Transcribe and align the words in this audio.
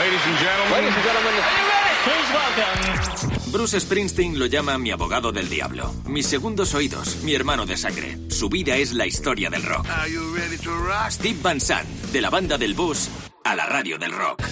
Ladies 0.00 0.24
and 0.24 0.38
gentlemen. 0.38 0.72
Ladies 0.72 0.94
and 0.96 1.04
gentlemen. 1.04 1.34
Are 1.34 1.56
you 1.60 1.66
ready? 1.68 1.94
Please 2.08 2.28
welcome. 2.32 3.52
Bruce 3.52 3.80
Springsteen 3.80 4.38
lo 4.38 4.46
llama 4.46 4.78
mi 4.78 4.90
abogado 4.90 5.30
del 5.30 5.50
diablo, 5.50 5.92
mis 6.06 6.26
segundos 6.26 6.72
oídos, 6.72 7.16
mi 7.16 7.34
hermano 7.34 7.66
de 7.66 7.76
sangre. 7.76 8.16
Su 8.30 8.48
vida 8.48 8.76
es 8.76 8.94
la 8.94 9.04
historia 9.04 9.50
del 9.50 9.62
rock. 9.62 9.86
Are 9.90 10.10
you 10.10 10.34
ready 10.34 10.56
to 10.56 10.70
rock? 10.70 11.10
Steve 11.10 11.38
Van 11.42 11.60
Sant, 11.60 11.86
de 12.12 12.20
la 12.22 12.30
banda 12.30 12.56
del 12.56 12.72
bus 12.72 13.10
a 13.44 13.54
la 13.54 13.66
radio 13.66 13.98
del 13.98 14.12
rock. 14.12 14.42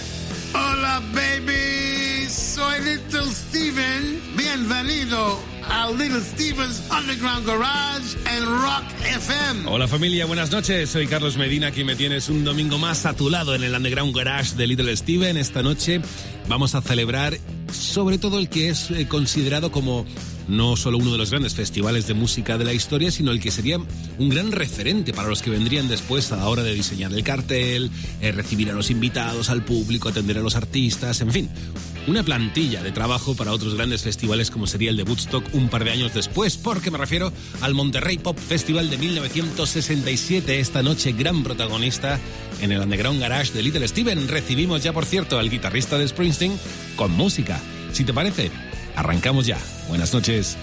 Hola, 0.53 1.01
baby. 1.15 2.27
Soy 2.29 2.81
Little 2.81 3.31
Steven. 3.31 4.21
Bienvenido 4.35 5.39
a 5.69 5.89
Little 5.91 6.21
Steven's 6.21 6.81
Underground 6.91 7.45
Garage 7.45 8.15
en 8.25 8.45
Rock 8.45 8.83
FM. 9.05 9.67
Hola 9.67 9.87
familia, 9.87 10.25
buenas 10.25 10.51
noches. 10.51 10.89
Soy 10.89 11.07
Carlos 11.07 11.37
Medina, 11.37 11.67
aquí 11.67 11.83
me 11.83 11.95
tienes 11.95 12.29
un 12.29 12.43
domingo 12.43 12.77
más 12.77 13.05
a 13.05 13.13
tu 13.15 13.29
lado 13.29 13.55
en 13.55 13.63
el 13.63 13.73
Underground 13.73 14.15
Garage 14.15 14.55
de 14.55 14.67
Little 14.67 14.95
Steven. 14.95 15.37
Esta 15.37 15.61
noche 15.61 16.01
vamos 16.47 16.75
a 16.75 16.81
celebrar 16.81 17.37
sobre 17.71 18.17
todo 18.17 18.39
el 18.39 18.49
que 18.49 18.69
es 18.69 18.91
eh, 18.91 19.07
considerado 19.07 19.71
como 19.71 20.05
no 20.47 20.75
solo 20.75 20.97
uno 20.97 21.11
de 21.11 21.17
los 21.17 21.29
grandes 21.29 21.53
festivales 21.53 22.07
de 22.07 22.15
música 22.15 22.57
de 22.57 22.65
la 22.65 22.73
historia, 22.73 23.11
sino 23.11 23.31
el 23.31 23.39
que 23.39 23.51
sería 23.51 23.77
un 23.77 24.29
gran 24.29 24.51
referente 24.51 25.13
para 25.13 25.29
los 25.29 25.41
que 25.41 25.51
vendrían 25.51 25.87
después 25.87 26.31
a 26.31 26.37
la 26.37 26.47
hora 26.47 26.63
de 26.63 26.73
diseñar 26.73 27.13
el 27.13 27.23
cartel, 27.23 27.91
eh, 28.21 28.31
recibir 28.31 28.71
a 28.71 28.73
los 28.73 28.89
invitados, 28.89 29.49
al 29.49 29.63
público, 29.63 30.09
atender 30.09 30.39
a 30.39 30.41
los 30.41 30.55
artistas, 30.55 31.21
en 31.21 31.31
fin, 31.31 31.49
una 32.09 32.23
plantilla 32.23 32.81
de 32.81 32.91
trabajo 32.91 33.35
para 33.35 33.51
otros 33.51 33.75
grandes 33.75 34.01
festivales 34.01 34.49
como 34.49 34.65
sería 34.65 34.89
el 34.89 34.97
de 34.97 35.03
Woodstock 35.03 35.43
un 35.53 35.69
par 35.69 35.83
de 35.83 35.91
años 35.91 36.13
después, 36.13 36.57
porque 36.57 36.89
me 36.89 36.97
refiero 36.97 37.31
al 37.61 37.75
Monterrey 37.75 38.17
Pop 38.17 38.37
Festival 38.37 38.89
de 38.89 38.97
1967, 38.97 40.59
esta 40.59 40.81
noche 40.81 41.11
gran 41.11 41.43
protagonista 41.43 42.19
en 42.61 42.71
el 42.71 42.81
Underground 42.81 43.21
Garage 43.21 43.53
de 43.53 43.61
Little 43.61 43.87
Steven. 43.87 44.27
Recibimos 44.27 44.81
ya, 44.81 44.91
por 44.91 45.05
cierto, 45.05 45.37
al 45.37 45.51
guitarrista 45.51 45.97
de 45.99 46.07
Springsteen 46.07 46.59
con 46.95 47.11
música. 47.11 47.59
Si 47.91 48.03
te 48.03 48.13
parece, 48.13 48.49
arrancamos 48.95 49.45
ya. 49.45 49.59
Buenas 49.87 50.13
noches. 50.13 50.57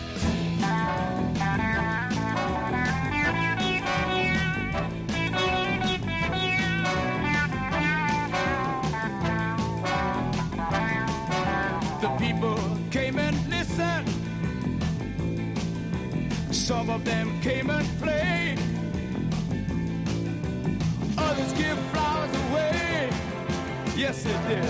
Some 16.67 16.91
of 16.91 17.05
them 17.05 17.41
came 17.43 17.71
and 17.71 17.87
played. 18.01 18.59
Others 21.17 21.53
give 21.53 21.79
flowers 21.93 22.35
away. 22.51 23.09
Yes, 23.95 24.25
they 24.25 24.37
did. 24.49 24.65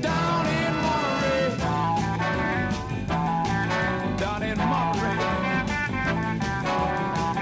Down 0.00 0.46
in 0.46 0.74
Monterey. 0.86 1.56
Down 4.16 4.42
in 4.44 4.58
Monterey. 4.58 5.18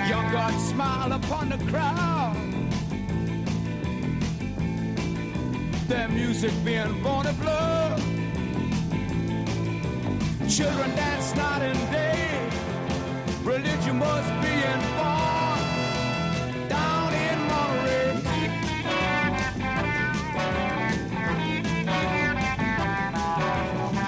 Young 0.09 0.33
God 0.33 0.59
smiled 0.59 1.13
upon 1.13 1.51
the 1.51 1.59
crowd. 1.71 2.35
their 5.87 6.09
music 6.09 6.53
being 6.65 7.03
born 7.03 7.27
of 7.27 7.39
blood. 7.41 8.20
Children 10.51 10.91
dance 10.97 11.35
night 11.37 11.63
and 11.63 11.91
day. 11.93 12.51
Religion 13.45 14.01
was 14.01 14.27
being 14.43 14.83
born 14.99 15.63
down 16.69 17.15
in 17.15 17.39
Monterey. 17.47 18.21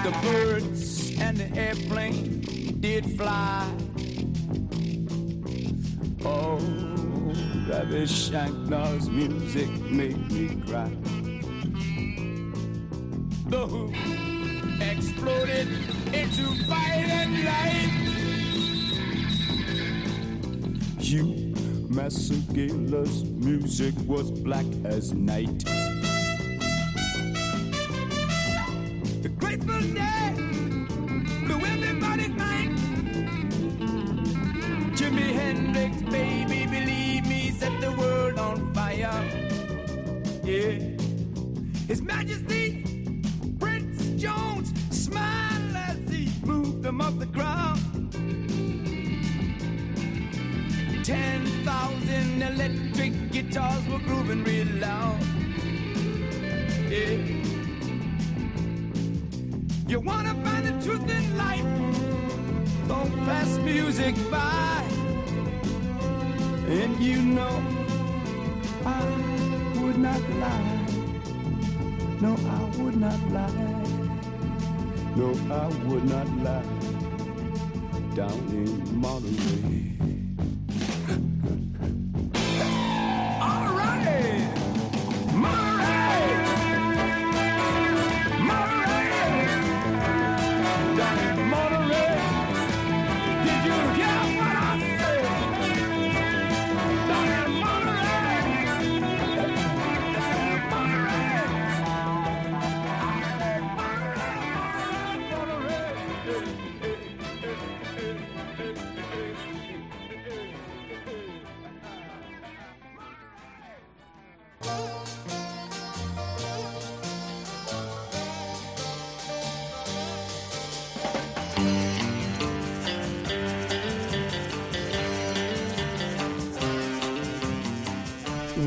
The 0.03 0.11
Byrds 0.21 1.17
and 1.19 1.37
the 1.37 1.49
airplane 1.57 2.41
did 2.81 3.05
fly. 3.17 3.65
Oh, 6.25 6.57
Ravi 7.69 8.03
Shankar's 8.03 9.09
music 9.09 9.69
made 9.89 10.29
me 10.29 10.61
cry 10.67 10.91
the 13.53 13.67
Who 13.67 13.93
exploded 14.81 15.67
into 16.13 16.43
violent 16.65 17.43
light. 17.43 17.89
Hugh 20.99 21.53
Masekela's 21.89 23.23
music 23.25 23.93
was 24.05 24.31
black 24.31 24.65
as 24.85 25.11
night. 25.13 25.63
No, 75.15 75.29
I 75.53 75.67
would 75.85 76.05
not 76.05 76.27
lie 76.39 76.63
down 78.15 78.39
in 78.49 78.99
Monterey. 78.99 79.62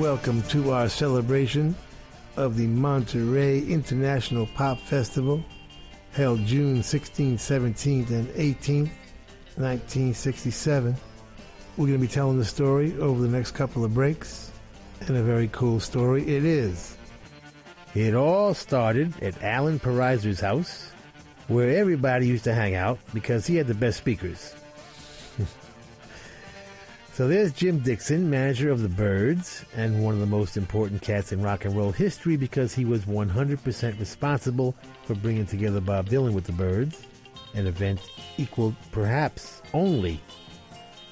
Welcome 0.06 0.42
to 0.42 0.70
our 0.70 0.88
celebration 0.88 1.74
of 2.36 2.56
the 2.56 2.68
Monterey 2.68 3.58
International 3.58 4.46
Pop 4.54 4.78
Festival, 4.78 5.44
held 6.12 6.46
June 6.46 6.78
16th, 6.78 7.34
17th, 7.34 8.10
and 8.10 8.28
18th, 8.28 8.92
1967. 9.56 10.94
We're 11.76 11.86
going 11.86 11.98
to 11.98 12.06
be 12.06 12.06
telling 12.06 12.38
the 12.38 12.44
story 12.44 12.96
over 13.00 13.20
the 13.20 13.26
next 13.26 13.50
couple 13.50 13.84
of 13.84 13.94
breaks, 13.94 14.52
and 15.08 15.16
a 15.16 15.24
very 15.24 15.48
cool 15.48 15.80
story 15.80 16.22
it 16.22 16.44
is. 16.44 16.96
It 17.96 18.14
all 18.14 18.54
started 18.54 19.12
at 19.20 19.42
Alan 19.42 19.80
Pariser's 19.80 20.38
house, 20.38 20.88
where 21.48 21.76
everybody 21.76 22.28
used 22.28 22.44
to 22.44 22.54
hang 22.54 22.76
out 22.76 23.00
because 23.12 23.44
he 23.44 23.56
had 23.56 23.66
the 23.66 23.74
best 23.74 23.98
speakers. 23.98 24.54
So 27.16 27.26
there's 27.26 27.50
Jim 27.50 27.78
Dixon, 27.78 28.28
manager 28.28 28.70
of 28.70 28.82
the 28.82 28.90
Byrds, 28.90 29.64
and 29.74 30.04
one 30.04 30.12
of 30.12 30.20
the 30.20 30.26
most 30.26 30.58
important 30.58 31.00
cats 31.00 31.32
in 31.32 31.40
rock 31.40 31.64
and 31.64 31.74
roll 31.74 31.90
history 31.90 32.36
because 32.36 32.74
he 32.74 32.84
was 32.84 33.06
100% 33.06 33.98
responsible 33.98 34.74
for 35.04 35.14
bringing 35.14 35.46
together 35.46 35.80
Bob 35.80 36.10
Dylan 36.10 36.34
with 36.34 36.44
the 36.44 36.52
Byrds, 36.52 37.06
an 37.54 37.66
event 37.66 38.00
equaled 38.36 38.74
perhaps 38.92 39.62
only 39.72 40.20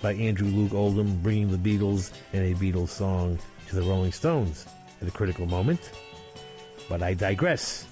by 0.02 0.12
Andrew 0.12 0.48
Loog 0.48 0.74
Oldham 0.74 1.22
bringing 1.22 1.50
the 1.50 1.56
Beatles 1.56 2.12
and 2.34 2.44
a 2.44 2.58
Beatles 2.58 2.90
song 2.90 3.38
to 3.68 3.74
the 3.74 3.80
Rolling 3.80 4.12
Stones 4.12 4.66
at 5.00 5.08
a 5.08 5.10
critical 5.10 5.46
moment. 5.46 5.90
But 6.86 7.02
I 7.02 7.14
digress. 7.14 7.86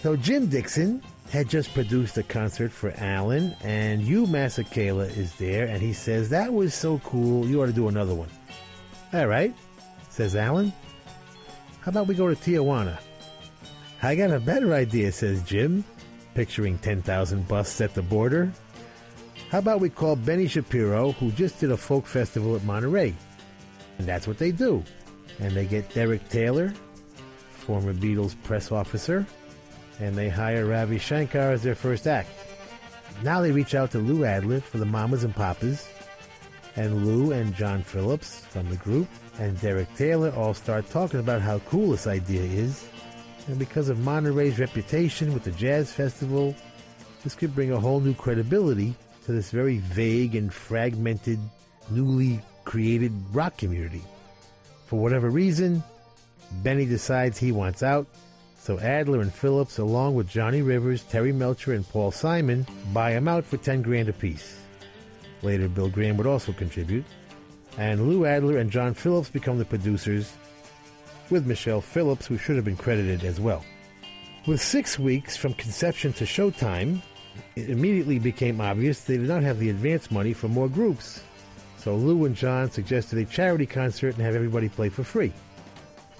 So 0.00 0.16
Jim 0.16 0.46
Dixon 0.46 1.02
had 1.32 1.48
just 1.48 1.72
produced 1.72 2.18
a 2.18 2.22
concert 2.22 2.70
for 2.70 2.92
Alan, 2.98 3.56
and 3.64 4.02
Hugh, 4.02 4.26
Masekela 4.26 5.16
is 5.16 5.34
there, 5.36 5.64
and 5.64 5.80
he 5.80 5.94
says, 5.94 6.28
That 6.28 6.52
was 6.52 6.74
so 6.74 6.98
cool, 6.98 7.46
you 7.46 7.62
ought 7.62 7.66
to 7.66 7.72
do 7.72 7.88
another 7.88 8.14
one. 8.14 8.28
All 9.14 9.26
right, 9.26 9.54
says 10.10 10.36
Alan. 10.36 10.74
How 11.80 11.88
about 11.88 12.06
we 12.06 12.14
go 12.14 12.32
to 12.32 12.36
Tijuana? 12.36 12.98
I 14.02 14.14
got 14.14 14.30
a 14.30 14.40
better 14.40 14.74
idea, 14.74 15.10
says 15.10 15.42
Jim, 15.42 15.84
picturing 16.34 16.76
10,000 16.78 17.48
busts 17.48 17.80
at 17.80 17.94
the 17.94 18.02
border. 18.02 18.52
How 19.48 19.58
about 19.58 19.80
we 19.80 19.88
call 19.88 20.16
Benny 20.16 20.48
Shapiro, 20.48 21.12
who 21.12 21.32
just 21.32 21.60
did 21.60 21.72
a 21.72 21.78
folk 21.78 22.06
festival 22.06 22.56
at 22.56 22.64
Monterey? 22.64 23.14
And 23.96 24.06
that's 24.06 24.28
what 24.28 24.36
they 24.36 24.52
do. 24.52 24.84
And 25.40 25.52
they 25.52 25.64
get 25.64 25.94
Derek 25.94 26.28
Taylor, 26.28 26.74
former 27.52 27.94
Beatles 27.94 28.34
press 28.42 28.70
officer, 28.70 29.26
and 30.02 30.16
they 30.16 30.28
hire 30.28 30.66
Ravi 30.66 30.98
Shankar 30.98 31.52
as 31.52 31.62
their 31.62 31.74
first 31.74 32.06
act. 32.06 32.28
Now 33.22 33.40
they 33.40 33.52
reach 33.52 33.74
out 33.74 33.92
to 33.92 33.98
Lou 33.98 34.24
Adler 34.24 34.60
for 34.60 34.78
the 34.78 34.84
Mamas 34.84 35.22
and 35.22 35.34
Papas, 35.34 35.88
and 36.74 37.06
Lou 37.06 37.32
and 37.32 37.54
John 37.54 37.82
Phillips 37.82 38.44
from 38.46 38.68
the 38.68 38.76
group 38.76 39.08
and 39.38 39.60
Derek 39.60 39.94
Taylor 39.94 40.32
all 40.36 40.54
start 40.54 40.88
talking 40.90 41.20
about 41.20 41.40
how 41.40 41.58
cool 41.60 41.90
this 41.90 42.06
idea 42.06 42.42
is. 42.42 42.84
And 43.46 43.58
because 43.58 43.88
of 43.88 43.98
Monterey's 44.00 44.58
reputation 44.58 45.34
with 45.34 45.44
the 45.44 45.50
Jazz 45.52 45.92
Festival, 45.92 46.54
this 47.22 47.34
could 47.34 47.54
bring 47.54 47.72
a 47.72 47.80
whole 47.80 48.00
new 48.00 48.14
credibility 48.14 48.94
to 49.24 49.32
this 49.32 49.50
very 49.50 49.78
vague 49.78 50.34
and 50.34 50.52
fragmented, 50.52 51.38
newly 51.90 52.40
created 52.64 53.12
rock 53.32 53.56
community. 53.56 54.02
For 54.86 54.98
whatever 55.00 55.30
reason, 55.30 55.82
Benny 56.62 56.86
decides 56.86 57.38
he 57.38 57.52
wants 57.52 57.82
out, 57.82 58.06
so 58.62 58.78
Adler 58.78 59.22
and 59.22 59.34
Phillips, 59.34 59.78
along 59.78 60.14
with 60.14 60.28
Johnny 60.28 60.62
Rivers, 60.62 61.02
Terry 61.02 61.32
Melcher, 61.32 61.72
and 61.72 61.88
Paul 61.88 62.12
Simon, 62.12 62.64
buy 62.92 63.10
him 63.10 63.26
out 63.26 63.44
for 63.44 63.56
10 63.56 63.82
grand 63.82 64.08
apiece. 64.08 64.56
Later, 65.42 65.68
Bill 65.68 65.88
Graham 65.88 66.16
would 66.16 66.28
also 66.28 66.52
contribute, 66.52 67.04
and 67.76 68.08
Lou 68.08 68.24
Adler 68.24 68.58
and 68.58 68.70
John 68.70 68.94
Phillips 68.94 69.30
become 69.30 69.58
the 69.58 69.64
producers, 69.64 70.32
with 71.28 71.44
Michelle 71.44 71.80
Phillips, 71.80 72.24
who 72.24 72.38
should 72.38 72.54
have 72.54 72.64
been 72.64 72.76
credited 72.76 73.24
as 73.24 73.40
well. 73.40 73.64
With 74.46 74.62
six 74.62 74.96
weeks 74.96 75.36
from 75.36 75.54
conception 75.54 76.12
to 76.12 76.24
showtime, 76.24 77.02
it 77.56 77.68
immediately 77.68 78.20
became 78.20 78.60
obvious 78.60 79.02
they 79.02 79.16
did 79.16 79.26
not 79.26 79.42
have 79.42 79.58
the 79.58 79.70
advance 79.70 80.08
money 80.08 80.34
for 80.34 80.46
more 80.46 80.68
groups. 80.68 81.24
So 81.78 81.96
Lou 81.96 82.26
and 82.26 82.36
John 82.36 82.70
suggested 82.70 83.18
a 83.18 83.24
charity 83.24 83.66
concert 83.66 84.14
and 84.14 84.24
have 84.24 84.36
everybody 84.36 84.68
play 84.68 84.88
for 84.88 85.02
free. 85.02 85.32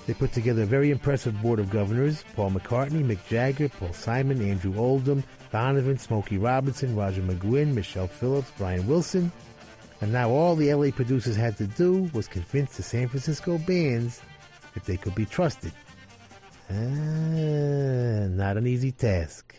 They 0.07 0.15
put 0.15 0.33
together 0.33 0.63
a 0.63 0.67
very 0.67 0.91
impressive 0.91 1.41
board 1.41 1.61
of 1.61 1.71
governors 1.71 2.25
Paul 2.35 2.51
McCartney, 2.51 3.05
Mick 3.05 3.25
Jagger, 3.29 3.69
Paul 3.69 3.93
Simon, 3.93 4.43
Andrew 4.43 4.77
Oldham, 4.77 5.23
Donovan, 5.53 5.99
Smokey 5.99 6.39
Robinson, 6.39 6.97
Roger 6.97 7.23
McGuinn, 7.23 7.75
Michelle 7.75 8.09
Phillips, 8.09 8.51
Brian 8.59 8.87
Wilson. 8.87 9.31
And 10.01 10.13
now 10.13 10.31
all 10.31 10.57
the 10.57 10.75
LA 10.75 10.91
producers 10.91 11.37
had 11.37 11.57
to 11.59 11.67
do 11.67 12.11
was 12.13 12.27
convince 12.27 12.77
the 12.77 12.83
San 12.83 13.07
Francisco 13.07 13.59
bands 13.59 14.21
that 14.75 14.85
they 14.85 14.97
could 14.97 15.15
be 15.15 15.25
trusted. 15.25 15.73
Ah, 16.69 16.75
not 16.75 18.57
an 18.57 18.67
easy 18.67 18.91
task. 18.91 19.55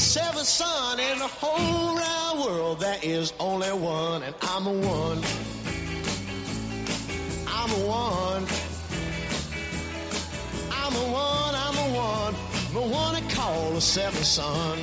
Seventh 0.00 0.46
son 0.46 0.98
in 0.98 1.18
the 1.18 1.28
whole 1.28 1.94
round 1.94 2.40
world. 2.40 2.80
There 2.80 2.98
is 3.02 3.34
only 3.38 3.68
one, 3.68 4.22
and 4.22 4.34
I'm 4.40 4.64
the 4.64 4.70
one. 4.70 5.18
I'm 7.46 7.68
the 7.68 7.86
one. 7.86 8.46
I'm 10.72 10.92
the 10.94 11.06
one, 11.12 11.54
I'm 11.54 11.74
the 11.74 11.98
one. 11.98 12.34
The 12.72 12.80
one 12.80 13.14
they 13.14 13.34
call 13.34 13.72
the 13.72 13.80
seventh 13.80 14.24
son. 14.24 14.78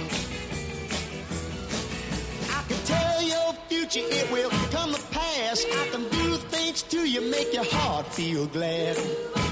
I 2.51 2.63
can 2.69 2.77
tell 2.85 3.21
your 3.23 3.53
future, 3.67 4.01
it 4.03 4.31
will 4.31 4.51
come 4.69 4.93
to 4.93 5.01
pass. 5.07 5.65
I 5.65 5.87
can 5.89 6.03
do 6.09 6.37
things 6.53 6.83
to 6.83 7.09
you, 7.09 7.21
make 7.31 7.53
your 7.53 7.65
heart 7.65 8.05
feel 8.13 8.45
glad. 8.45 8.95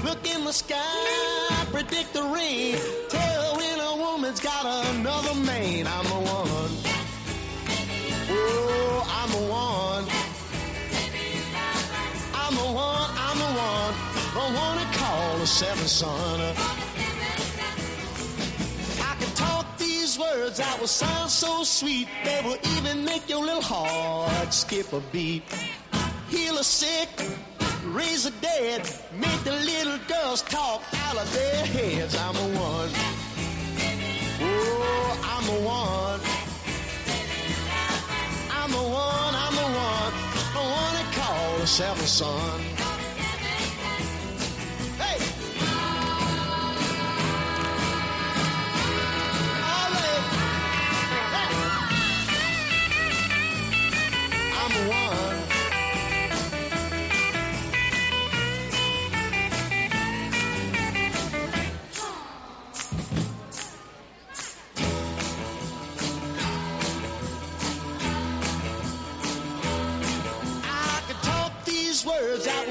Look 0.04 0.24
in 0.32 0.44
the 0.44 0.52
sky, 0.52 1.66
predict 1.72 2.12
the 2.14 2.22
rain. 2.22 2.76
Tell 3.08 3.45
woman's 4.16 4.40
got 4.40 4.64
another 4.94 5.34
man. 5.34 5.86
I'm 5.86 6.04
the 6.04 6.20
one. 6.32 6.72
Oh, 8.30 9.04
I'm 9.20 9.30
the 9.30 9.44
one. 9.52 10.04
I'm 12.32 12.54
the 12.54 12.68
one, 12.72 13.10
I'm 13.26 13.38
the 13.44 13.52
one. 13.68 13.94
The 14.32 14.46
one 14.58 14.78
to 14.78 14.98
call 14.98 15.38
the 15.38 15.46
seventh 15.46 15.88
son. 15.88 16.40
I 19.02 19.16
can 19.20 19.34
talk 19.34 19.76
these 19.76 20.18
words 20.18 20.56
that 20.56 20.80
will 20.80 20.86
sound 20.86 21.30
so 21.30 21.62
sweet. 21.62 22.08
They 22.24 22.40
will 22.42 22.58
even 22.78 23.04
make 23.04 23.28
your 23.28 23.44
little 23.44 23.60
heart 23.60 24.54
skip 24.54 24.94
a 24.94 25.00
beat. 25.12 25.42
Heal 26.30 26.56
a 26.56 26.64
sick, 26.64 27.10
raise 27.84 28.24
the 28.24 28.32
dead, 28.40 28.80
make 29.12 29.44
the 29.44 29.52
little 29.52 29.98
girls 30.08 30.40
talk 30.40 30.82
out 31.04 31.18
of 31.18 31.30
their 31.34 31.66
heads. 31.66 32.16
I'm 32.16 32.34
the 32.34 32.58
one. 32.58 33.25
Oh, 34.38 35.20
I'm 35.24 35.44
the 35.46 35.60
one. 35.66 36.20
I'm 38.50 38.70
the 38.70 38.76
one, 38.76 39.34
I'm 39.34 39.54
the 39.54 39.62
one. 39.62 40.12
The 40.52 40.60
one 40.60 40.92
that 40.94 41.08
called 41.14 41.60
herself 41.60 42.02
a 42.02 42.06
son. 42.06 42.95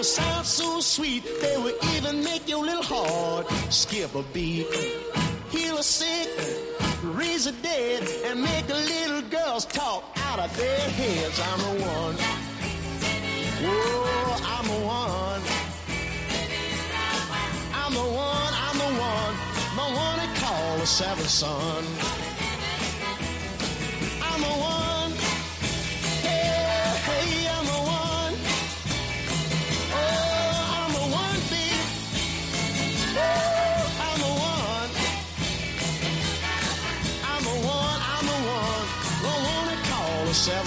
Sound 0.06 0.46
so 0.46 0.80
sweet. 0.80 1.24
They 1.42 1.58
will 1.58 1.76
even 1.96 2.24
make 2.24 2.48
your 2.48 2.64
little 2.64 2.84
heart 2.84 3.48
skip 3.72 4.14
a 4.14 4.24
beat. 4.34 4.68
Heal 5.50 5.78
a 5.78 5.84
sick, 5.84 6.30
raise 7.04 7.46
the 7.46 7.54
dead, 7.64 8.08
and 8.26 8.42
make 8.42 8.68
the 8.68 8.76
little 8.76 9.22
girls 9.24 9.66
talk 9.66 10.04
out 10.28 10.40
of 10.40 10.56
their 10.58 10.80
heads. 10.80 11.40
I'm 11.40 11.60
the 11.60 11.86
one. 11.86 12.16
Oh, 13.68 14.42
I'm 14.56 14.68
the 14.68 14.86
one. 14.86 15.42
I'm 17.74 17.94
the 17.94 18.00
one, 18.00 18.54
I'm 18.68 18.78
the 18.78 18.92
one, 19.10 19.34
the 19.80 19.88
one 20.06 20.18
that 20.22 20.32
called 20.42 20.82
the 20.82 20.88
seventh 20.88 21.30
son. 21.30 21.84
I'm 24.22 24.42
the 24.42 24.48
one. 24.48 24.95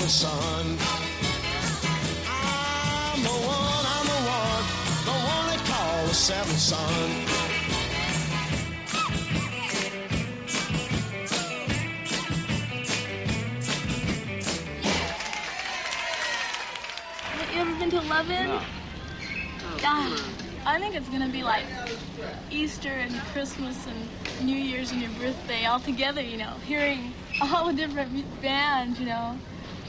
The 0.08 0.14
seventh 0.14 0.80
son. 0.80 0.88
I'm 2.30 3.22
the 3.22 3.28
one, 3.28 3.84
I'm 3.94 4.06
the 4.06 4.20
one. 4.24 4.64
The 5.04 5.12
one 5.12 5.46
that 5.50 5.60
called 5.66 6.08
the 6.08 6.14
seventh 6.14 6.58
son. 6.58 7.10
You 17.52 17.60
ever 17.60 17.74
been 17.78 17.90
to 17.90 18.00
Levin? 18.00 18.48
Yeah. 19.78 20.16
I 20.64 20.78
think 20.78 20.94
it's 20.94 21.08
gonna 21.10 21.28
be 21.28 21.42
like 21.42 21.64
Easter 22.50 22.88
and 22.88 23.14
Christmas 23.32 23.86
and 23.86 24.46
New 24.46 24.56
Year's 24.56 24.90
and 24.90 25.02
your 25.02 25.10
birthday 25.12 25.66
all 25.66 25.80
together, 25.80 26.22
you 26.22 26.38
know, 26.38 26.54
hearing 26.66 27.12
all 27.42 27.66
the 27.66 27.74
different 27.74 28.24
bands, 28.40 28.98
you 28.98 29.06
know. 29.06 29.38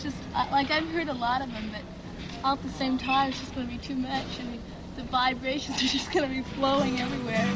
Just 0.01 0.15
like 0.51 0.71
I've 0.71 0.87
heard 0.89 1.09
a 1.09 1.13
lot 1.13 1.41
of 1.41 1.51
them, 1.51 1.69
but 1.71 1.81
all 2.43 2.53
at 2.53 2.63
the 2.63 2.69
same 2.69 2.97
time, 2.97 3.29
it's 3.29 3.39
just 3.39 3.53
gonna 3.53 3.67
be 3.67 3.77
too 3.77 3.95
much. 3.95 4.25
Mean, 4.39 4.61
the 4.95 5.03
vibrations 5.03 5.77
are 5.83 5.87
just 5.87 6.11
gonna 6.11 6.27
be 6.27 6.41
flowing 6.41 6.99
everywhere. 7.01 7.47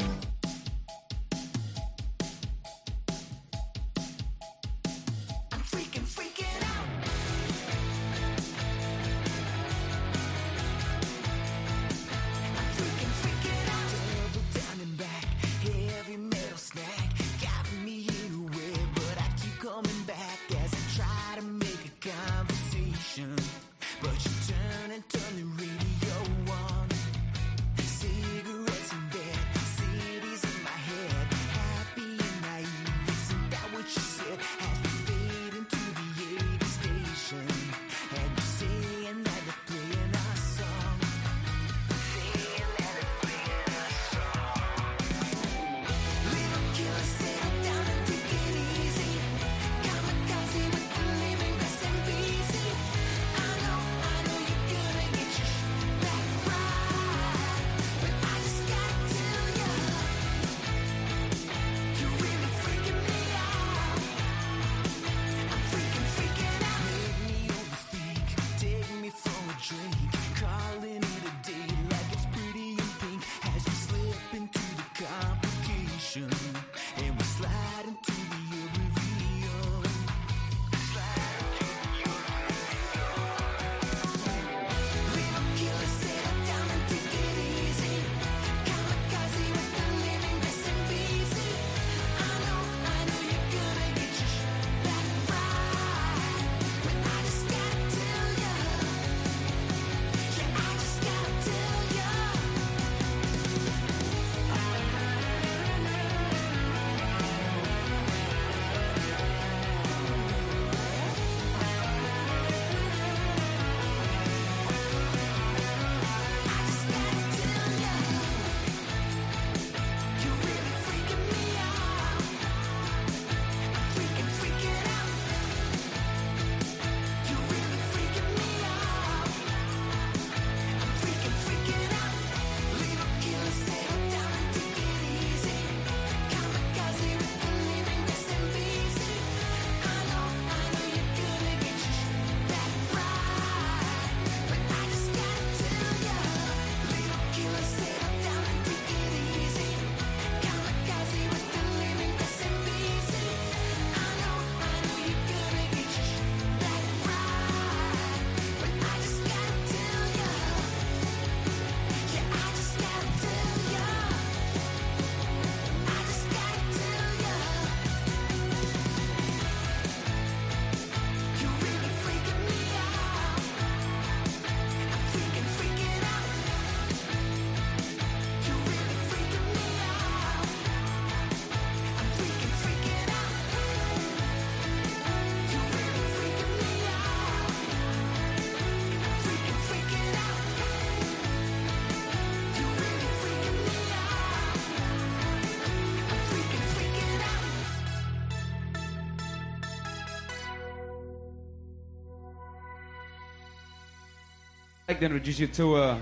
Like 204.94 205.00
to 205.00 205.06
introduce 205.06 205.40
you 205.40 205.48
to 205.48 205.74
uh, 205.74 205.98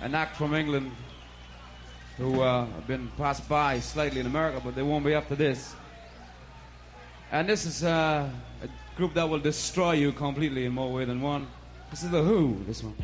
an 0.00 0.14
act 0.14 0.36
from 0.36 0.54
England 0.54 0.88
who 2.16 2.40
uh, 2.40 2.64
have 2.64 2.86
been 2.86 3.10
passed 3.16 3.48
by 3.48 3.80
slightly 3.80 4.20
in 4.20 4.26
America, 4.26 4.60
but 4.64 4.76
they 4.76 4.84
won't 4.84 5.04
be 5.04 5.14
after 5.14 5.34
this. 5.34 5.74
And 7.32 7.48
this 7.48 7.66
is 7.66 7.82
uh, 7.82 8.30
a 8.62 8.68
group 8.96 9.14
that 9.14 9.28
will 9.28 9.40
destroy 9.40 9.94
you 9.94 10.12
completely 10.12 10.64
in 10.64 10.74
more 10.74 10.92
ways 10.92 11.08
than 11.08 11.20
one. 11.20 11.48
This 11.90 12.04
is 12.04 12.10
The 12.10 12.22
Who, 12.22 12.56
this 12.68 12.84
one. 12.84 12.94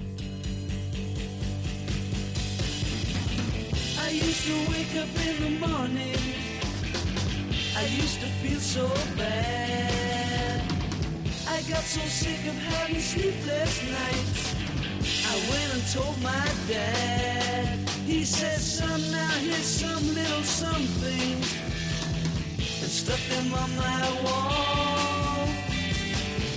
I 3.98 4.10
used 4.10 4.46
to 4.46 4.70
wake 4.70 4.94
up 5.02 5.26
in 5.26 5.42
the 5.42 5.66
morning. 5.66 6.16
I 7.76 7.84
used 7.86 8.20
to 8.20 8.26
feel 8.26 8.60
so 8.60 8.86
bad. 9.16 10.62
I 11.48 11.62
got 11.62 11.82
so 11.82 12.00
sick 12.02 12.46
of 12.46 12.56
having 12.62 13.00
sleepless 13.00 13.90
nights. 13.90 14.51
I 15.32 15.36
went 15.48 15.72
and 15.72 15.86
told 15.90 16.20
my 16.22 16.46
dad. 16.68 17.78
He 18.04 18.22
said, 18.22 18.60
son, 18.60 19.00
now 19.10 19.30
here's 19.40 19.64
some 19.64 20.14
little 20.14 20.42
something. 20.42 21.38
And 22.82 22.92
stuck 23.00 23.22
them 23.30 23.54
on 23.54 23.70
my 23.76 24.02
wall. 24.24 25.48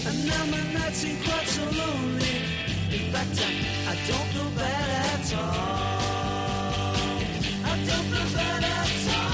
And 0.07 0.25
now 0.27 0.43
my 0.51 0.63
nights 0.73 1.05
ain't 1.05 1.23
quite 1.23 1.47
so 1.47 1.63
lonely. 1.63 2.37
In 2.91 3.13
fact, 3.13 3.39
I, 3.47 3.51
I 3.91 3.95
don't 4.09 4.29
feel 4.33 4.51
bad 4.59 4.89
at 5.07 5.33
all. 5.39 5.95
I 7.71 7.73
don't 7.87 8.07
feel 8.11 8.29
bad 8.35 8.63
at 8.63 9.15
all. 9.15 9.24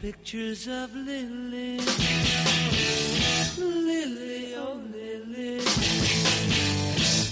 Pictures 0.00 0.68
of 0.68 0.94
Lily 0.94 1.80
Lily, 3.58 4.54
oh 4.54 4.80
Lily, 4.92 5.60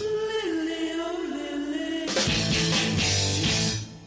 Lily, 0.01 0.93
oh 1.01 1.19
Lily. 1.31 2.09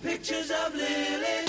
Pictures 0.03 0.51
of 0.51 0.75
Lily. 0.75 1.40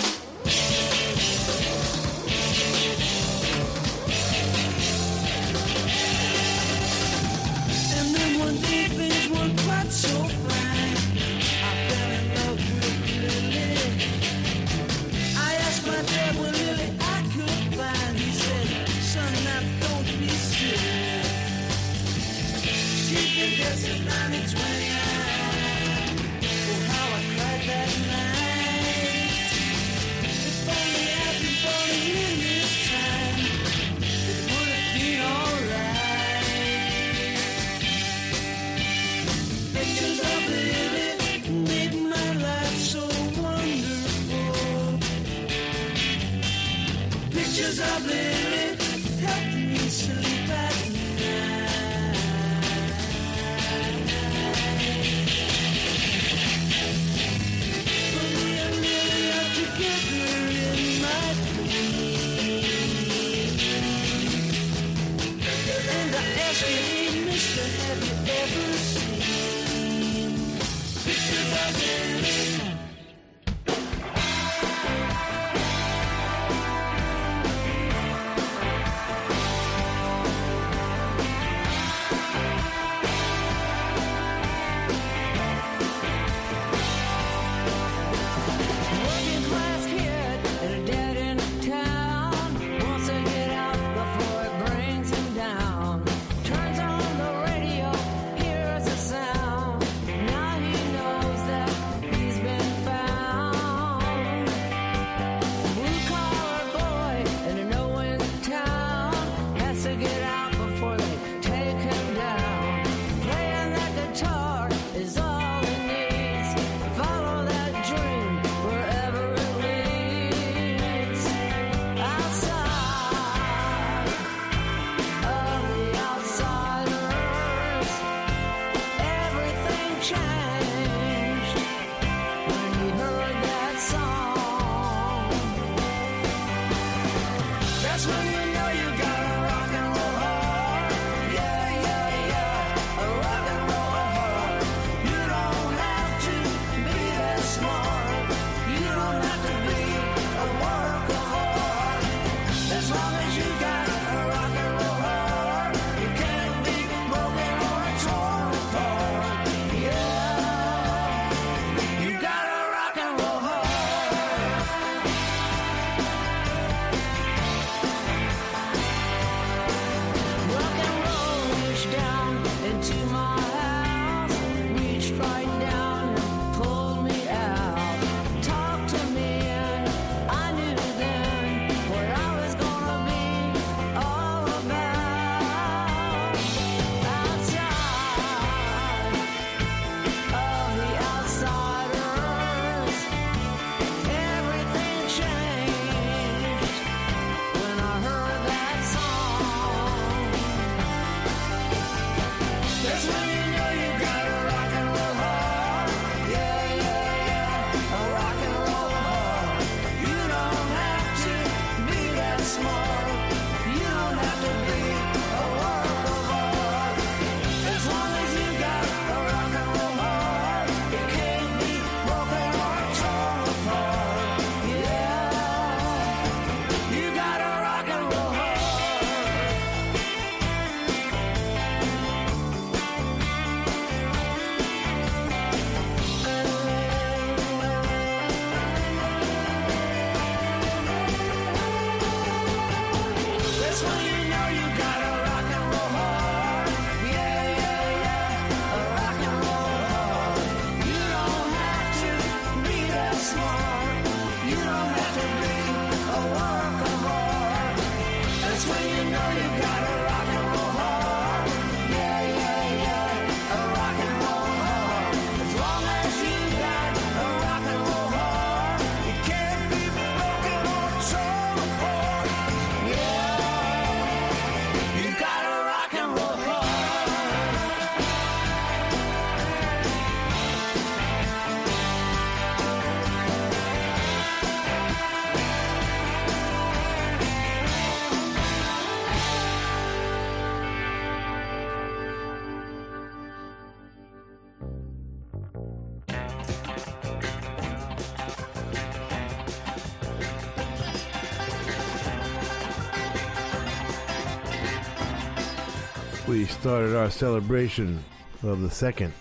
Started 306.62 306.94
our 306.94 307.10
celebration 307.10 307.98
of 308.44 308.60
the 308.60 308.70
second 308.70 309.12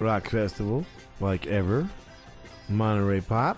rock 0.00 0.28
festival, 0.28 0.84
like 1.18 1.46
ever, 1.46 1.88
Monterey 2.68 3.22
Pop, 3.22 3.56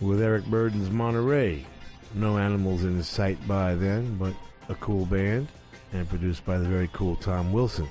with 0.00 0.22
Eric 0.22 0.46
Burdon's 0.46 0.88
Monterey. 0.88 1.66
No 2.14 2.38
animals 2.38 2.84
in 2.84 3.02
sight 3.02 3.46
by 3.46 3.74
then, 3.74 4.16
but 4.16 4.32
a 4.70 4.74
cool 4.76 5.04
band, 5.04 5.48
and 5.92 6.08
produced 6.08 6.46
by 6.46 6.56
the 6.56 6.66
very 6.66 6.88
cool 6.94 7.14
Tom 7.16 7.52
Wilson. 7.52 7.86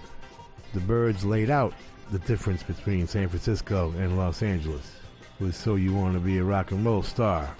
The 0.73 0.79
Byrds 0.79 1.23
laid 1.23 1.51
out 1.51 1.75
the 2.10 2.17
difference 2.17 2.63
between 2.63 3.05
San 3.05 3.29
Francisco 3.29 3.93
and 3.99 4.17
Los 4.17 4.41
Angeles 4.41 4.95
with 5.39 5.53
So 5.53 5.75
You 5.75 5.93
Want 5.93 6.15
to 6.15 6.19
Be 6.19 6.39
a 6.39 6.43
Rock 6.43 6.71
and 6.71 6.83
Roll 6.83 7.03
Star, 7.03 7.55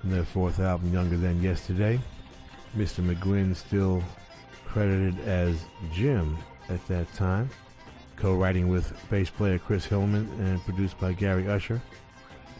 from 0.00 0.10
their 0.10 0.24
fourth 0.24 0.58
album, 0.58 0.92
Younger 0.92 1.18
Than 1.18 1.40
Yesterday. 1.40 2.00
Mr. 2.76 3.00
McGuinn 3.06 3.54
still 3.54 4.02
credited 4.66 5.20
as 5.20 5.54
Jim 5.92 6.36
at 6.70 6.86
that 6.88 7.12
time, 7.14 7.50
co-writing 8.16 8.68
with 8.68 8.92
bass 9.10 9.30
player 9.30 9.58
Chris 9.58 9.84
Hillman 9.84 10.28
and 10.40 10.62
produced 10.64 10.98
by 10.98 11.12
Gary 11.12 11.48
Usher. 11.48 11.80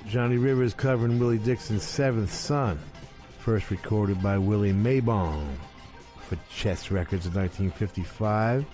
Johnny 0.07 0.37
Rivers 0.37 0.75
covering 0.75 1.19
Willie 1.19 1.39
Dixon's 1.39 1.83
Seventh 1.83 2.33
Son, 2.33 2.79
first 3.39 3.71
recorded 3.71 4.23
by 4.23 4.39
Willie 4.39 4.73
Mabon 4.73 5.47
for 6.29 6.39
Chess 6.51 6.91
Records 6.91 7.27
in 7.27 7.35
1955. 7.35 8.65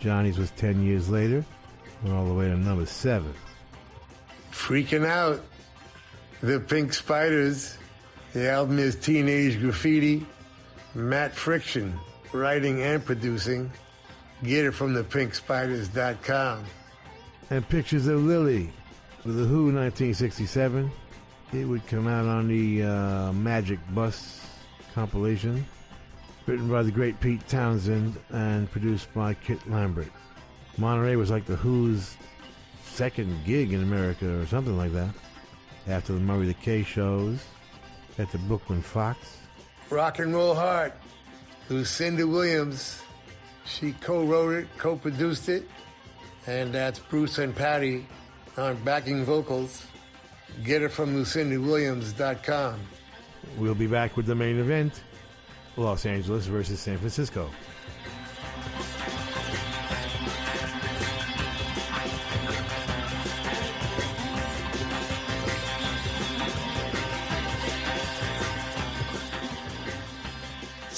Johnny's 0.00 0.38
was 0.38 0.50
10 0.52 0.82
years 0.84 1.08
later, 1.08 1.44
went 2.02 2.16
all 2.16 2.26
the 2.26 2.34
way 2.34 2.46
to 2.46 2.56
number 2.56 2.86
7. 2.86 3.32
Freaking 4.50 5.06
out. 5.06 5.40
The 6.42 6.58
Pink 6.58 6.94
Spiders. 6.94 7.76
The 8.32 8.50
album 8.50 8.78
is 8.78 8.94
Teenage 8.94 9.60
Graffiti. 9.60 10.26
Matt 10.94 11.34
Friction, 11.34 11.98
writing 12.32 12.82
and 12.82 13.04
producing. 13.04 13.70
Get 14.42 14.64
it 14.64 14.72
from 14.72 14.94
thepinkspiders.com. 14.94 16.64
And 17.50 17.68
Pictures 17.68 18.06
of 18.06 18.22
Lily 18.22 18.72
with 19.24 19.36
The 19.36 19.44
Who 19.44 19.64
1967. 19.64 20.90
It 21.52 21.64
would 21.64 21.86
come 21.88 22.06
out 22.06 22.26
on 22.26 22.48
the 22.48 22.84
uh, 22.84 23.32
Magic 23.32 23.80
Bus 23.92 24.46
compilation, 24.94 25.66
written 26.46 26.68
by 26.68 26.82
the 26.82 26.92
great 26.92 27.18
Pete 27.20 27.46
Townshend 27.48 28.16
and 28.30 28.70
produced 28.70 29.12
by 29.12 29.34
Kit 29.34 29.58
Lambert. 29.68 30.10
Monterey 30.78 31.16
was 31.16 31.30
like 31.30 31.44
The 31.44 31.56
Who's 31.56 32.16
second 32.84 33.44
gig 33.44 33.72
in 33.72 33.82
America 33.82 34.40
or 34.40 34.46
something 34.46 34.76
like 34.76 34.92
that. 34.92 35.10
After 35.88 36.12
the 36.12 36.20
Murray 36.20 36.46
the 36.46 36.54
K 36.54 36.82
shows 36.82 37.42
at 38.18 38.30
the 38.30 38.38
Brooklyn 38.38 38.80
Fox. 38.80 39.38
Rock 39.90 40.18
and 40.18 40.32
Roll 40.32 40.54
Heart. 40.54 40.94
Lucinda 41.68 42.26
Williams. 42.26 43.02
She 43.64 43.92
co-wrote 43.92 44.54
it, 44.54 44.68
co-produced 44.78 45.48
it, 45.48 45.68
and 46.46 46.72
that's 46.72 46.98
Bruce 46.98 47.38
and 47.38 47.54
Patti 47.54 48.06
on 48.56 48.76
backing 48.82 49.24
vocals. 49.24 49.86
Get 50.64 50.82
it 50.82 50.90
from 50.90 51.14
lucindawilliams.com. 51.14 52.80
We'll 53.56 53.74
be 53.74 53.86
back 53.86 54.16
with 54.16 54.26
the 54.26 54.34
main 54.34 54.58
event 54.58 55.02
Los 55.76 56.04
Angeles 56.06 56.46
versus 56.46 56.80
San 56.80 56.98
Francisco. 56.98 57.50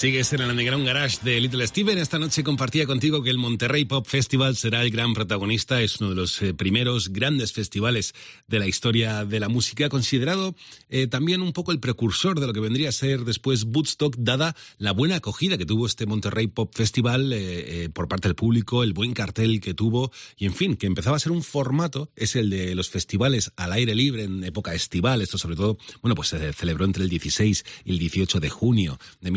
Sigues 0.02 0.32
en 0.32 0.40
el 0.40 0.50
Underground 0.50 0.84
Garage 0.84 1.18
de 1.22 1.40
Little 1.40 1.64
Steven. 1.64 1.96
Esta 1.96 2.18
noche 2.18 2.42
compartía 2.42 2.86
contigo 2.86 3.22
que 3.22 3.30
el 3.30 3.38
Monterrey 3.38 3.84
Pop 3.84 4.04
Festival 4.04 4.56
será 4.56 4.82
el 4.82 4.90
gran 4.90 5.14
protagonista. 5.14 5.80
Es 5.80 6.00
uno 6.00 6.10
de 6.10 6.16
los 6.16 6.42
eh, 6.42 6.54
primeros 6.54 7.10
grandes 7.10 7.52
festivales 7.52 8.12
de 8.48 8.58
la 8.58 8.66
historia 8.66 9.24
de 9.24 9.38
la 9.38 9.48
música, 9.48 9.88
considerado 9.88 10.56
eh, 10.88 11.06
también 11.06 11.40
un 11.40 11.52
poco 11.52 11.70
el 11.70 11.78
precursor 11.78 12.40
de 12.40 12.48
lo 12.48 12.52
que 12.52 12.58
vendría 12.58 12.88
a 12.88 12.92
ser 12.92 13.20
después 13.24 13.62
Woodstock, 13.62 14.16
dada 14.18 14.56
la 14.76 14.90
buena 14.90 15.14
acogida 15.14 15.56
que 15.56 15.66
tuvo 15.66 15.86
este 15.86 16.04
Monterrey 16.04 16.48
Pop 16.48 16.74
Festival 16.74 17.32
eh, 17.32 17.84
eh, 17.84 17.88
por 17.88 18.08
parte 18.08 18.26
del 18.26 18.34
público, 18.34 18.82
el 18.82 18.94
buen 18.94 19.14
cartel 19.14 19.60
que 19.60 19.72
tuvo 19.72 20.10
y, 20.36 20.46
en 20.46 20.54
fin, 20.54 20.74
que 20.74 20.88
empezaba 20.88 21.16
a 21.16 21.20
ser 21.20 21.30
un 21.30 21.44
formato, 21.44 22.10
es 22.16 22.34
el 22.34 22.50
de 22.50 22.74
los 22.74 22.90
festivales 22.90 23.52
al 23.54 23.72
aire 23.72 23.94
libre 23.94 24.24
en 24.24 24.42
época 24.42 24.74
estival. 24.74 25.22
Esto, 25.22 25.38
sobre 25.38 25.54
todo, 25.54 25.78
bueno, 26.00 26.16
pues 26.16 26.26
se 26.26 26.52
celebró 26.54 26.86
entre 26.86 27.04
el 27.04 27.08
16 27.08 27.64
y 27.84 27.92
el 27.92 28.00
18 28.00 28.40
de 28.40 28.50
junio 28.50 28.98
de 29.20 29.30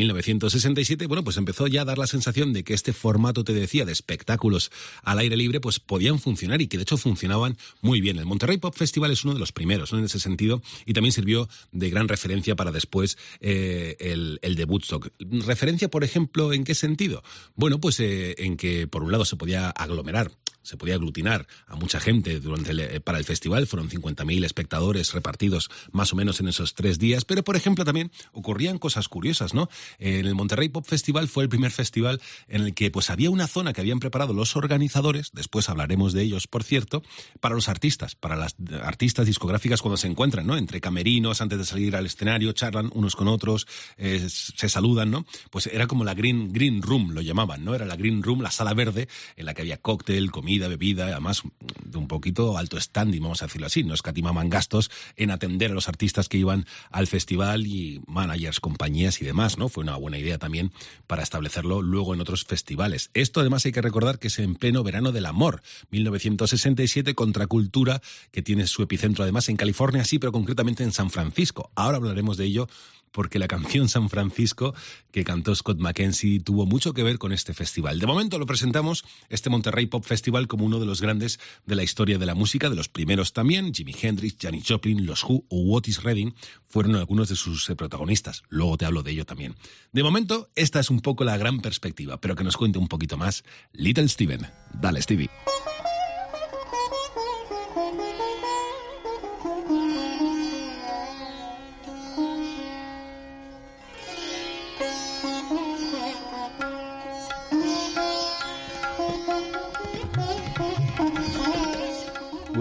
1967. 0.56 1.06
Bueno, 1.06 1.24
pues 1.24 1.36
empezó 1.36 1.66
ya 1.66 1.82
a 1.82 1.84
dar 1.84 1.98
la 1.98 2.06
sensación 2.06 2.52
de 2.52 2.64
que 2.64 2.74
este 2.74 2.92
formato, 2.92 3.44
te 3.44 3.52
decía, 3.52 3.84
de 3.84 3.92
espectáculos 3.92 4.70
al 5.02 5.18
aire 5.18 5.36
libre, 5.36 5.60
pues 5.60 5.80
podían 5.80 6.18
funcionar 6.18 6.62
y 6.62 6.68
que 6.68 6.76
de 6.76 6.82
hecho 6.82 6.96
funcionaban 6.96 7.56
muy 7.80 8.00
bien. 8.00 8.18
El 8.18 8.26
Monterrey 8.26 8.58
Pop 8.58 8.74
Festival 8.74 9.10
es 9.10 9.24
uno 9.24 9.34
de 9.34 9.40
los 9.40 9.52
primeros. 9.52 9.92
En 9.92 10.04
ese 10.04 10.18
sentido, 10.18 10.62
y 10.84 10.92
también 10.92 11.12
sirvió 11.12 11.48
de 11.72 11.90
gran 11.90 12.08
referencia 12.08 12.56
para 12.56 12.72
después 12.72 13.18
eh, 13.40 13.96
el, 14.00 14.38
el 14.42 14.56
de 14.56 14.64
Woodstock. 14.64 15.10
¿Referencia, 15.18 15.88
por 15.88 16.04
ejemplo, 16.04 16.52
en 16.52 16.64
qué 16.64 16.74
sentido? 16.74 17.22
Bueno, 17.54 17.80
pues 17.80 18.00
eh, 18.00 18.34
en 18.38 18.56
que 18.56 18.86
por 18.86 19.02
un 19.02 19.12
lado 19.12 19.24
se 19.24 19.36
podía 19.36 19.70
aglomerar 19.70 20.30
se 20.66 20.76
podía 20.76 20.94
aglutinar 20.94 21.46
a 21.66 21.76
mucha 21.76 22.00
gente 22.00 22.40
durante 22.40 22.72
el- 22.72 22.80
eh, 22.80 23.00
para 23.00 23.18
el 23.18 23.24
festival. 23.24 23.66
Fueron 23.66 23.88
50.000 23.88 24.44
espectadores 24.44 25.12
repartidos 25.12 25.70
más 25.92 26.12
o 26.12 26.16
menos 26.16 26.40
en 26.40 26.48
esos 26.48 26.74
tres 26.74 26.98
días. 26.98 27.24
Pero, 27.24 27.44
por 27.44 27.56
ejemplo, 27.56 27.84
también 27.84 28.10
ocurrían 28.32 28.78
cosas 28.78 29.08
curiosas, 29.08 29.54
¿no? 29.54 29.68
En 29.98 30.26
el 30.26 30.34
Monterrey 30.34 30.68
Pop 30.68 30.84
Festival 30.86 31.28
fue 31.28 31.44
el 31.44 31.48
primer 31.48 31.70
festival 31.70 32.20
en 32.48 32.62
el 32.62 32.74
que 32.74 32.90
pues 32.90 33.10
había 33.10 33.30
una 33.30 33.46
zona 33.46 33.72
que 33.72 33.80
habían 33.80 34.00
preparado 34.00 34.32
los 34.34 34.56
organizadores, 34.56 35.30
después 35.32 35.68
hablaremos 35.68 36.12
de 36.12 36.22
ellos, 36.22 36.46
por 36.46 36.64
cierto, 36.64 37.02
para 37.40 37.54
los 37.54 37.68
artistas, 37.68 38.14
para 38.14 38.34
las 38.36 38.56
artistas 38.82 39.26
discográficas 39.26 39.82
cuando 39.82 39.96
se 39.96 40.08
encuentran, 40.08 40.46
¿no? 40.46 40.56
Entre 40.56 40.80
camerinos, 40.80 41.40
antes 41.40 41.58
de 41.58 41.64
salir 41.64 41.94
al 41.96 42.06
escenario, 42.06 42.52
charlan 42.52 42.90
unos 42.94 43.14
con 43.16 43.28
otros, 43.28 43.66
eh, 43.96 44.26
se 44.28 44.68
saludan, 44.68 45.10
¿no? 45.10 45.26
Pues 45.50 45.66
era 45.66 45.86
como 45.86 46.04
la 46.04 46.14
Green, 46.14 46.52
green 46.52 46.82
Room, 46.82 47.12
lo 47.12 47.20
llamaban, 47.20 47.64
¿no? 47.64 47.74
Era 47.74 47.84
la 47.86 47.96
Green 47.96 48.22
Room, 48.22 48.40
la 48.42 48.50
sala 48.50 48.74
verde, 48.74 49.08
en 49.36 49.46
la 49.46 49.54
que 49.54 49.62
había 49.62 49.76
cóctel, 49.76 50.30
comida, 50.30 50.55
bebida, 50.58 51.06
además 51.06 51.42
de 51.84 51.98
un 51.98 52.08
poquito 52.08 52.58
alto 52.58 52.80
standing, 52.80 53.22
vamos 53.22 53.42
a 53.42 53.46
decirlo 53.46 53.66
así. 53.66 53.84
No 53.84 53.94
escatimaban 53.94 54.48
gastos 54.50 54.90
en 55.16 55.30
atender 55.30 55.70
a 55.70 55.74
los 55.74 55.88
artistas 55.88 56.28
que 56.28 56.38
iban 56.38 56.66
al 56.90 57.06
festival 57.06 57.66
y 57.66 58.02
managers, 58.06 58.60
compañías 58.60 59.20
y 59.20 59.24
demás, 59.24 59.58
¿no? 59.58 59.68
Fue 59.68 59.82
una 59.82 59.96
buena 59.96 60.18
idea 60.18 60.38
también 60.38 60.72
para 61.06 61.22
establecerlo 61.22 61.82
luego 61.82 62.14
en 62.14 62.20
otros 62.20 62.44
festivales. 62.44 63.10
Esto 63.14 63.40
además 63.40 63.64
hay 63.66 63.72
que 63.72 63.82
recordar 63.82 64.18
que 64.18 64.28
es 64.28 64.38
en 64.38 64.54
pleno 64.54 64.82
verano 64.82 65.12
del 65.12 65.26
amor, 65.26 65.62
1967, 65.90 67.14
contracultura, 67.14 68.00
que 68.30 68.42
tiene 68.42 68.66
su 68.66 68.82
epicentro 68.82 69.22
además 69.22 69.48
en 69.48 69.56
California, 69.56 70.04
sí, 70.04 70.18
pero 70.18 70.32
concretamente 70.32 70.82
en 70.82 70.92
San 70.92 71.10
Francisco. 71.10 71.70
Ahora 71.74 71.98
hablaremos 71.98 72.36
de 72.36 72.44
ello 72.44 72.68
porque 73.16 73.38
la 73.38 73.48
canción 73.48 73.88
San 73.88 74.10
Francisco 74.10 74.74
que 75.10 75.24
cantó 75.24 75.54
Scott 75.54 75.78
McKenzie 75.78 76.40
tuvo 76.40 76.66
mucho 76.66 76.92
que 76.92 77.02
ver 77.02 77.16
con 77.16 77.32
este 77.32 77.54
festival. 77.54 77.98
De 77.98 78.06
momento 78.06 78.38
lo 78.38 78.44
presentamos, 78.44 79.06
este 79.30 79.48
Monterrey 79.48 79.86
Pop 79.86 80.04
Festival, 80.04 80.48
como 80.48 80.66
uno 80.66 80.80
de 80.80 80.84
los 80.84 81.00
grandes 81.00 81.40
de 81.64 81.76
la 81.76 81.82
historia 81.82 82.18
de 82.18 82.26
la 82.26 82.34
música, 82.34 82.68
de 82.68 82.76
los 82.76 82.90
primeros 82.90 83.32
también. 83.32 83.72
Jimi 83.72 83.94
Hendrix, 83.98 84.36
Janis 84.38 84.66
Joplin, 84.68 85.06
Los 85.06 85.24
Who 85.24 85.46
o 85.48 85.74
Otis 85.74 86.02
Redding 86.02 86.34
fueron 86.68 86.94
algunos 86.94 87.30
de 87.30 87.36
sus 87.36 87.70
eh, 87.70 87.74
protagonistas. 87.74 88.42
Luego 88.50 88.76
te 88.76 88.84
hablo 88.84 89.02
de 89.02 89.12
ello 89.12 89.24
también. 89.24 89.54
De 89.92 90.02
momento, 90.02 90.50
esta 90.54 90.78
es 90.78 90.90
un 90.90 91.00
poco 91.00 91.24
la 91.24 91.38
gran 91.38 91.60
perspectiva, 91.60 92.20
pero 92.20 92.36
que 92.36 92.44
nos 92.44 92.58
cuente 92.58 92.78
un 92.78 92.88
poquito 92.88 93.16
más 93.16 93.44
Little 93.72 94.08
Steven. 94.08 94.46
Dale, 94.74 95.00
Stevie. 95.00 95.30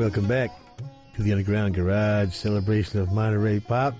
Welcome 0.05 0.27
back 0.27 0.51
to 1.15 1.23
the 1.23 1.31
Underground 1.31 1.73
Garage 1.73 2.31
celebration 2.31 2.99
of 2.99 3.11
Monterey 3.11 3.59
Pop. 3.59 3.95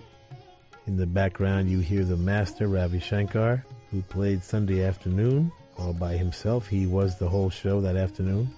In 0.86 0.98
the 0.98 1.08
background, 1.08 1.68
you 1.68 1.80
hear 1.80 2.06
the 2.06 2.16
master, 2.16 2.68
Ravi 2.68 3.00
Shankar, 3.00 3.66
who 3.90 4.04
played 4.04 4.44
Sunday 4.44 4.84
afternoon 4.84 5.52
all 5.80 5.94
by 5.94 6.16
himself. 6.16 6.68
He 6.68 6.86
was 6.86 7.18
the 7.18 7.28
whole 7.28 7.50
show 7.50 7.82
that 7.82 7.96
afternoon. 7.96 8.54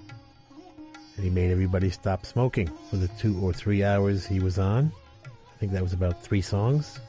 And 1.16 1.24
he 1.24 1.30
made 1.30 1.50
everybody 1.50 1.90
stop 1.90 2.26
smoking 2.26 2.70
for 2.90 2.98
the 2.98 3.08
two 3.18 3.40
or 3.40 3.54
three 3.54 3.82
hours 3.82 4.26
he 4.26 4.42
was 4.42 4.60
on. 4.60 4.92
I 5.26 5.58
think 5.58 5.72
that 5.72 5.82
was 5.82 5.94
about 5.94 6.22
three 6.22 6.42
songs. 6.42 7.00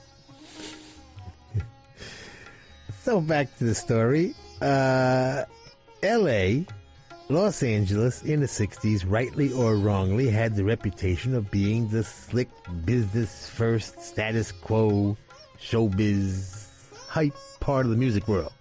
so 3.03 3.21
back 3.21 3.59
to 3.59 3.65
the 3.65 3.75
story. 3.75 4.37
Uh, 4.63 5.47
L.A. 6.05 6.65
Los 7.31 7.63
Angeles 7.63 8.23
in 8.23 8.41
the 8.41 8.47
60s, 8.47 9.05
rightly 9.07 9.53
or 9.53 9.77
wrongly, 9.77 10.31
had 10.31 10.57
the 10.57 10.65
reputation 10.65 11.35
of 11.35 11.51
being 11.51 11.87
the 11.89 12.03
slick 12.03 12.49
business 12.87 13.47
first, 13.51 14.01
status 14.01 14.51
quo, 14.51 15.15
showbiz, 15.61 16.67
hype 17.07 17.35
part 17.61 17.85
of 17.85 17.91
the 17.91 17.99
music 17.99 18.27
world. 18.29 18.55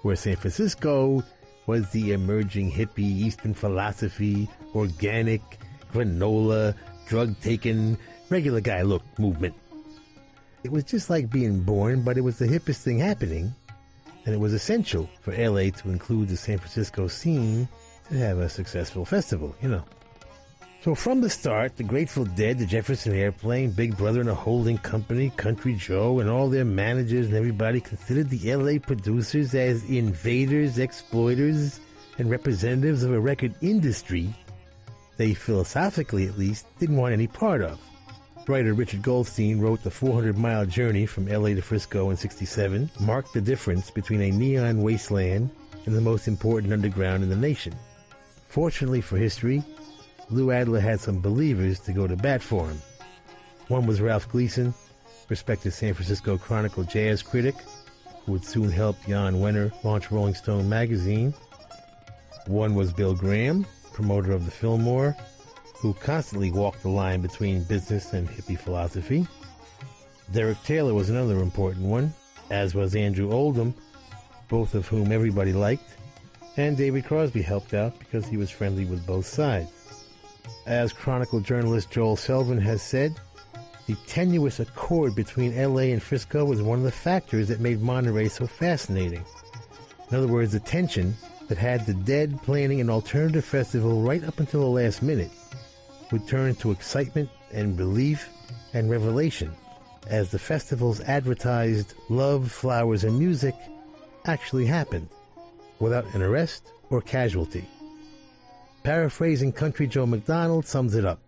Where 0.00 0.16
San 0.16 0.36
Francisco 0.36 1.22
was 1.66 1.90
the 1.90 2.12
emerging 2.12 2.72
hippie 2.72 3.00
Eastern 3.00 3.52
philosophy, 3.52 4.48
organic, 4.74 5.42
granola, 5.92 6.74
drug 7.08 7.38
taking, 7.42 7.98
regular 8.30 8.62
guy 8.62 8.80
look 8.80 9.02
movement. 9.18 9.54
It 10.64 10.72
was 10.72 10.84
just 10.84 11.10
like 11.10 11.28
being 11.28 11.60
born, 11.60 12.00
but 12.00 12.16
it 12.16 12.22
was 12.22 12.38
the 12.38 12.46
hippest 12.46 12.78
thing 12.78 12.98
happening, 12.98 13.54
and 14.24 14.34
it 14.34 14.38
was 14.38 14.54
essential 14.54 15.10
for 15.20 15.32
LA 15.36 15.68
to 15.68 15.90
include 15.90 16.28
the 16.28 16.36
San 16.38 16.56
Francisco 16.56 17.08
scene 17.08 17.68
to 18.08 18.18
have 18.18 18.38
a 18.38 18.48
successful 18.48 19.04
festival, 19.04 19.54
you 19.62 19.68
know. 19.68 19.84
So 20.82 20.94
from 20.94 21.20
the 21.20 21.30
start, 21.30 21.76
the 21.76 21.82
Grateful 21.82 22.24
Dead, 22.24 22.58
the 22.58 22.66
Jefferson 22.66 23.12
Airplane, 23.12 23.72
Big 23.72 23.96
Brother 23.96 24.20
and 24.20 24.28
a 24.28 24.34
holding 24.34 24.78
company, 24.78 25.30
Country 25.36 25.74
Joe, 25.74 26.20
and 26.20 26.30
all 26.30 26.48
their 26.48 26.64
managers 26.64 27.26
and 27.26 27.34
everybody 27.34 27.80
considered 27.80 28.30
the 28.30 28.54
LA 28.54 28.78
producers 28.78 29.52
as 29.54 29.82
invaders, 29.90 30.78
exploiters, 30.78 31.80
and 32.18 32.30
representatives 32.30 33.02
of 33.02 33.12
a 33.12 33.20
record 33.20 33.54
industry 33.62 34.32
they 35.16 35.34
philosophically 35.34 36.26
at 36.26 36.38
least 36.38 36.66
didn't 36.78 36.96
want 36.96 37.12
any 37.12 37.26
part 37.26 37.62
of. 37.62 37.80
Writer 38.46 38.74
Richard 38.74 39.02
Goldstein 39.02 39.58
wrote 39.58 39.82
The 39.82 39.90
400 39.90 40.38
Mile 40.38 40.66
Journey 40.66 41.04
from 41.06 41.26
LA 41.26 41.48
to 41.48 41.62
Frisco 41.62 42.10
in 42.10 42.16
67 42.16 42.90
marked 43.00 43.32
the 43.32 43.40
difference 43.40 43.90
between 43.90 44.20
a 44.20 44.30
neon 44.30 44.82
wasteland 44.82 45.50
and 45.84 45.96
the 45.96 46.00
most 46.00 46.28
important 46.28 46.72
underground 46.72 47.24
in 47.24 47.28
the 47.28 47.36
nation. 47.36 47.74
Fortunately 48.48 49.00
for 49.00 49.16
history, 49.16 49.62
Lou 50.30 50.50
Adler 50.50 50.80
had 50.80 51.00
some 51.00 51.20
believers 51.20 51.78
to 51.80 51.92
go 51.92 52.06
to 52.06 52.16
bat 52.16 52.42
for 52.42 52.68
him. 52.68 52.80
One 53.68 53.86
was 53.86 54.00
Ralph 54.00 54.28
Gleason, 54.28 54.74
respected 55.28 55.72
San 55.72 55.94
Francisco 55.94 56.38
Chronicle 56.38 56.84
jazz 56.84 57.22
critic, 57.22 57.54
who 58.24 58.32
would 58.32 58.44
soon 58.44 58.70
help 58.70 58.96
Jann 59.06 59.36
Wenner 59.36 59.72
launch 59.84 60.10
Rolling 60.10 60.34
Stone 60.34 60.68
magazine. 60.68 61.34
One 62.46 62.74
was 62.74 62.92
Bill 62.92 63.14
Graham, 63.14 63.66
promoter 63.92 64.32
of 64.32 64.44
the 64.44 64.50
Fillmore, 64.50 65.16
who 65.74 65.94
constantly 65.94 66.50
walked 66.50 66.82
the 66.82 66.88
line 66.88 67.20
between 67.20 67.64
business 67.64 68.12
and 68.12 68.28
hippie 68.28 68.58
philosophy. 68.58 69.26
Derek 70.32 70.62
Taylor 70.64 70.94
was 70.94 71.10
another 71.10 71.38
important 71.38 71.86
one, 71.86 72.12
as 72.50 72.74
was 72.74 72.96
Andrew 72.96 73.32
Oldham, 73.32 73.74
both 74.48 74.74
of 74.74 74.86
whom 74.86 75.12
everybody 75.12 75.52
liked, 75.52 75.96
and 76.56 76.76
David 76.76 77.04
Crosby 77.04 77.42
helped 77.42 77.74
out 77.74 77.98
because 77.98 78.26
he 78.26 78.36
was 78.36 78.50
friendly 78.50 78.84
with 78.84 79.06
both 79.06 79.26
sides. 79.26 79.70
As 80.66 80.92
Chronicle 80.92 81.40
journalist 81.40 81.90
Joel 81.90 82.16
Selvin 82.16 82.60
has 82.60 82.82
said, 82.82 83.20
the 83.86 83.96
tenuous 84.06 84.58
accord 84.58 85.14
between 85.14 85.56
LA 85.56 85.92
and 85.92 86.02
Frisco 86.02 86.44
was 86.44 86.62
one 86.62 86.78
of 86.78 86.84
the 86.84 86.90
factors 86.90 87.48
that 87.48 87.60
made 87.60 87.80
Monterey 87.80 88.28
so 88.28 88.46
fascinating. 88.46 89.24
In 90.10 90.16
other 90.16 90.26
words, 90.26 90.52
the 90.52 90.60
tension 90.60 91.14
that 91.48 91.58
had 91.58 91.86
the 91.86 91.94
dead 91.94 92.40
planning 92.42 92.80
an 92.80 92.90
alternative 92.90 93.44
festival 93.44 94.02
right 94.02 94.24
up 94.24 94.40
until 94.40 94.60
the 94.60 94.66
last 94.66 95.02
minute 95.02 95.30
would 96.10 96.26
turn 96.26 96.54
to 96.56 96.72
excitement 96.72 97.28
and 97.52 97.78
relief 97.78 98.28
and 98.72 98.90
revelation 98.90 99.52
as 100.08 100.30
the 100.30 100.38
festival's 100.38 101.00
advertised 101.02 101.94
love, 102.08 102.50
flowers, 102.50 103.04
and 103.04 103.18
music 103.18 103.54
actually 104.24 104.66
happened 104.66 105.08
without 105.78 106.04
an 106.14 106.22
arrest 106.22 106.72
or 106.90 107.00
casualty. 107.00 107.64
Paraphrasing 108.82 109.52
Country 109.52 109.86
Joe 109.86 110.06
McDonald 110.06 110.66
sums 110.66 110.94
it 110.94 111.04
up. 111.04 111.20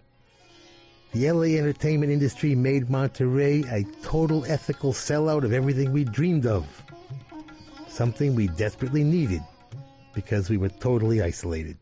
The 1.13 1.31
LA 1.31 1.59
entertainment 1.59 2.13
industry 2.13 2.55
made 2.55 2.91
Monterey 2.91 3.63
a 3.71 3.85
total 4.03 4.45
ethical 4.45 4.93
sellout 4.93 5.43
of 5.43 5.53
everything 5.53 5.93
we 5.93 6.05
dreamed 6.05 6.47
of. 6.47 6.67
Something 7.89 8.35
we 8.35 8.49
desperately 8.49 9.03
needed 9.03 9.43
because 10.15 10.51
we 10.51 10.57
were 10.57 10.69
totally 10.69 11.23
isolated. 11.23 11.79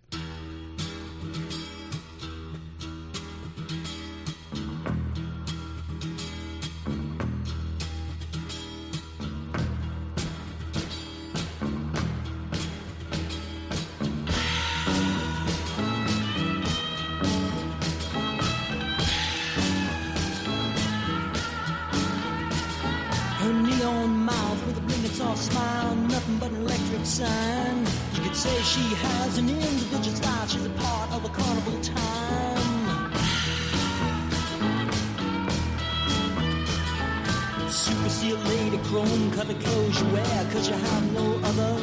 Cause 40.52 40.68
you 40.68 40.74
have 40.74 41.12
no 41.12 41.40
other. 41.44 41.76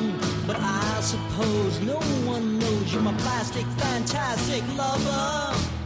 But 0.48 0.58
I 0.60 1.00
suppose 1.02 1.80
no 1.82 2.00
one 2.26 2.60
knows 2.60 2.94
you're 2.94 3.02
my 3.02 3.14
plastic, 3.18 3.66
fantastic 3.78 4.64
lover. 4.78 5.83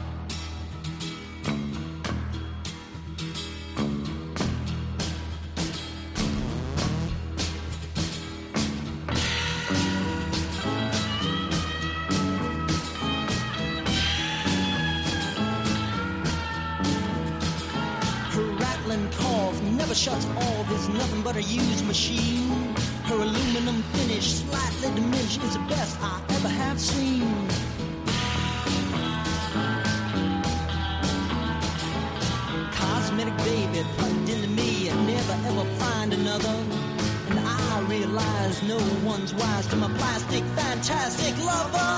Wise 39.33 39.67
to 39.67 39.75
my 39.75 39.87
plastic, 39.97 40.43
fantastic 40.55 41.37
lover. 41.43 41.96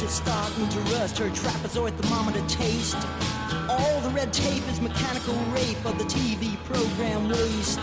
Dust 0.00 0.04
is 0.04 0.24
starting 0.24 0.68
to 0.68 0.80
rust 0.94 1.18
her 1.18 1.28
trapezoid 1.30 1.92
thermometer 1.98 2.46
taste. 2.46 2.96
All 3.68 4.00
the 4.00 4.10
red 4.10 4.32
tape 4.32 4.66
is 4.68 4.80
mechanical 4.80 5.34
rape 5.52 5.84
of 5.84 5.98
the 5.98 6.04
TV 6.04 6.56
program 6.64 7.28
waste. 7.28 7.80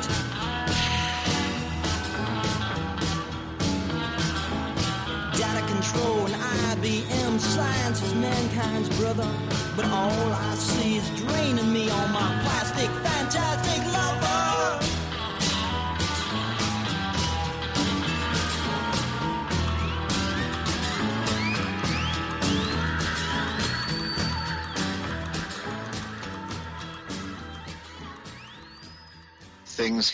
Data 5.38 5.66
control 5.68 6.26
and 6.26 6.82
IBM 6.82 7.40
science 7.40 8.02
is 8.02 8.14
mankind's 8.16 8.90
brother. 9.00 9.30
But 9.76 9.86
all 9.86 10.34
I 10.34 10.56
see 10.56 10.98
is 10.98 11.10
draining 11.22 11.72
me 11.72 11.90
on 11.90 12.12
my 12.12 12.40
plastic, 12.44 12.90
fantastic 13.06 13.67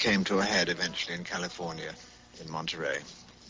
came 0.03 0.25
to 0.25 0.39
a 0.39 0.43
head 0.43 0.67
eventually 0.67 1.15
in 1.15 1.23
California, 1.23 1.93
in 2.41 2.51
Monterey. 2.51 2.97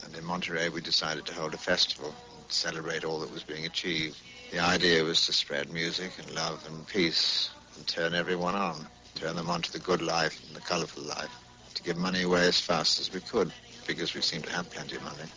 And 0.05 0.15
in 0.15 0.23
Monterey, 0.23 0.69
we 0.69 0.81
decided 0.81 1.25
to 1.25 1.33
hold 1.33 1.55
a 1.55 1.57
festival 1.57 2.13
and 2.37 2.51
celebrate 2.51 3.03
all 3.03 3.21
that 3.21 3.33
was 3.33 3.41
being 3.41 3.65
achieved. 3.65 4.21
The 4.51 4.59
idea 4.59 5.03
was 5.03 5.25
to 5.25 5.33
spread 5.33 5.73
music 5.73 6.11
and 6.19 6.29
love 6.35 6.63
and 6.67 6.85
peace 6.85 7.49
and 7.75 7.87
turn 7.87 8.13
everyone 8.13 8.53
on, 8.53 8.85
turn 9.15 9.35
them 9.35 9.49
on 9.49 9.63
to 9.63 9.73
the 9.73 9.79
good 9.79 10.03
life 10.03 10.39
and 10.45 10.55
the 10.55 10.61
colorful 10.61 11.01
life, 11.01 11.35
to 11.73 11.81
give 11.81 11.97
money 11.97 12.21
away 12.21 12.45
as 12.45 12.59
fast 12.59 12.99
as 12.99 13.11
we 13.11 13.21
could 13.21 13.51
because 13.87 14.13
we 14.13 14.21
seemed 14.21 14.43
to 14.43 14.53
have 14.53 14.69
plenty 14.69 14.97
of 14.97 15.03
money. 15.03 15.27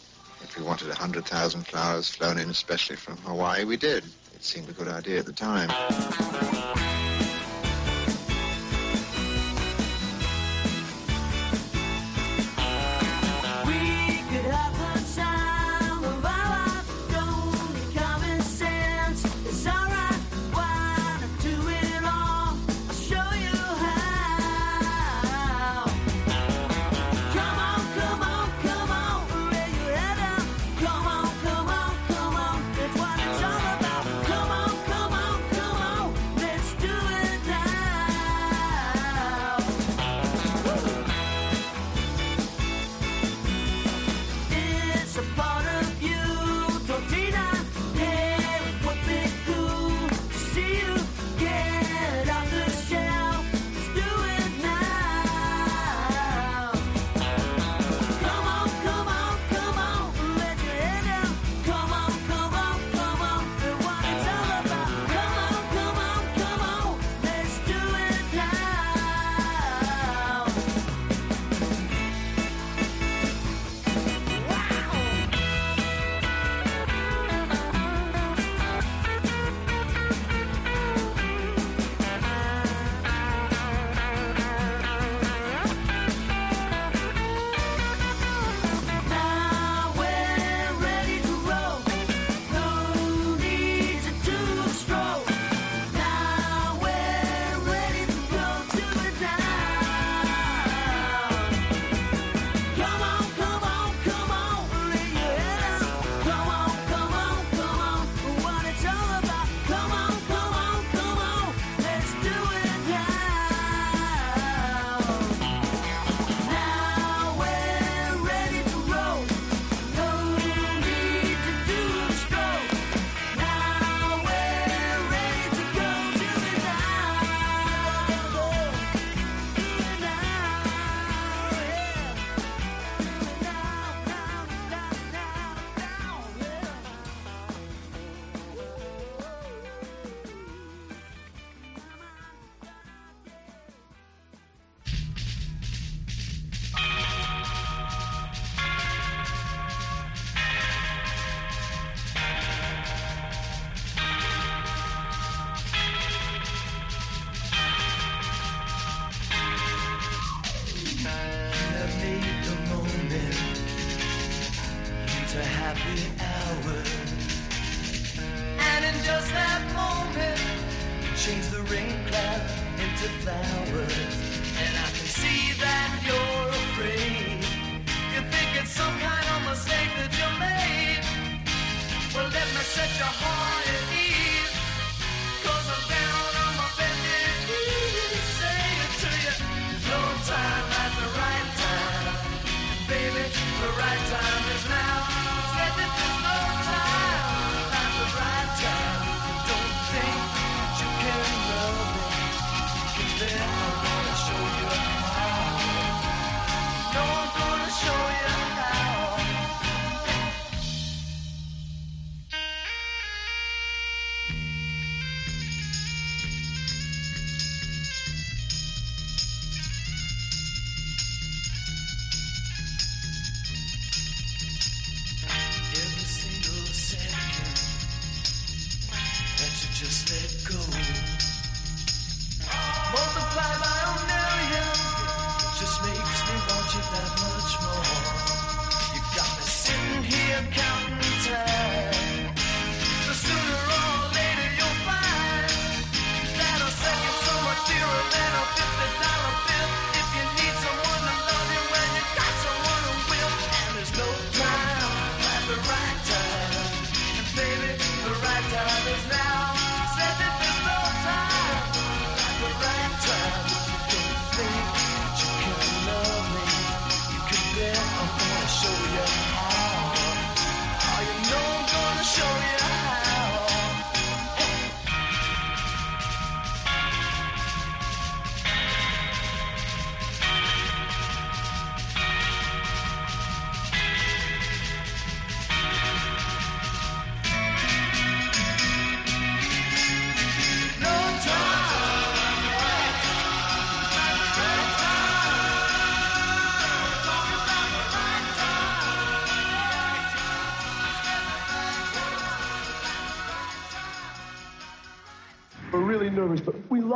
If 0.43 0.59
we 0.59 0.65
wanted 0.65 0.89
100,000 0.89 1.67
flowers 1.67 2.11
flown 2.11 2.37
in 2.37 2.51
especially 2.51 2.97
from 2.97 3.17
Hawaii, 3.17 3.65
we 3.65 3.79
did. 3.79 4.05
It 4.35 4.45
seemed 4.45 4.69
a 4.69 4.73
good 4.73 4.89
idea 4.89 5.21
at 5.21 5.25
the 5.25 5.33
time. 5.33 6.96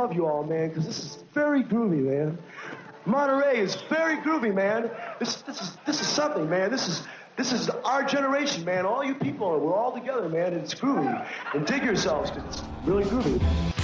Love 0.01 0.13
you 0.13 0.25
all, 0.25 0.43
man, 0.43 0.69
because 0.69 0.85
this 0.87 0.99
is 0.99 1.23
very 1.33 1.63
groovy, 1.63 2.03
man. 2.03 2.37
Monterey 3.05 3.59
is 3.59 3.75
very 3.87 4.17
groovy, 4.17 4.53
man. 4.53 4.89
This, 5.19 5.41
this 5.43 5.61
is 5.61 5.77
this 5.85 6.01
is 6.01 6.07
something, 6.07 6.49
man. 6.49 6.71
This 6.71 6.87
is 6.87 7.03
this 7.37 7.51
is 7.53 7.69
our 7.69 8.03
generation, 8.03 8.65
man. 8.65 8.85
All 8.85 9.03
you 9.03 9.13
people, 9.13 9.47
are, 9.47 9.59
we're 9.59 9.75
all 9.75 9.91
together, 9.91 10.27
man. 10.27 10.53
It's 10.53 10.73
groovy. 10.73 11.27
And 11.53 11.67
dig 11.67 11.83
yourselves, 11.83 12.31
'cause 12.31 12.43
it's 12.47 12.63
really 12.83 13.03
groovy. 13.05 13.80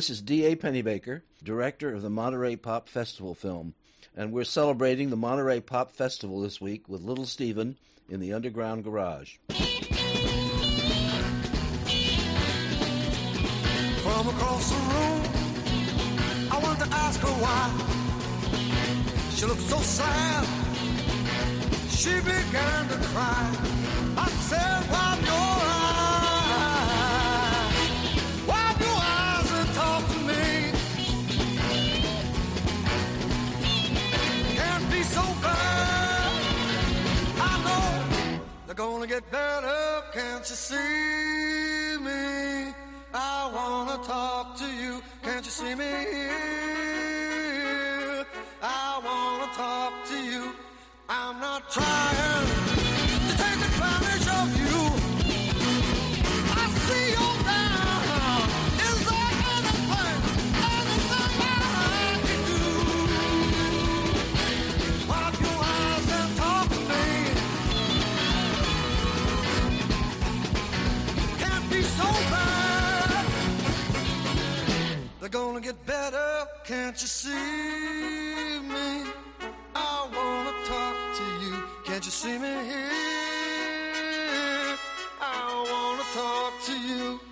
This 0.00 0.08
is 0.08 0.22
D.A. 0.22 0.56
Pennebaker, 0.56 1.20
director 1.44 1.92
of 1.92 2.00
the 2.00 2.08
Monterey 2.08 2.56
Pop 2.56 2.88
Festival 2.88 3.34
film, 3.34 3.74
and 4.16 4.32
we're 4.32 4.44
celebrating 4.44 5.10
the 5.10 5.16
Monterey 5.16 5.60
Pop 5.60 5.92
Festival 5.92 6.40
this 6.40 6.58
week 6.58 6.88
with 6.88 7.02
Little 7.02 7.26
Steven 7.26 7.76
in 8.08 8.18
the 8.18 8.32
Underground 8.32 8.82
Garage. 8.82 9.36
From 9.46 9.58
across 14.26 14.70
the 14.70 14.76
room, 14.76 15.22
I 16.50 16.58
wanted 16.62 16.86
to 16.86 16.90
ask 16.96 17.20
her 17.20 17.28
why. 17.28 17.70
She 19.34 19.44
looked 19.44 19.60
so 19.60 19.76
sad. 19.80 20.46
She 21.90 22.14
began 22.20 22.88
to 22.88 22.96
cry. 23.08 23.54
I 24.16 24.28
said, 24.48 24.90
Wipe 24.90 25.09
gonna 38.80 39.06
get 39.06 39.30
better. 39.30 40.02
Can't 40.10 40.48
you 40.48 40.56
see 40.56 41.98
me? 42.06 42.72
I 43.12 43.50
wanna 43.56 43.98
talk 44.02 44.56
to 44.56 44.68
you. 44.82 45.02
Can't 45.22 45.44
you 45.44 45.50
see 45.50 45.74
me? 45.74 45.92
I 48.62 48.88
wanna 49.08 49.48
talk 49.64 49.92
to 50.10 50.18
you. 50.30 50.54
I'm 51.10 51.38
not 51.40 51.70
trying 51.70 52.19
gonna 75.30 75.60
get 75.60 75.86
better, 75.86 76.46
can't 76.64 77.00
you 77.00 77.06
see 77.06 77.28
me? 77.30 79.04
I 79.74 80.08
wanna 80.16 80.54
talk 80.66 80.96
to 81.18 81.24
you, 81.44 81.54
can't 81.84 82.04
you 82.04 82.10
see 82.10 82.36
me 82.36 82.48
here? 82.70 82.90
I 85.20 85.46
wanna 85.70 86.06
talk 86.14 86.52
to 86.66 86.72
you. 86.72 87.29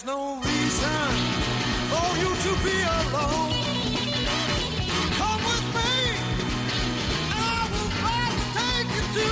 There's 0.00 0.16
no 0.16 0.36
reason 0.36 1.10
for 1.90 2.08
you 2.18 2.30
to 2.44 2.52
be 2.62 2.76
alone. 2.82 3.52
Come 5.18 5.42
with 5.42 5.66
me, 5.74 5.94
I 7.32 7.66
will 7.72 7.90
gladly 7.98 8.46
take 8.54 8.90
you 8.94 9.04
to 9.18 9.28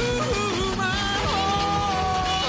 my 0.77 1.07
home. 1.31 2.47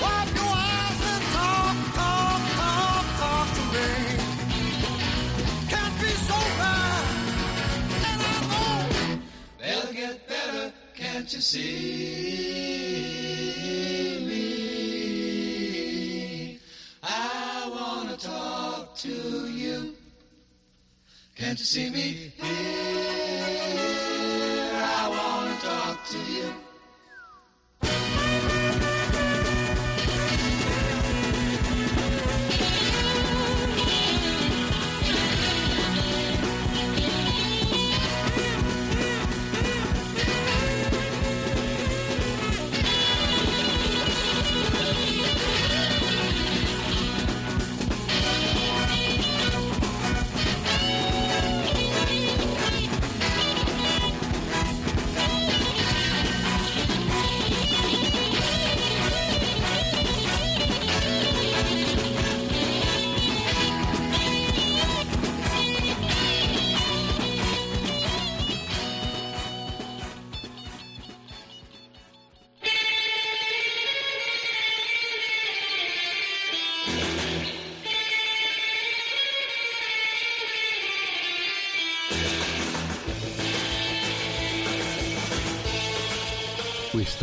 Wipe 0.00 0.32
your 0.34 0.54
eyes 0.72 1.00
and 1.12 1.24
talk, 1.36 1.76
talk, 2.00 2.42
talk, 2.56 3.04
talk 3.20 3.48
to 3.58 3.64
me. 3.74 3.90
Can't 5.68 5.96
be 6.00 6.12
so 6.30 6.38
bad, 6.56 7.04
and 8.08 8.20
I 8.22 8.34
know 8.48 8.72
they'll 9.58 9.92
get 9.92 10.16
better. 10.26 10.72
Can't 10.94 11.28
you 11.30 11.40
see 11.42 13.19
to 19.00 19.08
you. 19.48 19.94
Can't 21.34 21.58
you 21.58 21.64
see 21.64 21.88
me 21.88 22.32
here? 22.36 22.52
I 24.76 25.08
wanna 25.08 25.56
talk 25.62 26.06
to 26.10 26.18
you. 26.30 26.69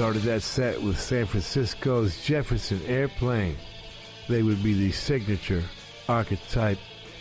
Started 0.08 0.24
that 0.24 0.42
set 0.42 0.82
with 0.82 0.98
San 0.98 1.26
Francisco's 1.26 2.24
Jefferson 2.24 2.80
Airplane. 2.86 3.58
They 4.30 4.42
would 4.42 4.64
be 4.64 4.74
the 4.74 4.94
signature 4.94 5.62
archetype 6.08 6.78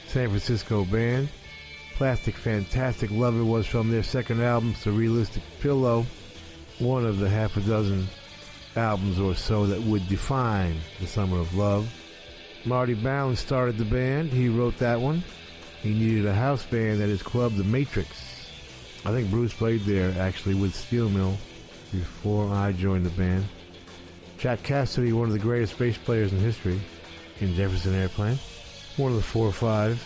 San 0.06 0.28
Francisco 0.28 0.84
band. 0.84 1.28
Plastic 1.96 2.36
Fantastic 2.36 3.10
Lover 3.10 3.44
was 3.44 3.66
from 3.66 3.90
their 3.90 4.04
second 4.04 4.40
album, 4.40 4.72
Surrealistic 4.74 5.42
Pillow, 5.58 6.06
one 6.78 7.04
of 7.04 7.18
the 7.18 7.28
half 7.28 7.56
a 7.56 7.60
dozen 7.62 8.06
albums 8.76 9.18
or 9.18 9.34
so 9.34 9.66
that 9.66 9.82
would 9.82 10.08
define 10.08 10.76
the 11.00 11.08
Summer 11.08 11.40
of 11.40 11.56
Love. 11.56 11.92
Marty 12.64 12.94
Balin 12.94 13.34
started 13.34 13.78
the 13.78 13.84
band. 13.84 14.30
He 14.30 14.48
wrote 14.48 14.78
that 14.78 15.00
one. 15.00 15.24
He 15.82 15.92
needed 15.92 16.24
a 16.24 16.32
house 16.32 16.64
band 16.64 17.02
at 17.02 17.08
his 17.08 17.20
club, 17.20 17.56
The 17.56 17.64
Matrix. 17.64 18.10
I 19.04 19.10
think 19.10 19.28
Bruce 19.28 19.52
played 19.52 19.80
there 19.80 20.14
actually 20.20 20.54
with 20.54 20.72
Steel 20.72 21.08
Mill 21.08 21.36
before 21.98 22.52
I 22.52 22.72
joined 22.72 23.06
the 23.06 23.10
band. 23.10 23.44
Jack 24.38 24.62
Cassidy, 24.62 25.12
one 25.12 25.28
of 25.28 25.32
the 25.32 25.38
greatest 25.38 25.78
bass 25.78 25.96
players 25.96 26.32
in 26.32 26.38
history, 26.38 26.80
in 27.40 27.54
Jefferson 27.54 27.94
Airplane. 27.94 28.38
One 28.96 29.12
of 29.12 29.16
the 29.16 29.22
four 29.22 29.46
or 29.46 29.52
five, 29.52 30.02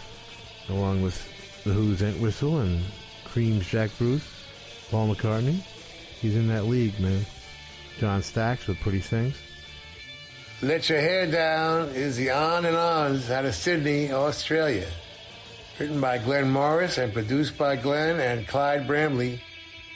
along 0.68 1.02
with 1.02 1.28
The 1.64 1.72
Who's 1.72 2.02
Entwistle 2.02 2.60
and 2.60 2.82
Cream's 3.24 3.66
Jack 3.68 3.90
Bruce, 3.98 4.26
Paul 4.90 5.14
McCartney. 5.14 5.62
He's 6.20 6.36
in 6.36 6.48
that 6.48 6.66
league, 6.66 6.98
man. 7.00 7.24
John 7.98 8.20
Stax 8.20 8.66
with 8.66 8.80
Pretty 8.80 9.00
Things. 9.00 9.36
Let 10.62 10.88
Your 10.88 11.00
Hair 11.00 11.30
Down 11.30 11.88
is 11.90 12.16
the 12.16 12.30
On 12.30 12.64
and 12.64 12.76
Ons 12.76 13.30
out 13.30 13.44
of 13.44 13.54
Sydney, 13.54 14.12
Australia. 14.12 14.88
Written 15.78 16.00
by 16.00 16.18
Glenn 16.18 16.50
Morris 16.50 16.98
and 16.98 17.12
produced 17.12 17.56
by 17.56 17.76
Glenn 17.76 18.20
and 18.20 18.46
Clyde 18.46 18.86
Bramley. 18.86 19.42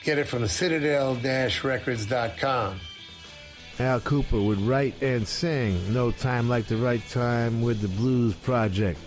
Get 0.04 0.18
it 0.18 0.28
from 0.28 0.42
the 0.42 0.48
citadel-records.com. 0.48 2.80
Al 3.80 4.00
Kooper 4.00 4.46
would 4.46 4.60
write 4.60 4.94
and 5.02 5.26
sing 5.26 5.92
No 5.92 6.12
Time 6.12 6.48
Like 6.48 6.66
the 6.66 6.76
Right 6.76 7.02
Time 7.08 7.62
with 7.62 7.80
the 7.80 7.88
Blues 7.88 8.34
Project. 8.34 9.00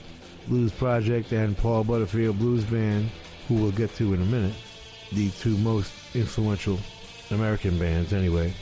Blues 0.47 0.71
Project 0.71 1.31
and 1.31 1.55
Paul 1.57 1.83
Butterfield 1.83 2.39
Blues 2.39 2.63
Band, 2.65 3.09
who 3.47 3.55
we'll 3.55 3.71
get 3.71 3.95
to 3.95 4.13
in 4.13 4.21
a 4.21 4.25
minute. 4.25 4.55
The 5.13 5.29
two 5.31 5.57
most 5.57 5.93
influential 6.15 6.79
American 7.31 7.77
bands, 7.77 8.11
anyway, 8.11 8.53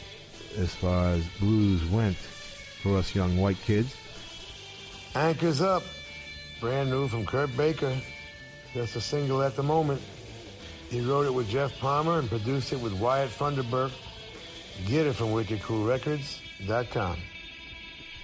as 0.57 0.75
far 0.75 1.09
as 1.09 1.25
blues 1.39 1.83
went 1.85 2.17
for 2.17 2.97
us 2.97 3.15
young 3.15 3.37
white 3.37 3.57
kids. 3.65 3.95
Anchors 5.15 5.61
Up, 5.61 5.83
brand 6.59 6.89
new 6.89 7.07
from 7.07 7.25
Kurt 7.25 7.55
Baker. 7.55 7.95
Just 8.73 8.97
a 8.97 9.01
single 9.01 9.41
at 9.41 9.55
the 9.55 9.63
moment. 9.63 10.01
He 10.95 11.01
wrote 11.01 11.25
it 11.25 11.33
with 11.33 11.49
Jeff 11.49 11.77
Palmer 11.79 12.19
and 12.19 12.29
produced 12.29 12.71
it 12.71 12.79
with 12.79 12.93
Wyatt 12.93 13.29
Funderburk. 13.29 13.91
Get 14.87 15.05
it 15.05 15.11
from 15.11 15.27
WickedCoolRecords.com. 15.31 17.17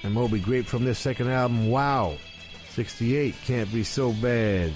And 0.04 0.14
Moby 0.14 0.40
Grape 0.40 0.66
from 0.68 0.86
their 0.86 0.94
second 0.94 1.28
album, 1.28 1.70
Wow. 1.70 2.16
68, 2.70 3.36
Can't 3.44 3.70
Be 3.74 3.84
So 3.84 4.14
Bad. 4.14 4.72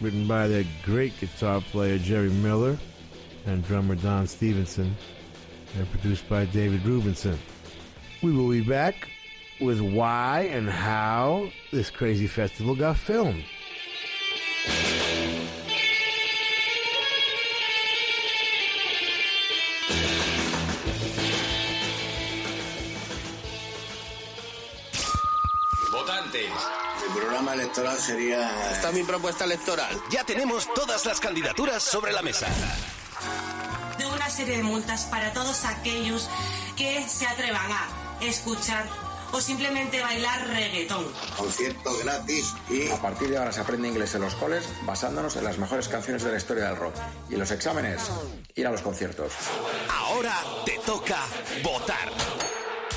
Written 0.00 0.28
by 0.28 0.46
their 0.46 0.64
great 0.84 1.18
guitar 1.18 1.60
player 1.60 1.98
Jerry 1.98 2.30
Miller 2.30 2.78
and 3.46 3.66
drummer 3.66 3.96
Don 3.96 4.28
Stevenson. 4.28 4.94
And 5.76 5.90
produced 5.90 6.28
by 6.28 6.44
David 6.44 6.82
Rubinson. 6.82 7.36
We 8.22 8.30
will 8.30 8.48
be 8.48 8.60
back 8.60 9.08
with 9.60 9.80
why 9.80 10.42
and 10.52 10.70
how 10.70 11.50
this 11.72 11.90
crazy 11.90 12.28
festival 12.28 12.76
got 12.76 12.96
filmed. 12.96 13.44
Programa 27.54 27.62
electoral 27.62 27.98
sería... 27.98 28.70
Esta 28.72 28.88
es 28.88 28.94
mi 28.94 29.02
propuesta 29.04 29.44
electoral. 29.44 30.00
Ya 30.10 30.24
tenemos 30.24 30.68
todas 30.74 31.06
las 31.06 31.20
candidaturas 31.20 31.82
sobre 31.82 32.12
la 32.12 32.22
mesa. 32.22 32.46
de 33.98 34.06
una 34.06 34.28
serie 34.28 34.56
de 34.58 34.62
multas 34.62 35.04
para 35.04 35.32
todos 35.32 35.64
aquellos 35.64 36.28
que 36.76 37.06
se 37.08 37.26
atrevan 37.26 37.70
a 37.70 37.88
escuchar 38.20 38.86
o 39.32 39.40
simplemente 39.40 40.00
bailar 40.00 40.46
reggaetón. 40.48 41.06
Concierto 41.36 41.96
gratis 42.04 42.54
y... 42.70 42.88
A 42.90 43.00
partir 43.00 43.28
de 43.30 43.38
ahora 43.38 43.52
se 43.52 43.60
aprende 43.60 43.88
inglés 43.88 44.14
en 44.14 44.22
los 44.22 44.34
coles 44.34 44.64
basándonos 44.82 45.36
en 45.36 45.44
las 45.44 45.58
mejores 45.58 45.88
canciones 45.88 46.22
de 46.22 46.30
la 46.30 46.36
historia 46.36 46.66
del 46.66 46.76
rock. 46.76 46.94
Y 47.28 47.34
en 47.34 47.40
los 47.40 47.50
exámenes, 47.50 48.02
ir 48.54 48.66
a 48.66 48.70
los 48.70 48.82
conciertos. 48.82 49.32
Ahora 49.90 50.34
te 50.64 50.78
toca 50.86 51.18
votar. 51.62 52.10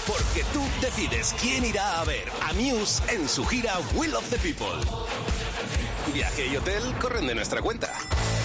Porque 0.08 0.46
tú 0.54 0.64
decides 0.82 1.36
quién 1.42 1.66
irá 1.66 2.00
a 2.00 2.06
ver 2.06 2.32
a 2.42 2.54
Muse 2.54 3.04
en 3.14 3.28
su 3.28 3.46
gira 3.46 3.78
Will 3.94 4.16
of 4.16 4.30
the 4.30 4.38
People. 4.38 4.80
Viaje 6.14 6.48
y 6.48 6.56
hotel 6.56 6.82
corren 7.02 7.28
de 7.28 7.36
nuestra 7.36 7.62
cuenta. 7.62 7.92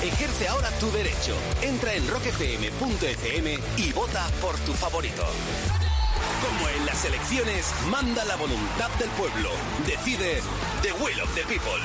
Ejerce 0.02 0.48
ahora 0.48 0.70
tu 0.80 0.90
derecho. 0.90 1.36
Entra 1.62 1.94
en 1.94 2.08
rockfm.fm 2.08 3.58
y 3.76 3.92
vota 3.92 4.28
por 4.40 4.58
tu 4.60 4.72
favorito. 4.72 5.24
Como 6.42 6.68
en 6.68 6.86
las 6.86 7.04
elecciones, 7.04 7.72
manda 7.88 8.24
la 8.24 8.34
voluntad 8.34 8.90
del 8.98 9.08
pueblo. 9.10 9.50
Decide 9.86 10.40
The 10.82 10.92
Will 10.94 11.20
of 11.20 11.32
the 11.36 11.42
People. 11.42 11.80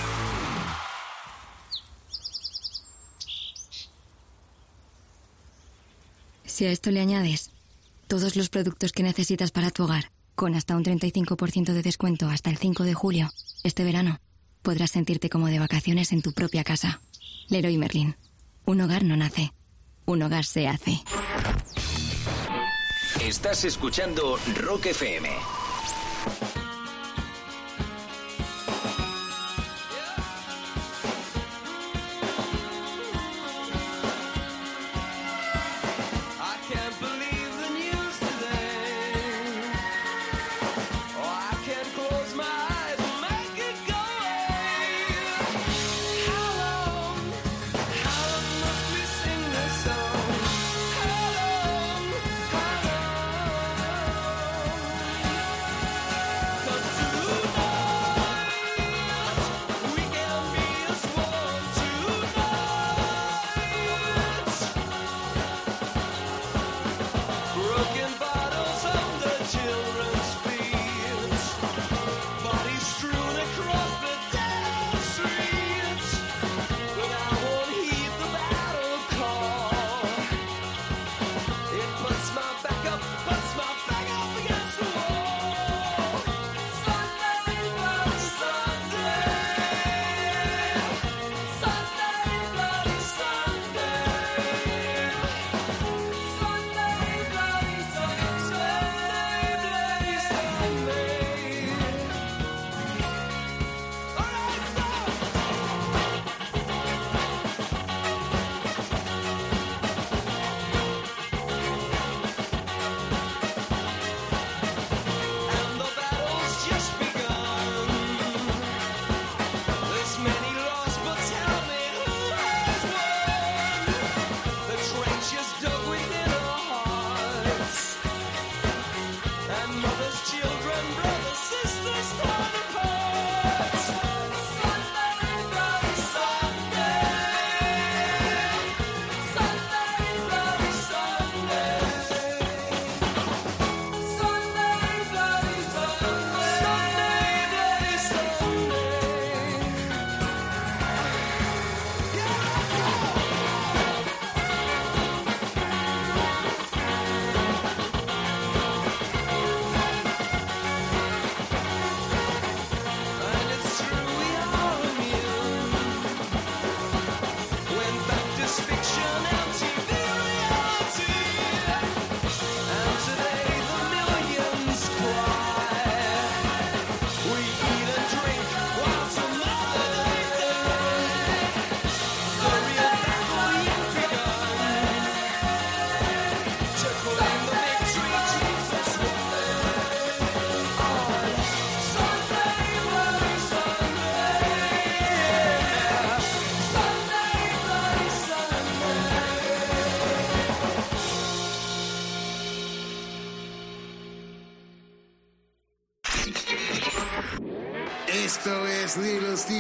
Si 6.46 6.66
a 6.66 6.72
esto 6.72 6.90
le 6.90 7.02
añades 7.02 7.52
todos 8.08 8.36
los 8.36 8.50
productos 8.50 8.92
que 8.92 9.04
necesitas 9.04 9.52
para 9.52 9.70
tu 9.70 9.84
hogar, 9.84 10.12
con 10.36 10.56
hasta 10.56 10.76
un 10.76 10.84
35% 10.84 11.74
de 11.74 11.84
descuento 11.84 12.30
hasta 12.30 12.50
el 12.50 12.58
5 12.58 12.84
de 12.84 12.94
julio, 12.94 13.30
este 13.64 13.84
verano, 13.84 14.20
podrás 14.62 14.92
sentirte 14.92 15.30
como 15.30 15.48
de 15.48 15.60
vacaciones 15.60 16.12
en 16.12 16.22
tu 16.22 16.32
propia 16.32 16.64
casa. 16.64 17.02
Leroy 17.50 17.78
Merlin. 17.78 18.16
Un 18.66 18.82
hogar 18.82 19.04
no 19.04 19.16
nace, 19.16 19.54
un 20.06 20.24
hogar 20.24 20.46
se 20.46 20.68
hace. 20.68 21.02
Estás 23.22 23.64
escuchando 23.64 24.38
Rock 24.56 24.88
FM. 24.88 25.30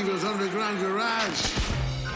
Steve's 0.07 0.23
Underground 0.23 0.81
Garage. 0.81 1.43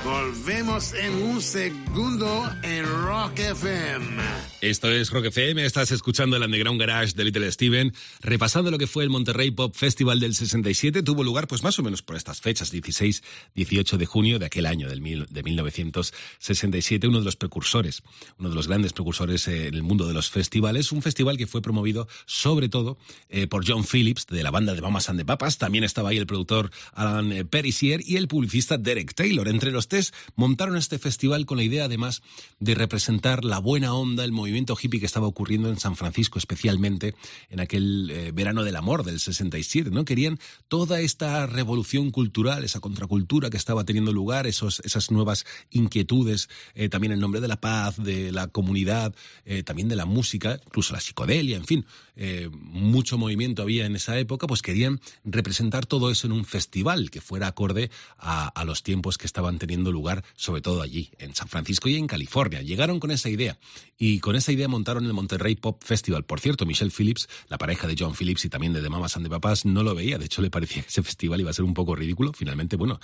Volvemos 0.05 0.93
en 0.93 1.13
un 1.23 1.41
segundo 1.41 2.49
en 2.63 2.85
Rock 2.85 3.37
FM. 3.37 4.20
Esto 4.61 4.91
es 4.91 5.09
Rock 5.09 5.25
FM, 5.25 5.65
estás 5.65 5.91
escuchando 5.91 6.37
el 6.37 6.43
Underground 6.43 6.79
Garage 6.79 7.13
de 7.15 7.23
Little 7.23 7.51
Steven, 7.51 7.91
repasando 8.21 8.69
lo 8.69 8.77
que 8.77 8.85
fue 8.85 9.03
el 9.03 9.09
Monterrey 9.09 9.49
Pop 9.49 9.75
Festival 9.75 10.19
del 10.19 10.35
67, 10.35 11.01
tuvo 11.01 11.23
lugar 11.23 11.47
pues 11.47 11.63
más 11.63 11.79
o 11.79 11.83
menos 11.83 12.03
por 12.03 12.15
estas 12.15 12.41
fechas, 12.41 12.69
16, 12.69 13.23
18 13.55 13.97
de 13.97 14.05
junio 14.05 14.37
de 14.37 14.45
aquel 14.45 14.67
año, 14.67 14.87
del 14.87 15.01
mil, 15.01 15.25
de 15.31 15.41
1967, 15.41 17.07
uno 17.07 17.17
de 17.17 17.25
los 17.25 17.37
precursores, 17.37 18.03
uno 18.37 18.49
de 18.49 18.55
los 18.55 18.67
grandes 18.67 18.93
precursores 18.93 19.47
en 19.47 19.73
el 19.73 19.81
mundo 19.81 20.07
de 20.07 20.13
los 20.13 20.29
festivales, 20.29 20.91
un 20.91 21.01
festival 21.01 21.37
que 21.37 21.47
fue 21.47 21.63
promovido 21.63 22.07
sobre 22.27 22.69
todo 22.69 22.99
eh, 23.29 23.47
por 23.47 23.67
John 23.67 23.83
Phillips 23.83 24.27
de 24.27 24.43
la 24.43 24.51
banda 24.51 24.75
de 24.75 24.81
Mamas 24.81 25.09
and 25.09 25.17
the 25.17 25.25
Papas, 25.25 25.57
también 25.57 25.83
estaba 25.83 26.09
ahí 26.09 26.17
el 26.19 26.27
productor 26.27 26.69
Alan 26.93 27.31
eh, 27.31 27.45
Perisier 27.45 28.03
y 28.05 28.17
el 28.17 28.27
publicista 28.27 28.77
Derek 28.77 29.15
Taylor, 29.15 29.47
entre 29.47 29.71
los 29.71 29.87
Tres 29.87 30.13
montaron 30.35 30.77
este 30.77 30.99
festival 30.99 31.47
con 31.47 31.57
la 31.57 31.63
idea, 31.63 31.85
además, 31.85 32.21
de 32.59 32.75
representar 32.75 33.43
la 33.43 33.57
buena 33.57 33.95
onda, 33.95 34.23
el 34.23 34.31
movimiento 34.31 34.50
hippie 34.81 34.99
que 34.99 35.05
estaba 35.05 35.27
ocurriendo 35.27 35.69
en 35.69 35.79
San 35.79 35.95
Francisco, 35.95 36.39
especialmente 36.39 37.15
en 37.49 37.59
aquel 37.59 38.09
eh, 38.11 38.31
verano 38.31 38.63
del 38.63 38.75
amor 38.75 39.03
del 39.03 39.19
67, 39.19 39.89
¿no? 39.91 40.05
Querían 40.05 40.39
toda 40.67 40.99
esta 41.01 41.45
revolución 41.47 42.11
cultural, 42.11 42.63
esa 42.63 42.79
contracultura 42.79 43.49
que 43.49 43.57
estaba 43.57 43.83
teniendo 43.83 44.11
lugar, 44.11 44.47
esos, 44.47 44.81
esas 44.85 45.11
nuevas 45.11 45.45
inquietudes, 45.69 46.49
eh, 46.75 46.89
también 46.89 47.13
en 47.13 47.19
nombre 47.19 47.41
de 47.41 47.47
la 47.47 47.59
paz, 47.59 48.01
de 48.01 48.31
la 48.31 48.47
comunidad, 48.47 49.13
eh, 49.45 49.63
también 49.63 49.89
de 49.89 49.95
la 49.95 50.05
música, 50.05 50.59
incluso 50.65 50.93
la 50.93 50.99
psicodelia, 50.99 51.57
en 51.57 51.65
fin, 51.65 51.85
eh, 52.15 52.49
mucho 52.51 53.17
movimiento 53.17 53.61
había 53.61 53.85
en 53.85 53.95
esa 53.95 54.17
época, 54.19 54.47
pues 54.47 54.61
querían 54.61 54.99
representar 55.23 55.85
todo 55.85 56.11
eso 56.11 56.27
en 56.27 56.33
un 56.33 56.45
festival 56.45 57.09
que 57.09 57.21
fuera 57.21 57.47
acorde 57.47 57.89
a, 58.17 58.47
a 58.47 58.65
los 58.65 58.83
tiempos 58.83 59.17
que 59.17 59.25
estaban 59.25 59.59
teniendo 59.59 59.91
lugar, 59.91 60.23
sobre 60.35 60.61
todo 60.61 60.81
allí, 60.81 61.11
en 61.19 61.35
San 61.35 61.47
Francisco 61.47 61.89
y 61.89 61.95
en 61.95 62.07
California. 62.07 62.61
Llegaron 62.61 62.99
con 62.99 63.11
esa 63.11 63.29
idea 63.29 63.57
y 63.97 64.19
con 64.19 64.35
esa 64.35 64.51
idea 64.51 64.67
montaron 64.67 65.05
el 65.05 65.13
Monterrey 65.13 65.55
Pop 65.55 65.83
Festival. 65.83 66.25
Por 66.25 66.39
cierto, 66.39 66.65
Michelle 66.65 66.91
Phillips, 66.91 67.27
la 67.49 67.57
pareja 67.57 67.87
de 67.87 67.95
John 67.97 68.15
Phillips 68.15 68.45
y 68.45 68.49
también 68.49 68.73
de 68.73 68.81
The 68.81 68.89
Mamas 68.89 69.15
and 69.15 69.25
the 69.25 69.29
Papas, 69.29 69.65
no 69.65 69.83
lo 69.83 69.95
veía. 69.95 70.17
De 70.17 70.25
hecho, 70.25 70.41
le 70.41 70.49
parecía 70.49 70.81
que 70.81 70.89
ese 70.89 71.03
festival 71.03 71.39
iba 71.41 71.49
a 71.49 71.53
ser 71.53 71.65
un 71.65 71.73
poco 71.73 71.95
ridículo. 71.95 72.33
Finalmente, 72.33 72.75
bueno, 72.75 72.99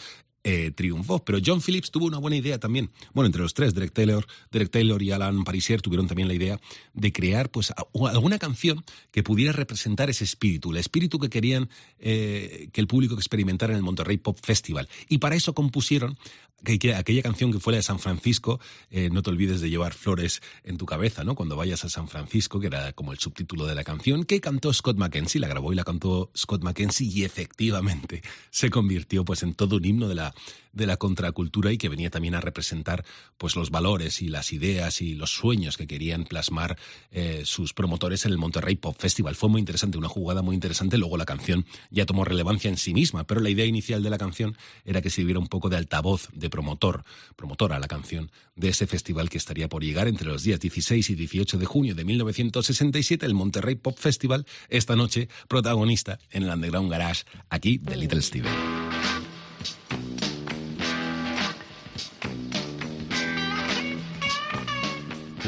eh, 0.50 0.72
triunfó. 0.72 1.20
Pero 1.26 1.40
John 1.46 1.62
Phillips 1.62 1.92
tuvo 1.92 2.06
una 2.06 2.20
buena 2.20 2.38
idea 2.38 2.58
también. 2.58 2.90
Bueno, 3.14 3.26
entre 3.26 3.42
los 3.42 3.54
tres, 3.54 3.74
Derek 3.74 3.92
Taylor, 3.92 4.26
Derek 4.50 4.72
Taylor 4.72 5.04
y 5.04 5.12
Alan 5.12 5.44
Parisier 5.44 5.82
tuvieron 5.82 6.08
también 6.08 6.30
la 6.30 6.36
idea 6.36 6.58
de 6.94 7.12
crear 7.12 7.50
pues 7.50 7.74
alguna 8.10 8.40
canción 8.40 8.82
que 9.12 9.24
pudiera 9.24 9.52
representar 9.52 10.10
ese 10.10 10.24
espíritu, 10.24 10.72
el 10.72 10.78
espíritu 10.78 11.20
que 11.20 11.30
querían 11.30 11.70
eh, 12.00 12.70
que 12.72 12.80
el 12.80 12.88
público 12.88 13.16
experimentara 13.16 13.74
en 13.74 13.78
el 13.78 13.84
Monterrey 13.84 14.16
Pop 14.16 14.40
Festival. 14.42 14.88
Y 15.10 15.18
para 15.18 15.36
eso 15.36 15.54
compusieron 15.54 16.18
que- 16.64 16.80
que 16.80 16.96
aquella 16.96 17.22
canción 17.22 17.52
que 17.52 17.60
fue 17.60 17.74
la 17.74 17.78
de 17.78 17.84
San 17.84 18.00
Francisco, 18.00 18.60
eh, 18.90 19.10
no 19.12 19.22
te 19.22 19.30
olvides 19.30 19.62
de 19.62 19.70
llevar 19.70 19.94
flores 19.94 20.42
en 20.64 20.78
tu 20.78 20.86
cabeza, 20.86 21.24
¿no? 21.24 21.36
Cuando 21.36 21.56
vayas 21.56 21.86
a 21.86 21.90
San 21.90 22.08
Francisco, 22.08 22.60
que 22.60 22.68
era 22.68 22.94
como 22.94 23.12
el 23.12 23.20
subtítulo 23.20 23.66
de 23.66 23.76
la 23.76 23.84
canción, 23.84 24.24
que 24.24 24.42
cantó 24.42 24.74
Scott 24.74 24.98
McKenzie, 24.98 25.40
la 25.40 25.48
grabó 25.48 25.72
y 25.72 25.76
la 25.76 25.84
cantó 25.84 26.32
Scott 26.36 26.64
McKenzie 26.64 27.08
y 27.08 27.24
efectivamente 27.24 28.22
se 28.52 28.70
convirtió 28.70 29.24
pues 29.24 29.44
en 29.44 29.54
todo 29.54 29.78
un 29.78 29.86
himno 29.86 30.08
de 30.08 30.16
la, 30.16 30.34
de 30.74 30.88
la 30.88 30.98
contracultura 30.98 31.72
y 31.72 31.78
que 31.78 31.90
venía 31.90 32.10
también 32.10 32.36
a 32.36 32.42
representar 32.42 33.06
pues 33.38 33.56
los 33.56 33.70
valores 33.70 34.22
y 34.22 34.28
las 34.30 34.52
ideas 34.54 35.02
y 35.02 35.14
los 35.16 35.32
sueños 35.32 35.78
que 35.78 35.88
querían 35.88 36.26
plasmar 36.26 36.78
eh, 37.12 37.42
sus 37.46 37.74
promotores 37.74 38.26
en 38.26 38.32
el 38.32 38.38
Monterrey 38.38 38.76
Pop 38.76 38.96
Festival. 39.00 39.36
Fue 39.36 39.50
muy 39.50 39.60
interesante, 39.60 39.98
una 39.98 40.10
jugada 40.10 40.42
muy 40.42 40.56
interesante. 40.56 40.98
Luego 40.98 41.18
la 41.18 41.26
canción 41.26 41.66
ya 41.90 42.06
tomó 42.06 42.26
relevancia 42.26 42.70
en 42.70 42.78
sí 42.78 42.94
misma, 42.94 43.26
pero 43.26 43.42
la 43.42 43.50
idea 43.50 43.66
inicial 43.66 44.04
de 44.04 44.10
la 44.10 44.18
canción 44.18 44.58
era 44.86 45.02
que 45.02 45.10
sirviera 45.10 45.40
un 45.40 45.48
poco 45.48 45.70
de 45.70 45.78
altavoz, 45.78 46.30
de 46.34 46.47
promotor, 46.50 47.04
promotora 47.36 47.80
la 47.80 47.88
canción 47.88 48.32
de 48.56 48.70
ese 48.70 48.88
festival 48.88 49.30
que 49.30 49.38
estaría 49.38 49.68
por 49.70 49.84
llegar 49.84 50.08
entre 50.08 50.28
los 50.28 50.44
días 50.44 50.60
16 50.60 51.10
y 51.10 51.16
18 51.16 51.58
de 51.58 51.66
junio 51.66 51.96
de 51.96 52.06
1967, 52.06 53.26
el 53.26 53.34
Monterrey 53.34 53.76
Pop 53.76 53.98
Festival, 53.98 54.46
esta 54.70 54.96
noche 54.96 55.30
protagonista 55.48 56.20
en 56.32 56.44
el 56.44 56.50
Underground 56.50 56.92
Garage, 56.92 57.24
aquí 57.50 57.78
de 57.78 57.98
Little 57.98 58.22
Steven. 58.22 58.52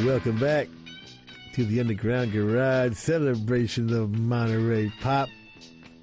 Welcome 0.05 0.39
back 0.39 0.69
to 1.55 1.65
the 1.65 1.81
Underground 1.81 2.31
Garage 2.31 2.93
celebration 2.95 3.93
of 3.93 4.11
Monterey 4.11 4.91
Pop. 5.01 5.27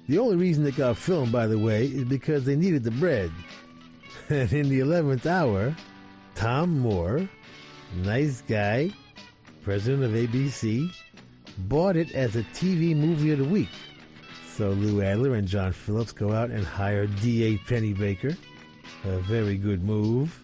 The 0.07 0.19
only 0.19 0.35
reason 0.37 0.65
it 0.67 0.77
got 0.77 0.97
filmed, 0.97 1.31
by 1.31 1.47
the 1.47 1.57
way, 1.57 1.85
is 1.85 2.03
because 2.03 2.45
they 2.45 2.55
needed 2.55 2.83
the 2.83 2.91
bread. 2.91 3.31
And 4.29 4.51
in 4.53 4.69
the 4.69 4.79
11th 4.79 5.25
hour, 5.25 5.75
Tom 6.35 6.79
Moore, 6.79 7.27
nice 7.95 8.41
guy, 8.41 8.91
president 9.63 10.03
of 10.03 10.11
ABC, 10.11 10.93
bought 11.69 11.95
it 11.95 12.13
as 12.13 12.35
a 12.35 12.43
TV 12.43 12.95
movie 12.95 13.31
of 13.31 13.39
the 13.39 13.45
week. 13.45 13.69
So 14.53 14.71
Lou 14.71 15.01
Adler 15.01 15.35
and 15.35 15.47
John 15.47 15.71
Phillips 15.71 16.11
go 16.11 16.33
out 16.33 16.49
and 16.49 16.65
hire 16.65 17.07
D.A. 17.07 17.57
Pennebaker. 17.59 18.35
A 19.05 19.19
very 19.19 19.57
good 19.57 19.83
move. 19.83 20.43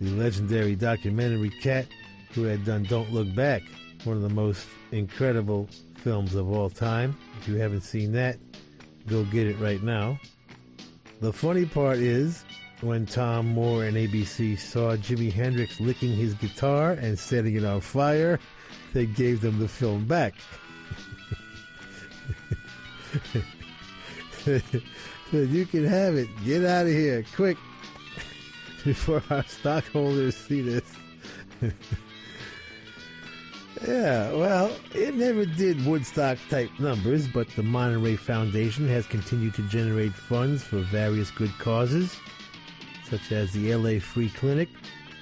The 0.00 0.10
legendary 0.10 0.76
documentary 0.76 1.50
cat 1.50 1.86
who 2.32 2.42
had 2.42 2.64
done 2.64 2.82
Don't 2.82 3.12
Look 3.12 3.34
Back, 3.34 3.62
one 4.04 4.16
of 4.16 4.22
the 4.22 4.28
most 4.28 4.66
incredible 4.92 5.68
films 5.96 6.34
of 6.34 6.50
all 6.50 6.68
time. 6.68 7.16
If 7.40 7.48
you 7.48 7.54
haven't 7.54 7.80
seen 7.80 8.12
that, 8.12 8.36
go 9.06 9.24
get 9.24 9.46
it 9.46 9.58
right 9.58 9.82
now. 9.82 10.18
The 11.20 11.32
funny 11.32 11.64
part 11.64 11.98
is 11.98 12.44
when 12.80 13.06
Tom 13.06 13.48
Moore 13.48 13.84
and 13.84 13.96
ABC 13.96 14.58
saw 14.58 14.96
Jimi 14.96 15.32
Hendrix 15.32 15.80
licking 15.80 16.14
his 16.14 16.34
guitar 16.34 16.92
and 16.92 17.18
setting 17.18 17.56
it 17.56 17.64
on 17.64 17.80
fire, 17.80 18.38
they 18.92 19.06
gave 19.06 19.40
them 19.40 19.58
the 19.58 19.68
film 19.68 20.06
back. 20.06 20.34
You 25.32 25.66
can 25.66 25.84
have 25.84 26.14
it. 26.14 26.28
Get 26.44 26.64
out 26.64 26.86
of 26.86 26.92
here, 26.92 27.24
quick, 27.34 27.58
before 28.84 29.22
our 29.28 29.42
stockholders 29.44 30.36
see 30.36 30.60
this. 30.60 30.84
yeah, 33.86 34.32
well, 34.32 34.70
it 34.94 35.16
never 35.16 35.46
did 35.46 35.84
Woodstock 35.84 36.38
type 36.48 36.70
numbers, 36.78 37.26
but 37.26 37.48
the 37.56 37.64
Monterey 37.64 38.14
Foundation 38.14 38.86
has 38.88 39.04
continued 39.06 39.54
to 39.54 39.62
generate 39.62 40.12
funds 40.12 40.62
for 40.62 40.78
various 40.78 41.32
good 41.32 41.52
causes, 41.58 42.16
such 43.08 43.32
as 43.32 43.52
the 43.52 43.74
LA 43.74 43.98
Free 44.00 44.28
Clinic, 44.30 44.68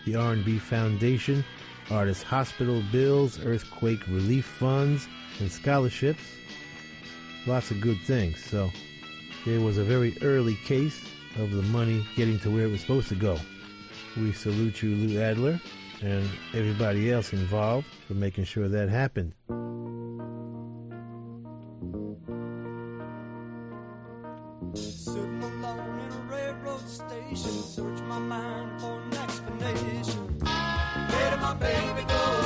the 0.05 0.16
R&B 0.16 0.59
Foundation, 0.59 1.45
Artist 1.91 2.22
Hospital 2.24 2.82
bills, 2.91 3.39
earthquake 3.45 4.07
relief 4.09 4.47
funds, 4.47 5.09
and 5.41 5.51
scholarships. 5.51 6.22
Lots 7.47 7.70
of 7.70 7.80
good 7.80 8.01
things. 8.07 8.43
So 8.43 8.70
there 9.45 9.61
was 9.61 9.78
a 9.78 9.85
very 9.85 10.16
early 10.22 10.57
case 10.64 10.99
of 11.37 11.51
the 11.51 11.62
money 11.62 12.07
getting 12.16 12.39
to 12.41 12.51
where 12.51 12.64
it 12.64 12.70
was 12.70 12.80
supposed 12.80 13.09
to 13.09 13.14
go. 13.14 13.39
We 14.16 14.32
salute 14.32 14.82
you, 14.82 14.95
Lou 14.95 15.20
Adler, 15.20 15.61
and 16.01 16.28
everybody 16.55 17.11
else 17.11 17.32
involved 17.32 17.87
for 18.07 18.14
making 18.14 18.45
sure 18.45 18.68
that 18.68 18.89
happened. 18.89 19.32
My 28.15 28.21
mind 28.21 28.81
for 28.81 29.01
an 29.01 29.15
explanation. 29.25 30.39
Where 30.39 31.31
did 31.31 31.41
my 31.41 31.55
baby 31.55 32.05
go? 32.07 32.44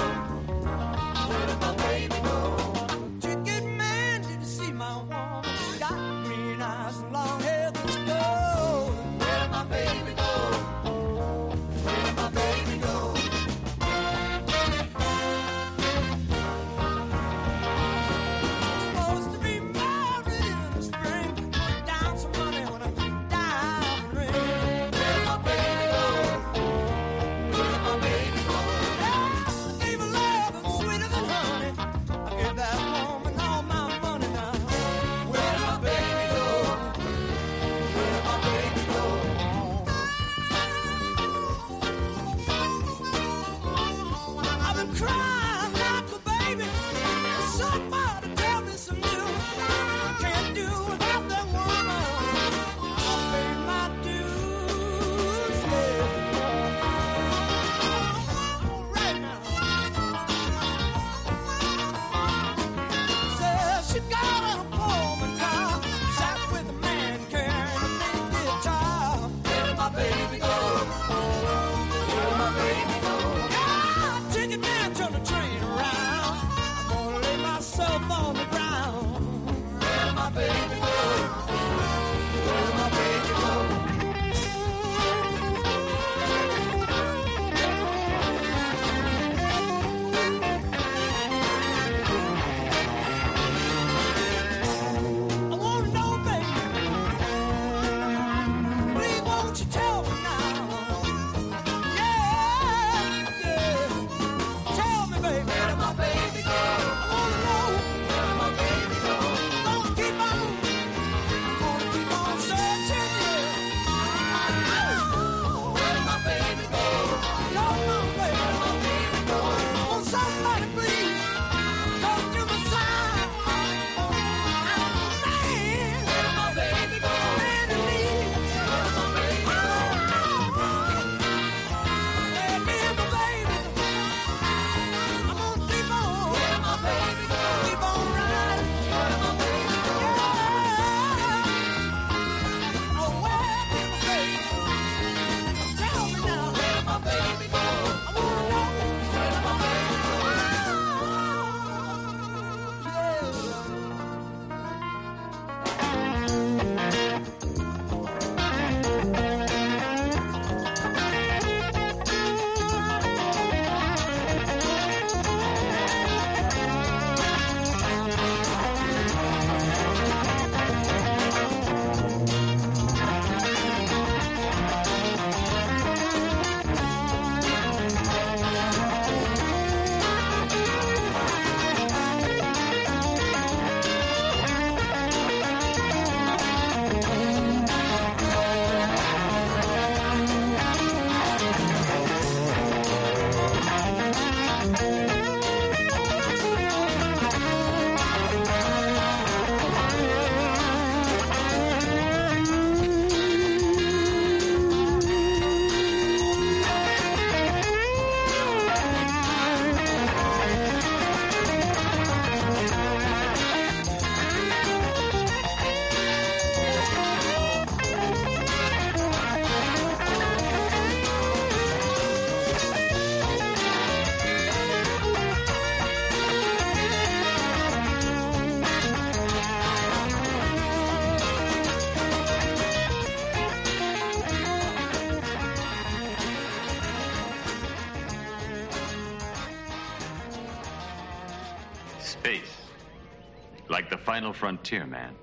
final 244.18 244.32
frontier, 244.32 244.84
man. 244.84 245.14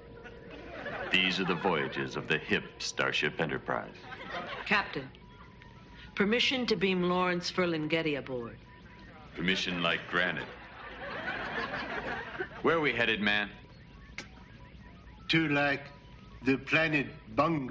These 1.11 1.41
are 1.41 1.43
the 1.43 1.55
voyages 1.55 2.15
of 2.15 2.29
the 2.29 2.37
hip 2.37 2.63
Starship 2.79 3.41
Enterprise. 3.41 3.97
Captain, 4.65 5.09
permission 6.15 6.65
to 6.65 6.77
beam 6.77 7.03
Lawrence 7.03 7.51
Ferlinghetti 7.51 8.17
aboard. 8.17 8.57
Permission 9.35 9.83
like 9.83 9.99
granite. 10.09 10.47
Where 12.61 12.77
are 12.77 12.79
we 12.79 12.93
headed, 12.93 13.19
man? 13.19 13.49
To 15.27 15.49
like 15.49 15.87
the 16.45 16.55
planet 16.55 17.07
Bung 17.35 17.64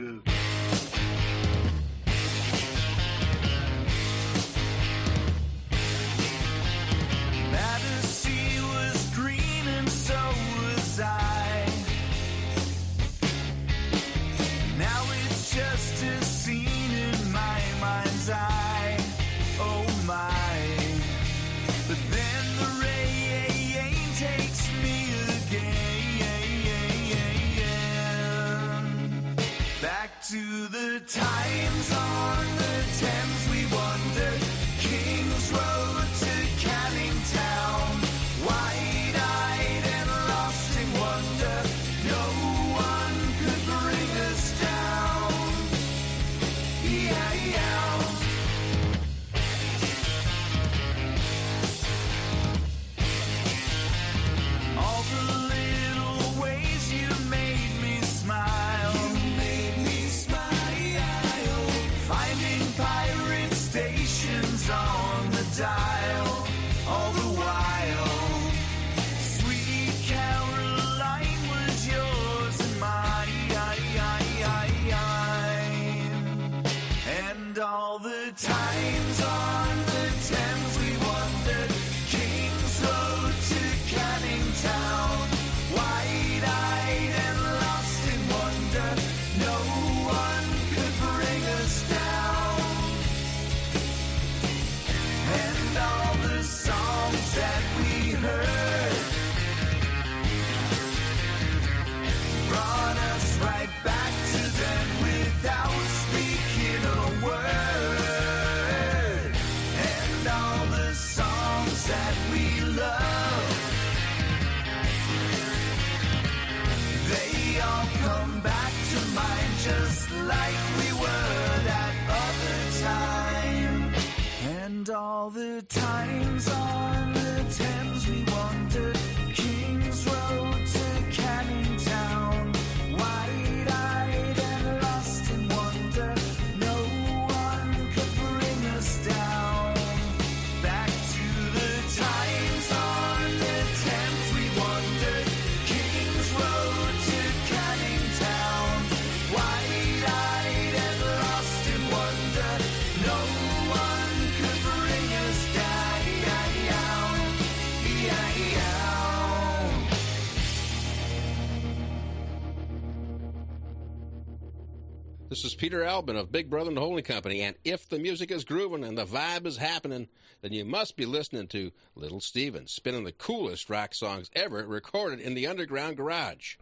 Peter 165.64 165.82
Albin 165.82 166.14
of 166.14 166.30
Big 166.30 166.50
Brother 166.50 166.68
and 166.68 166.76
the 166.76 166.82
Holding 166.82 167.04
Company. 167.04 167.40
And 167.40 167.56
if 167.64 167.88
the 167.88 167.98
music 167.98 168.30
is 168.30 168.44
grooving 168.44 168.84
and 168.84 168.98
the 168.98 169.06
vibe 169.06 169.46
is 169.46 169.56
happening, 169.56 170.08
then 170.42 170.52
you 170.52 170.62
must 170.62 170.94
be 170.94 171.06
listening 171.06 171.46
to 171.46 171.72
Little 171.96 172.20
Steven 172.20 172.66
spinning 172.66 173.04
the 173.04 173.12
coolest 173.12 173.70
rock 173.70 173.94
songs 173.94 174.30
ever 174.34 174.66
recorded 174.66 175.20
in 175.20 175.32
the 175.32 175.46
underground 175.46 175.96
garage. 175.96 176.56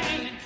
Hey. 0.00 0.37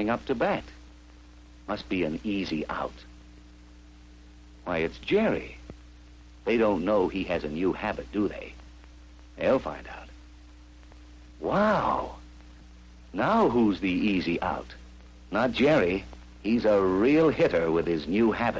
Coming 0.00 0.08
up 0.08 0.24
to 0.24 0.34
bat? 0.34 0.64
Must 1.68 1.86
be 1.90 2.04
an 2.04 2.20
easy 2.24 2.66
out. 2.68 2.94
Why, 4.64 4.78
it's 4.78 4.96
Jerry. 4.96 5.58
They 6.46 6.56
don't 6.56 6.86
know 6.86 7.08
he 7.08 7.24
has 7.24 7.44
a 7.44 7.50
new 7.50 7.74
habit, 7.74 8.10
do 8.10 8.26
they? 8.26 8.54
They'll 9.36 9.58
find 9.58 9.86
out. 9.86 10.08
Wow. 11.38 12.14
Now 13.12 13.50
who's 13.50 13.80
the 13.80 13.90
easy 13.90 14.40
out? 14.40 14.68
Not 15.30 15.52
Jerry. 15.52 16.04
He's 16.42 16.64
a 16.64 16.80
real 16.80 17.28
hitter 17.28 17.70
with 17.70 17.86
his 17.86 18.08
new 18.08 18.32
habit. 18.32 18.59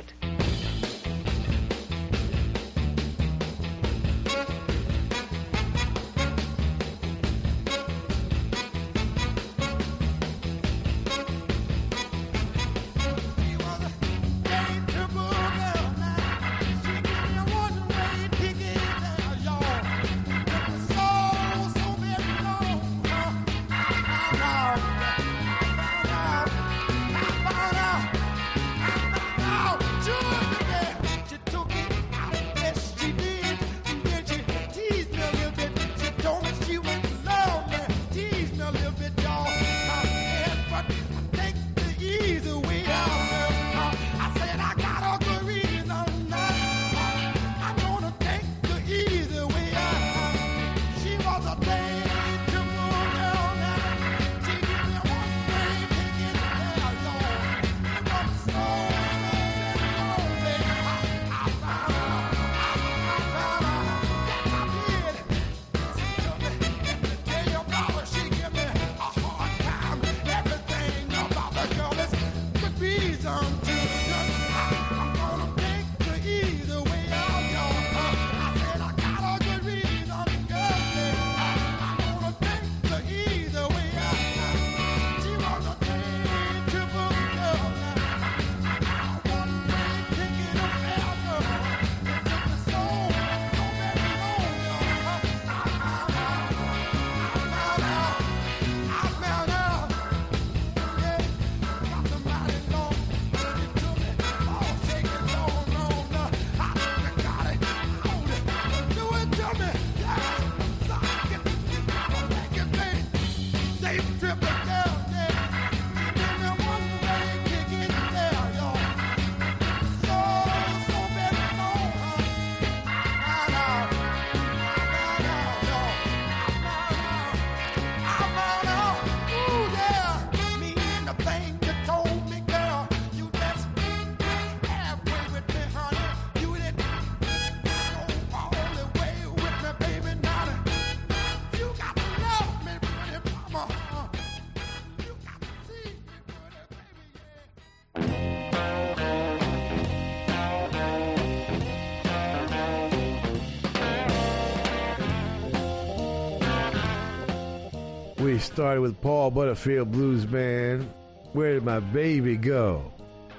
Started 158.50 158.80
with 158.80 159.00
Paul 159.00 159.30
Butterfield 159.30 159.92
Blues 159.92 160.24
Band. 160.24 160.92
Where 161.32 161.54
did 161.54 161.62
my 161.62 161.78
baby 161.78 162.36
go? 162.36 162.90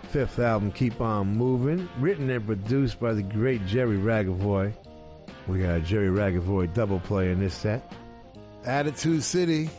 Fifth 0.10 0.40
album, 0.40 0.72
Keep 0.72 1.02
On 1.02 1.28
Moving, 1.28 1.90
written 2.00 2.30
and 2.30 2.46
produced 2.46 3.00
by 3.00 3.14
the 3.14 3.22
great 3.22 3.66
Jerry 3.66 3.98
Ragavoy. 3.98 4.74
We 5.48 5.60
got 5.60 5.76
a 5.76 5.82
Jerry 5.82 6.08
Ragavoy 6.08 6.74
double 6.74 7.02
play 7.02 7.32
in 7.32 7.40
this 7.40 7.54
set. 7.54 7.94
Attitude 8.66 9.24
City, 9.24 9.70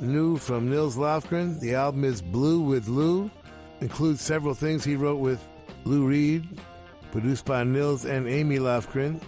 new 0.00 0.36
from 0.36 0.68
Nils 0.68 0.96
Lofgren. 0.96 1.58
The 1.58 1.74
album 1.74 2.04
is 2.04 2.20
Blue 2.20 2.60
with 2.60 2.86
Lou. 2.88 3.30
Includes 3.80 4.20
several 4.20 4.54
things 4.54 4.84
he 4.84 4.96
wrote 4.96 5.20
with 5.20 5.42
Lou 5.84 6.06
Reed, 6.06 6.46
produced 7.10 7.46
by 7.46 7.64
Nils 7.64 8.04
and 8.04 8.28
Amy 8.28 8.58
Lofgren. 8.58 9.22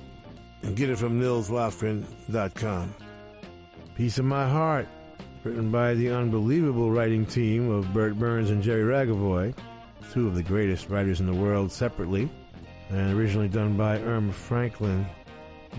And 0.62 0.76
get 0.76 0.90
it 0.90 0.98
from 0.98 1.20
nilslofgren.com. 1.20 2.94
Piece 3.96 4.18
of 4.18 4.24
My 4.24 4.48
Heart, 4.48 4.88
written 5.44 5.70
by 5.70 5.92
the 5.94 6.10
unbelievable 6.10 6.90
writing 6.90 7.26
team 7.26 7.70
of 7.70 7.92
Bert 7.92 8.18
Berns 8.18 8.50
and 8.50 8.62
Jerry 8.62 8.82
Ragavoy, 8.82 9.54
two 10.10 10.26
of 10.26 10.34
the 10.34 10.42
greatest 10.42 10.88
writers 10.88 11.20
in 11.20 11.26
the 11.26 11.34
world 11.34 11.70
separately, 11.70 12.30
and 12.88 13.12
originally 13.12 13.48
done 13.48 13.76
by 13.76 14.00
Erma 14.00 14.32
Franklin, 14.32 15.06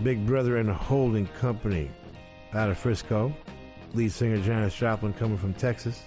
Big 0.03 0.25
Brother 0.27 0.57
and 0.57 0.69
a 0.69 0.73
Holding 0.73 1.25
Company 1.39 1.89
out 2.53 2.69
of 2.69 2.77
Frisco. 2.77 3.33
Lead 3.95 4.11
singer 4.11 4.37
Janis 4.37 4.75
Joplin 4.75 5.13
coming 5.13 5.37
from 5.37 5.53
Texas. 5.53 6.03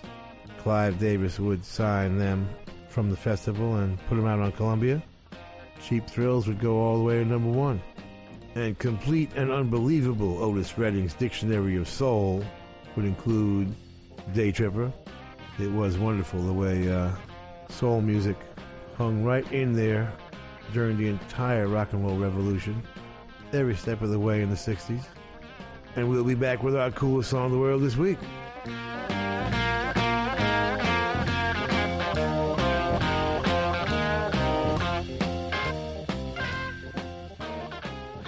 Clive 0.59 0.99
Davis 0.99 1.41
would 1.41 1.65
sign 1.65 2.19
them 2.19 2.49
from 2.89 3.11
the 3.11 3.17
festival 3.17 3.77
and 3.77 3.99
put 4.07 4.17
them 4.17 4.27
out 4.27 4.41
on 4.41 4.53
Columbia. 4.53 5.03
Cheap 5.83 6.07
Thrills 6.07 6.47
would 6.47 6.61
go 6.61 6.79
all 6.79 6.99
the 6.99 7.05
way 7.05 7.15
to 7.15 7.25
number 7.25 7.51
one. 7.51 7.81
And 8.55 8.79
complete 8.79 9.31
and 9.37 9.51
unbelievable 9.51 10.43
Otis 10.43 10.77
Redding's 10.79 11.15
Dictionary 11.15 11.77
of 11.77 11.89
Soul 11.89 12.45
would 12.99 13.07
include 13.07 13.73
Day 14.35 14.51
Tripper. 14.51 14.93
It 15.61 15.71
was 15.71 15.97
wonderful 15.97 16.43
the 16.43 16.53
way 16.53 16.91
uh, 16.91 17.13
soul 17.69 18.01
music 18.01 18.37
hung 18.97 19.23
right 19.23 19.49
in 19.53 19.73
there 19.73 20.13
during 20.73 20.97
the 20.97 21.07
entire 21.07 21.69
rock 21.69 21.93
and 21.93 22.05
roll 22.05 22.19
revolution, 22.19 22.83
every 23.53 23.77
step 23.77 24.03
of 24.03 24.11
the 24.11 24.19
way 24.19 24.43
in 24.43 24.51
the 24.51 24.57
60s. 24.57 25.05
And 25.95 26.11
we'll 26.11 26.25
be 26.25 26.35
back 26.35 26.65
with 26.65 26.75
our 26.75 26.91
coolest 26.91 27.31
song 27.31 27.47
in 27.47 27.53
the 27.53 27.59
world 27.59 27.83
this 27.83 27.97
week. 27.97 28.19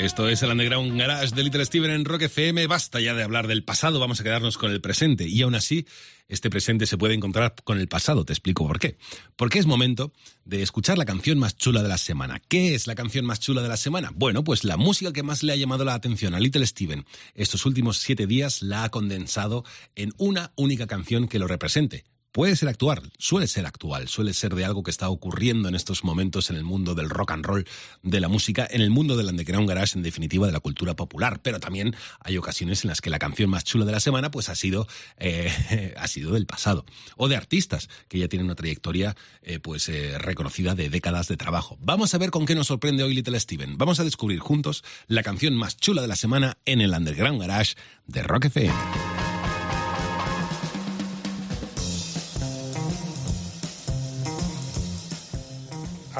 Esto 0.01 0.31
es 0.31 0.43
el 0.43 0.51
Underground 0.51 0.98
Garage 0.98 1.35
de 1.35 1.44
Little 1.44 1.62
Steven 1.62 1.90
en 1.90 2.06
Rock 2.06 2.22
FM. 2.22 2.66
Basta 2.66 3.02
ya 3.02 3.12
de 3.12 3.22
hablar 3.22 3.47
del 3.47 3.64
pasado, 3.64 4.01
vamos 4.01 4.18
a 4.18 4.22
quedarnos 4.22 4.56
con 4.56 4.70
el 4.70 4.81
presente. 4.81 5.28
Y 5.28 5.43
aún 5.43 5.55
así, 5.55 5.86
este 6.27 6.48
presente 6.48 6.86
se 6.86 6.97
puede 6.97 7.12
encontrar 7.12 7.55
con 7.64 7.78
el 7.78 7.86
pasado. 7.86 8.24
Te 8.24 8.32
explico 8.32 8.66
por 8.66 8.78
qué. 8.78 8.97
Porque 9.36 9.59
es 9.59 9.66
momento 9.66 10.14
de 10.47 10.62
escuchar 10.62 10.97
la 10.97 11.05
canción 11.05 11.39
más 11.39 11.55
chula 11.55 11.82
de 11.82 11.90
la 11.90 11.98
semana. 11.98 12.40
¿Qué 12.40 12.74
es 12.74 12.86
la 12.86 12.94
canción 12.94 13.27
más 13.27 13.40
chula 13.40 13.60
de 13.60 13.68
la 13.68 13.77
semana? 13.77 14.10
Bueno, 14.14 14.43
pues 14.43 14.64
la 14.64 14.78
música 14.78 15.12
que 15.12 15.22
más 15.22 15.43
le 15.43 15.52
ha 15.52 15.56
llamado 15.56 15.85
la 15.85 15.93
atención 15.93 16.35
a 16.35 16.40
Little 16.40 16.66
Steven 16.66 17.05
estos 17.35 17.66
últimos 17.66 17.98
siete 17.98 18.27
días 18.27 18.62
la 18.62 18.85
ha 18.85 18.89
condensado 18.89 19.66
en 19.97 20.14
una 20.16 20.52
única 20.56 20.86
canción 20.86 21.28
que 21.28 21.39
lo 21.39 21.47
represente. 21.47 22.06
Puede 22.32 22.57
ser 22.57 22.69
actual, 22.69 23.12
suele 23.19 23.47
ser 23.47 23.66
actual, 23.66 24.09
suele 24.09 24.35
ser 24.35 24.55
de 24.55 24.65
algo 24.65 24.82
que 24.82 24.90
está 24.90 25.09
ocurriendo 25.09 25.69
en 25.69 25.74
estos 25.74 26.05
momentos 26.05 26.51
en 26.51 26.57
el 26.57 26.65
mundo 26.65 26.94
del 26.94 27.11
rock 27.11 27.32
and 27.32 27.44
roll, 27.44 27.66
de 28.02 28.20
la 28.20 28.28
música, 28.28 28.66
en 28.70 28.81
el 28.81 28.90
mundo 28.90 29.16
del 29.16 29.28
underground 29.28 29.69
garage, 29.69 29.97
en 29.97 30.02
definitiva 30.02 30.47
de 30.47 30.52
la 30.52 30.61
cultura 30.61 30.94
popular. 30.94 31.40
Pero 31.43 31.61
también 31.61 31.94
hay 32.20 32.36
ocasiones 32.36 32.85
en 32.85 32.89
las 32.89 33.01
que 33.01 33.11
la 33.11 33.19
canción 33.19 33.51
más 33.51 33.65
chula 33.65 33.85
de 33.85 33.93
la 33.93 34.01
semana 34.01 34.31
pues 34.31 34.48
ha 34.48 34.55
sido, 34.55 34.86
eh, 35.19 35.94
ha 35.98 36.09
sido 36.09 36.32
del 36.32 36.47
pasado. 36.47 36.85
O 37.16 37.28
de 37.28 37.36
artistas 37.36 37.89
que 38.09 38.19
ya 38.19 38.28
tienen 38.28 38.47
una 38.47 38.55
trayectoria 38.55 39.16
eh, 39.43 39.59
pues 39.59 39.89
eh, 39.89 40.19
reconocida 40.19 40.74
de 40.74 40.90
décadas 40.90 41.28
de 41.28 41.36
trabajo. 41.36 41.78
Vamos 41.81 42.15
a 42.15 42.19
ver 42.19 42.31
con 42.31 42.47
qué 42.47 42.55
nos 42.55 42.69
sorprende 42.69 43.02
hoy 43.02 43.15
Little 43.15 43.39
Steven. 43.39 43.78
Vamos 43.78 44.01
a 44.01 44.05
descubrir 44.05 44.40
juntos 44.40 44.85
la 45.07 45.23
canción 45.23 45.55
más 45.55 45.77
chula 45.77 46.02
de 46.02 46.09
la 46.09 46.16
semana 46.16 46.59
en 46.65 46.81
el 46.81 46.93
underground 46.93 47.40
garage 47.40 47.74
de 48.07 48.23
Rock 48.23 48.47
FM. 48.47 49.20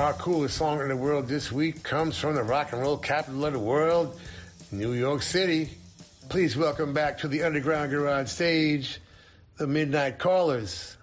Our 0.01 0.15
coolest 0.15 0.57
song 0.57 0.81
in 0.81 0.89
the 0.89 0.97
world 0.97 1.29
this 1.29 1.53
week 1.53 1.83
comes 1.83 2.17
from 2.17 2.35
the 2.35 2.43
rock 2.43 2.73
and 2.73 2.81
roll 2.81 2.97
capital 2.97 3.45
of 3.45 3.53
the 3.53 3.59
world, 3.59 4.19
New 4.73 4.95
York 4.95 5.21
City. 5.21 5.73
Please 6.31 6.57
welcome 6.57 6.95
back 6.95 7.19
to 7.19 7.29
the 7.29 7.43
Underground 7.43 7.91
Garage 7.91 8.31
stage, 8.31 8.99
the 9.59 9.67
Midnight 9.67 10.19
Callers. 10.19 10.97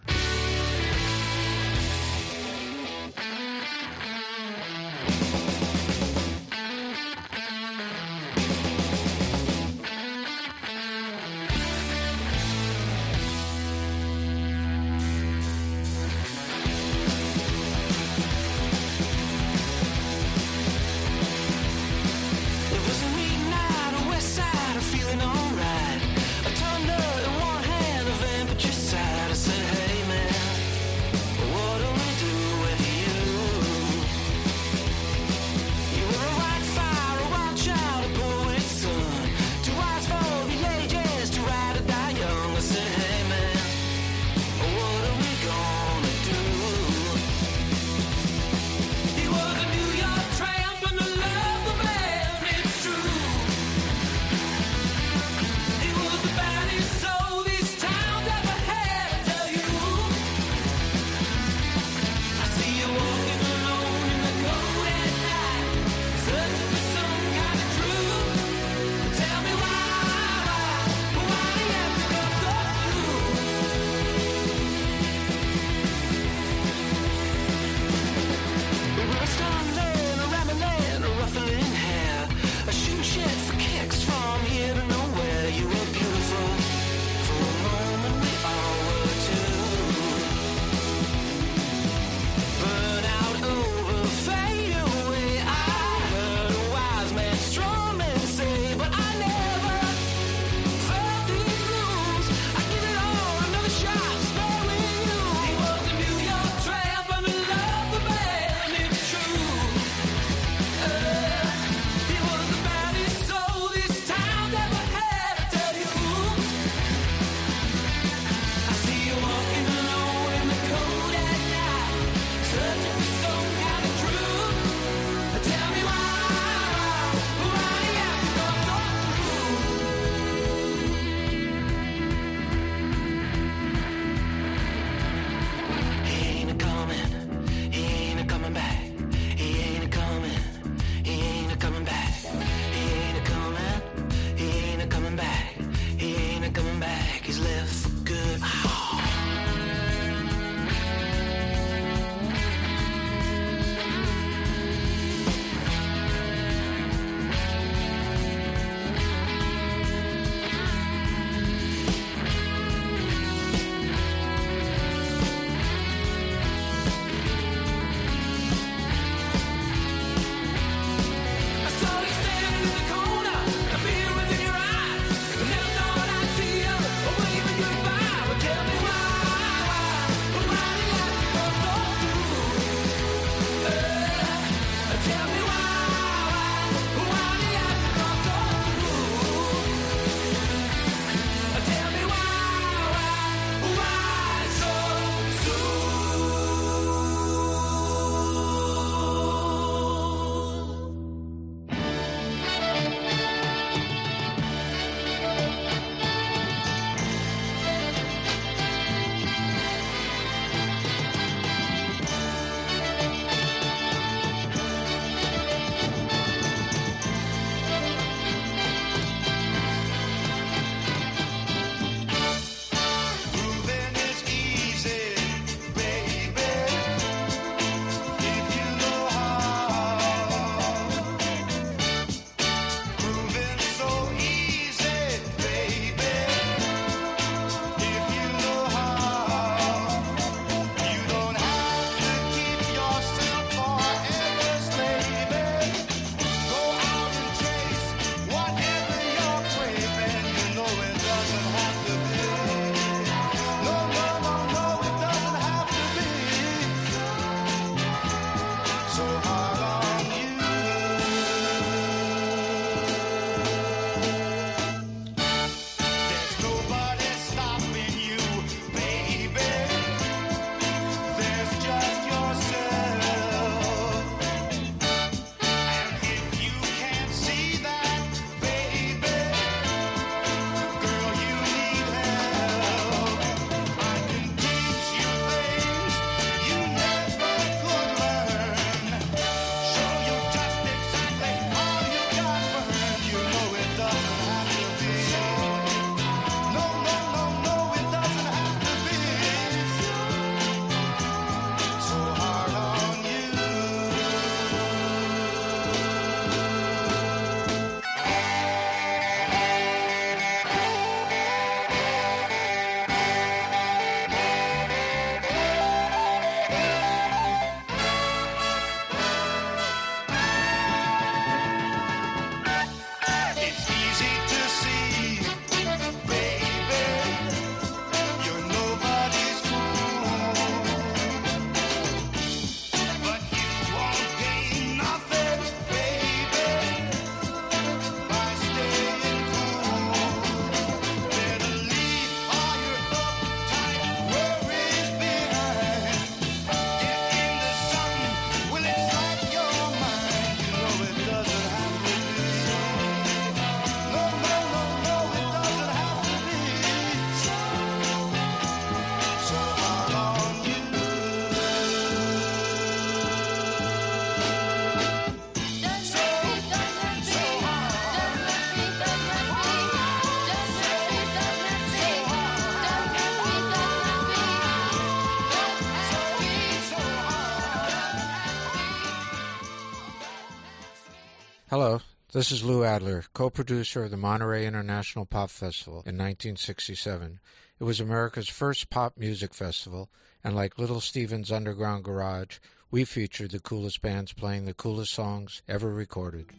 This 382.13 382.31
is 382.31 382.41
Lou 382.41 382.63
Adler, 382.63 383.03
co 383.13 383.29
producer 383.29 383.83
of 383.83 383.91
the 383.91 383.97
Monterey 383.97 384.45
International 384.45 385.05
Pop 385.05 385.29
Festival 385.29 385.79
in 385.85 385.97
1967. 385.97 387.19
It 387.59 387.63
was 387.65 387.81
America's 387.81 388.29
first 388.29 388.69
pop 388.69 388.97
music 388.97 389.33
festival, 389.33 389.89
and 390.23 390.33
like 390.33 390.57
Little 390.57 390.79
Steven's 390.79 391.33
Underground 391.33 391.83
Garage, 391.83 392.37
we 392.71 392.85
featured 392.85 393.31
the 393.31 393.39
coolest 393.39 393.81
bands 393.81 394.13
playing 394.13 394.45
the 394.45 394.53
coolest 394.53 394.93
songs 394.93 395.41
ever 395.49 395.73
recorded. 395.73 396.31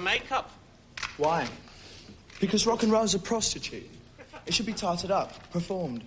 Why 0.00 0.14
the 0.14 0.18
makeup? 0.18 0.50
Why? 1.16 1.48
Because 2.40 2.66
rock 2.66 2.82
and 2.82 2.92
roll's 2.92 3.14
a 3.14 3.18
prostitute. 3.18 3.88
It 4.46 4.54
should 4.54 4.66
be 4.66 4.72
tarted 4.72 5.10
up, 5.10 5.50
performed. 5.50 6.02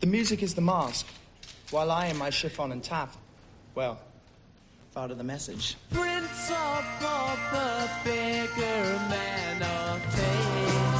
The 0.00 0.06
music 0.06 0.42
is 0.42 0.54
the 0.54 0.60
mask, 0.60 1.06
while 1.70 1.90
I 1.90 2.06
am 2.06 2.18
my 2.18 2.30
chiffon 2.30 2.72
and 2.72 2.82
taff. 2.82 3.16
Well, 3.74 3.98
part 4.94 5.10
of 5.10 5.18
the 5.18 5.24
message. 5.24 5.76
Prince 5.90 6.50
of 6.50 6.84
Pauper, 7.00 7.90
beggar 8.04 8.98
man 9.10 9.62
of 9.62 10.02
taste. 10.14 10.93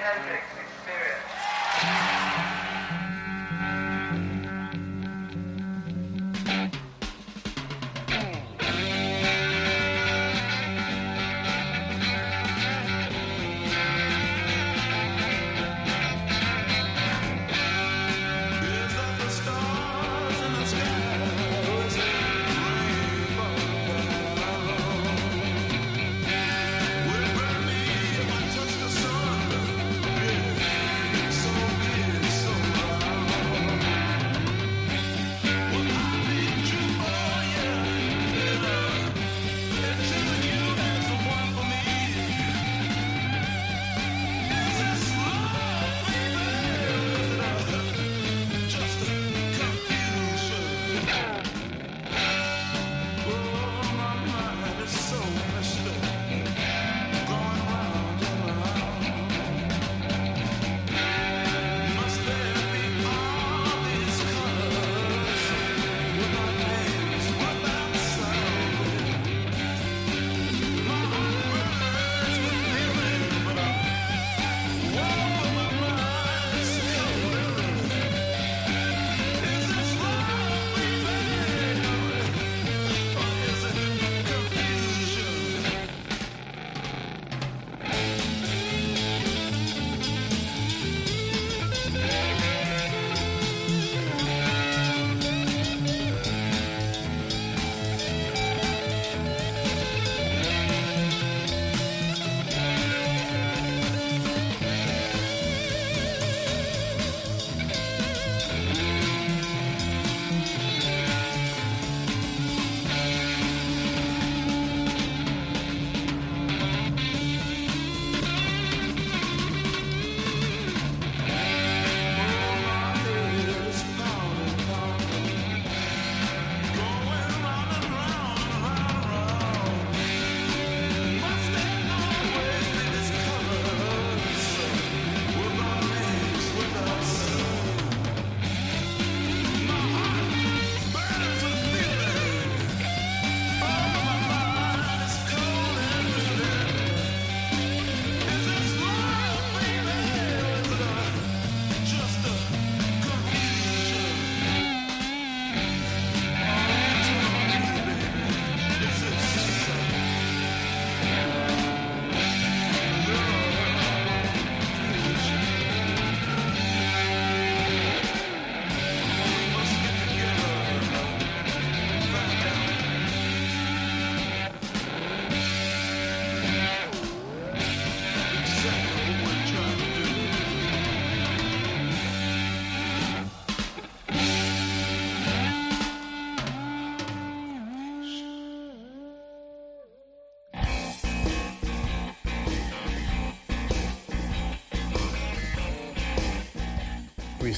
Hendrix 0.00 0.44
Experience. 0.56 1.19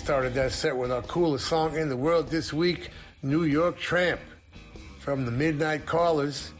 Started 0.02 0.34
that 0.34 0.50
set 0.50 0.76
with 0.76 0.90
our 0.90 1.02
coolest 1.02 1.46
song 1.46 1.76
in 1.76 1.88
the 1.88 1.96
world 1.96 2.26
this 2.26 2.52
week, 2.52 2.90
New 3.22 3.44
York 3.44 3.78
Tramp, 3.78 4.20
from 4.98 5.24
the 5.24 5.30
Midnight 5.30 5.86
Callers 5.86 6.50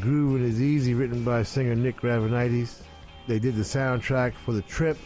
Groovin' 0.00 0.44
is 0.44 0.60
Easy, 0.62 0.94
written 0.94 1.24
by 1.24 1.42
singer 1.42 1.74
Nick 1.74 2.00
Gravenites. 2.00 2.82
They 3.26 3.38
did 3.38 3.56
the 3.56 3.62
soundtrack 3.62 4.32
for 4.32 4.52
The 4.52 4.62
Trip, 4.62 4.96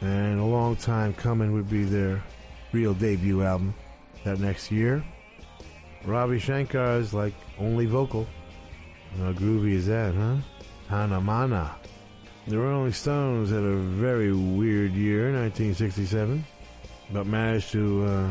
and 0.00 0.40
a 0.40 0.44
long 0.44 0.74
time 0.76 1.14
coming 1.14 1.52
would 1.52 1.70
be 1.70 1.84
their 1.84 2.22
real 2.72 2.94
debut 2.94 3.42
album 3.42 3.74
that 4.24 4.40
next 4.40 4.72
year. 4.72 5.04
Ravi 6.04 6.38
Shankar 6.38 6.98
is 6.98 7.14
like 7.14 7.34
only 7.58 7.86
vocal. 7.86 8.26
How 9.18 9.32
groovy 9.32 9.74
is 9.74 9.86
that, 9.86 10.14
huh? 10.14 10.36
Hana 10.88 11.20
Mana. 11.20 11.76
The 12.48 12.58
Rolling 12.58 12.92
Stones 12.92 13.50
had 13.50 13.62
a 13.62 13.76
very 13.76 14.32
weird 14.32 14.92
year, 14.94 15.32
1967, 15.32 16.44
but 17.12 17.26
managed 17.26 17.70
to 17.72 18.04
uh, 18.04 18.30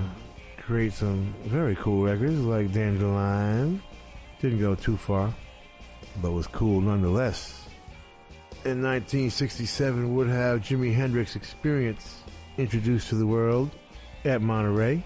create 0.71 0.93
some 0.93 1.35
very 1.47 1.75
cool 1.75 2.01
records 2.01 2.39
like 2.39 2.71
Dandelion. 2.71 3.83
Didn't 4.39 4.61
go 4.61 4.73
too 4.73 4.95
far, 4.95 5.33
but 6.21 6.31
was 6.31 6.47
cool 6.47 6.79
nonetheless. 6.79 7.67
In 8.63 8.81
1967, 8.81 10.15
would 10.15 10.29
have 10.29 10.61
Jimi 10.61 10.95
Hendrix 10.95 11.35
Experience 11.35 12.23
introduced 12.57 13.09
to 13.09 13.15
the 13.15 13.27
world 13.27 13.69
at 14.23 14.41
Monterey. 14.41 15.03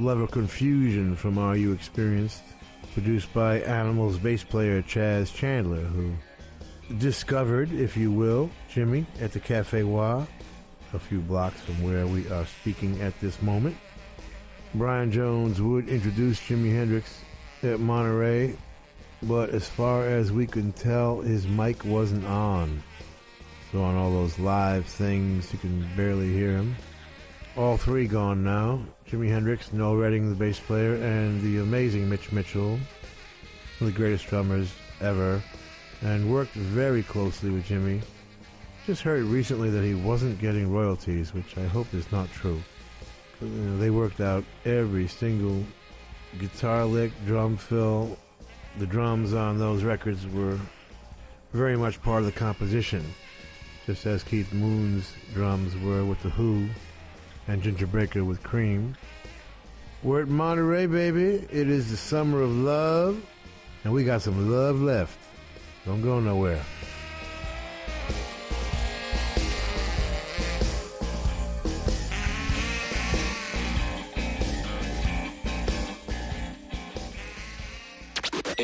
Love 0.00 0.20
or 0.20 0.26
Confusion 0.26 1.14
from 1.14 1.38
Are 1.38 1.56
You 1.56 1.70
Experienced, 1.70 2.42
produced 2.92 3.32
by 3.32 3.60
Animals 3.60 4.18
bass 4.18 4.42
player 4.42 4.82
Chas 4.82 5.30
Chandler, 5.30 5.84
who 5.84 6.12
discovered, 6.96 7.70
if 7.70 7.96
you 7.96 8.10
will, 8.10 8.50
Jimi 8.68 9.06
at 9.20 9.30
the 9.30 9.38
Cafe 9.38 9.84
Wha, 9.84 10.26
a 10.92 10.98
few 10.98 11.20
blocks 11.20 11.60
from 11.60 11.84
where 11.84 12.04
we 12.08 12.28
are 12.30 12.46
speaking 12.46 13.00
at 13.00 13.18
this 13.20 13.40
moment. 13.40 13.76
Brian 14.74 15.10
Jones 15.10 15.62
would 15.62 15.88
introduce 15.88 16.38
Jimi 16.38 16.74
Hendrix 16.74 17.22
at 17.62 17.80
Monterey, 17.80 18.54
but 19.22 19.48
as 19.50 19.66
far 19.66 20.06
as 20.06 20.30
we 20.30 20.46
can 20.46 20.72
tell, 20.72 21.22
his 21.22 21.48
mic 21.48 21.84
wasn't 21.86 22.26
on. 22.26 22.82
So 23.72 23.82
on 23.82 23.96
all 23.96 24.12
those 24.12 24.38
live 24.38 24.84
things, 24.84 25.50
you 25.52 25.58
can 25.58 25.88
barely 25.96 26.32
hear 26.32 26.52
him. 26.52 26.76
All 27.56 27.78
three 27.78 28.06
gone 28.06 28.44
now. 28.44 28.80
Jimi 29.08 29.28
Hendrix, 29.28 29.72
Noel 29.72 29.96
Redding, 29.96 30.28
the 30.28 30.36
bass 30.36 30.60
player, 30.60 30.96
and 30.96 31.40
the 31.40 31.58
amazing 31.58 32.08
Mitch 32.08 32.30
Mitchell, 32.30 32.72
one 32.72 32.80
of 33.80 33.86
the 33.86 33.92
greatest 33.92 34.26
drummers 34.26 34.70
ever, 35.00 35.42
and 36.02 36.30
worked 36.30 36.52
very 36.52 37.02
closely 37.02 37.50
with 37.50 37.66
Jimi. 37.66 38.02
Just 38.86 39.02
heard 39.02 39.24
recently 39.24 39.70
that 39.70 39.82
he 39.82 39.94
wasn't 39.94 40.38
getting 40.38 40.70
royalties, 40.70 41.32
which 41.32 41.56
I 41.56 41.64
hope 41.64 41.92
is 41.94 42.12
not 42.12 42.30
true. 42.32 42.62
You 43.40 43.48
know, 43.48 43.78
they 43.78 43.90
worked 43.90 44.20
out 44.20 44.44
every 44.64 45.06
single 45.06 45.64
guitar 46.38 46.84
lick, 46.84 47.12
drum 47.26 47.56
fill. 47.56 48.18
The 48.78 48.86
drums 48.86 49.32
on 49.32 49.58
those 49.58 49.84
records 49.84 50.26
were 50.26 50.58
very 51.52 51.76
much 51.76 52.02
part 52.02 52.20
of 52.20 52.26
the 52.26 52.32
composition, 52.32 53.04
just 53.86 54.06
as 54.06 54.22
Keith 54.22 54.52
Moon's 54.52 55.12
drums 55.34 55.76
were 55.76 56.04
with 56.04 56.22
The 56.22 56.30
Who 56.30 56.68
and 57.46 57.62
Ginger 57.62 57.86
Baker 57.86 58.24
with 58.24 58.42
Cream. 58.42 58.96
We're 60.02 60.22
at 60.22 60.28
Monterey, 60.28 60.86
baby. 60.86 61.46
It 61.50 61.68
is 61.68 61.90
the 61.90 61.96
summer 61.96 62.42
of 62.42 62.50
love, 62.50 63.20
and 63.84 63.92
we 63.92 64.04
got 64.04 64.22
some 64.22 64.50
love 64.52 64.80
left. 64.80 65.18
Don't 65.86 66.02
go 66.02 66.20
nowhere. 66.20 66.62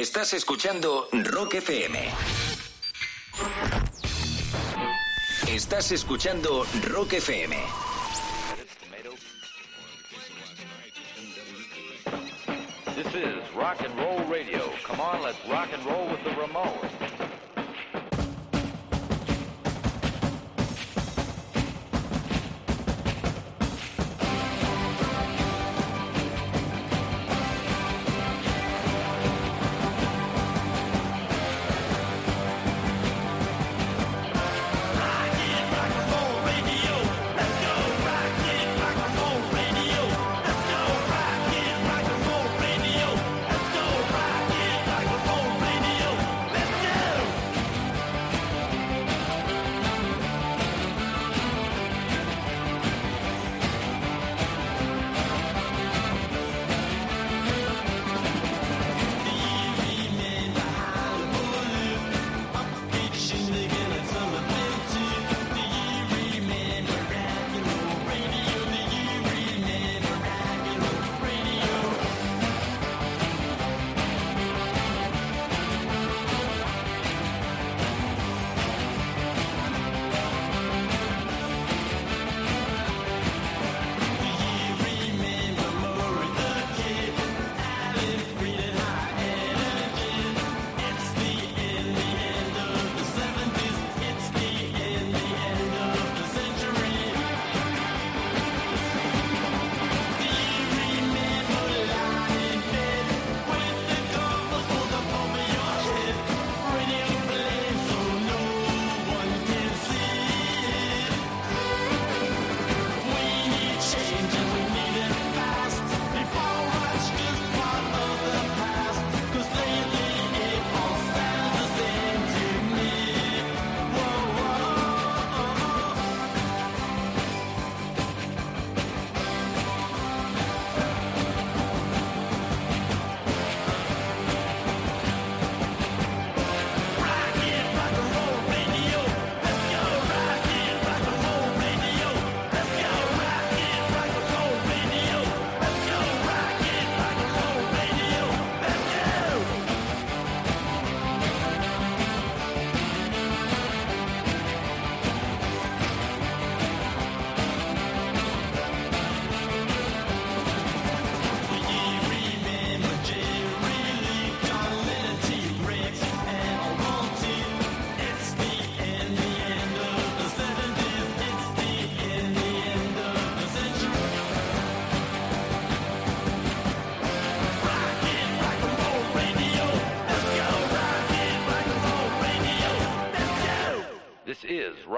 Estás 0.04 0.34
escuchando 0.34 1.08
Rock 1.12 1.54
FM. 1.54 1.98
Estás 5.48 5.92
escuchando 5.92 6.66
Rock 6.90 7.14
FM. 7.14 7.56
This 12.94 13.14
is 13.14 13.54
rock 13.56 13.80
and 13.80 13.98
roll 13.98 14.22
radio. 14.30 14.70
Come 14.86 15.00
on, 15.00 15.22
let's 15.22 15.38
rock 15.48 15.70
and 15.72 15.82
roll 15.86 16.06
with 16.10 16.22
the 16.22 16.32
Ramones. 16.32 17.33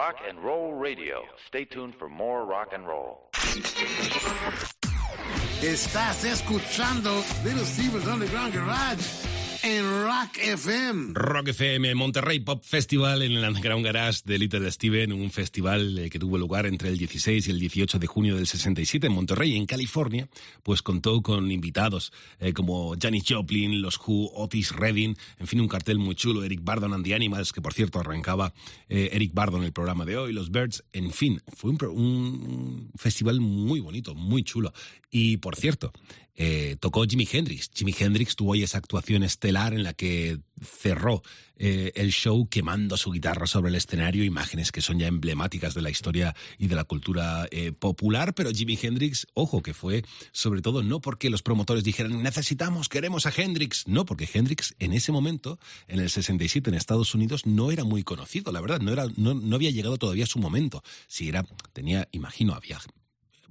Rock 0.06 0.22
and 0.28 0.38
Roll 0.38 0.72
Radio. 0.72 1.24
Stay 1.48 1.64
tuned 1.64 1.96
for 1.96 2.08
more 2.08 2.44
rock 2.46 2.68
and 2.72 2.86
roll. 2.86 3.28
Estás 5.60 6.24
escuchando 6.24 7.10
Little 7.42 7.64
Steven's 7.64 8.06
Underground 8.06 8.52
Garage 8.52 9.00
FM. 10.46 11.12
Rock 11.14 11.48
FM, 11.48 11.94
Monterrey 11.96 12.38
Pop 12.38 12.62
Festival 12.62 13.22
en 13.22 13.32
el 13.32 13.44
Underground 13.44 13.84
Garage 13.84 14.20
de 14.24 14.38
Little 14.38 14.70
Steven, 14.70 15.12
un 15.12 15.32
festival 15.32 15.98
eh, 15.98 16.08
que 16.08 16.20
tuvo 16.20 16.38
lugar 16.38 16.66
entre 16.66 16.88
el 16.88 16.98
16 16.98 17.48
y 17.48 17.50
el 17.50 17.58
18 17.58 17.98
de 17.98 18.06
junio 18.06 18.36
del 18.36 18.46
67 18.46 19.08
en 19.08 19.12
Monterrey, 19.12 19.56
en 19.56 19.66
California, 19.66 20.28
pues 20.62 20.82
contó 20.82 21.20
con 21.20 21.50
invitados 21.50 22.12
eh, 22.38 22.52
como 22.52 22.94
Janis 23.00 23.24
Joplin, 23.28 23.82
los 23.82 23.98
Who, 23.98 24.30
Otis 24.34 24.70
Redding, 24.70 25.16
en 25.38 25.46
fin, 25.48 25.60
un 25.60 25.68
cartel 25.68 25.98
muy 25.98 26.14
chulo, 26.14 26.44
Eric 26.44 26.60
Bardon 26.62 26.94
and 26.94 27.04
the 27.04 27.14
Animals, 27.14 27.52
que 27.52 27.60
por 27.60 27.74
cierto 27.74 27.98
arrancaba 27.98 28.54
eh, 28.88 29.10
Eric 29.12 29.32
Bardon 29.34 29.64
el 29.64 29.72
programa 29.72 30.04
de 30.04 30.16
hoy, 30.16 30.32
los 30.32 30.52
Birds, 30.52 30.84
en 30.92 31.10
fin, 31.10 31.42
fue 31.56 31.72
un, 31.72 32.90
festival 32.94 33.40
muy 33.40 33.80
bonito, 33.80 34.14
muy 34.14 34.44
chulo. 34.44 34.72
Y 35.10 35.38
por 35.38 35.56
cierto, 35.56 35.92
eh, 36.36 36.76
tocó 36.78 37.04
Jimi 37.04 37.26
Hendrix. 37.30 37.70
Jimi 37.74 37.94
Hendrix 37.98 38.36
tuvo 38.36 38.52
ahí 38.52 38.62
esa 38.62 38.78
actuación 38.78 39.22
estelar 39.22 39.72
en 39.74 39.82
la 39.82 39.94
que 39.94 40.38
cerró 40.62 41.22
eh, 41.58 41.92
el 41.94 42.12
show 42.12 42.46
quemando 42.48 42.96
su 42.98 43.10
guitarra 43.10 43.46
sobre 43.46 43.70
el 43.70 43.76
escenario, 43.76 44.24
imágenes 44.24 44.72
que 44.72 44.82
son 44.82 44.98
ya 44.98 45.06
emblemáticas 45.06 45.72
de 45.74 45.80
la 45.80 45.88
historia 45.88 46.34
y 46.58 46.66
de 46.66 46.74
la 46.74 46.84
cultura 46.84 47.48
eh, 47.50 47.72
popular, 47.72 48.34
pero 48.34 48.50
Jimi 48.50 48.78
Hendrix, 48.80 49.26
ojo, 49.32 49.62
que 49.62 49.72
fue 49.72 50.04
sobre 50.32 50.60
todo 50.60 50.82
no 50.82 51.00
porque 51.00 51.30
los 51.30 51.42
promotores 51.42 51.82
dijeran 51.82 52.22
necesitamos, 52.22 52.88
queremos 52.90 53.24
a 53.24 53.32
Hendrix, 53.34 53.88
no, 53.88 54.04
porque 54.04 54.28
Hendrix 54.30 54.74
en 54.78 54.92
ese 54.92 55.12
momento, 55.12 55.58
en 55.88 56.00
el 56.00 56.10
67 56.10 56.68
en 56.68 56.76
Estados 56.76 57.14
Unidos, 57.14 57.46
no 57.46 57.70
era 57.70 57.84
muy 57.84 58.02
conocido, 58.02 58.52
la 58.52 58.60
verdad, 58.60 58.80
no, 58.80 58.92
era, 58.92 59.06
no, 59.16 59.32
no 59.32 59.56
había 59.56 59.70
llegado 59.70 59.96
todavía 59.96 60.24
a 60.24 60.28
su 60.28 60.38
momento. 60.38 60.82
Si 61.06 61.28
era, 61.28 61.46
tenía, 61.72 62.08
imagino, 62.12 62.54
había 62.54 62.78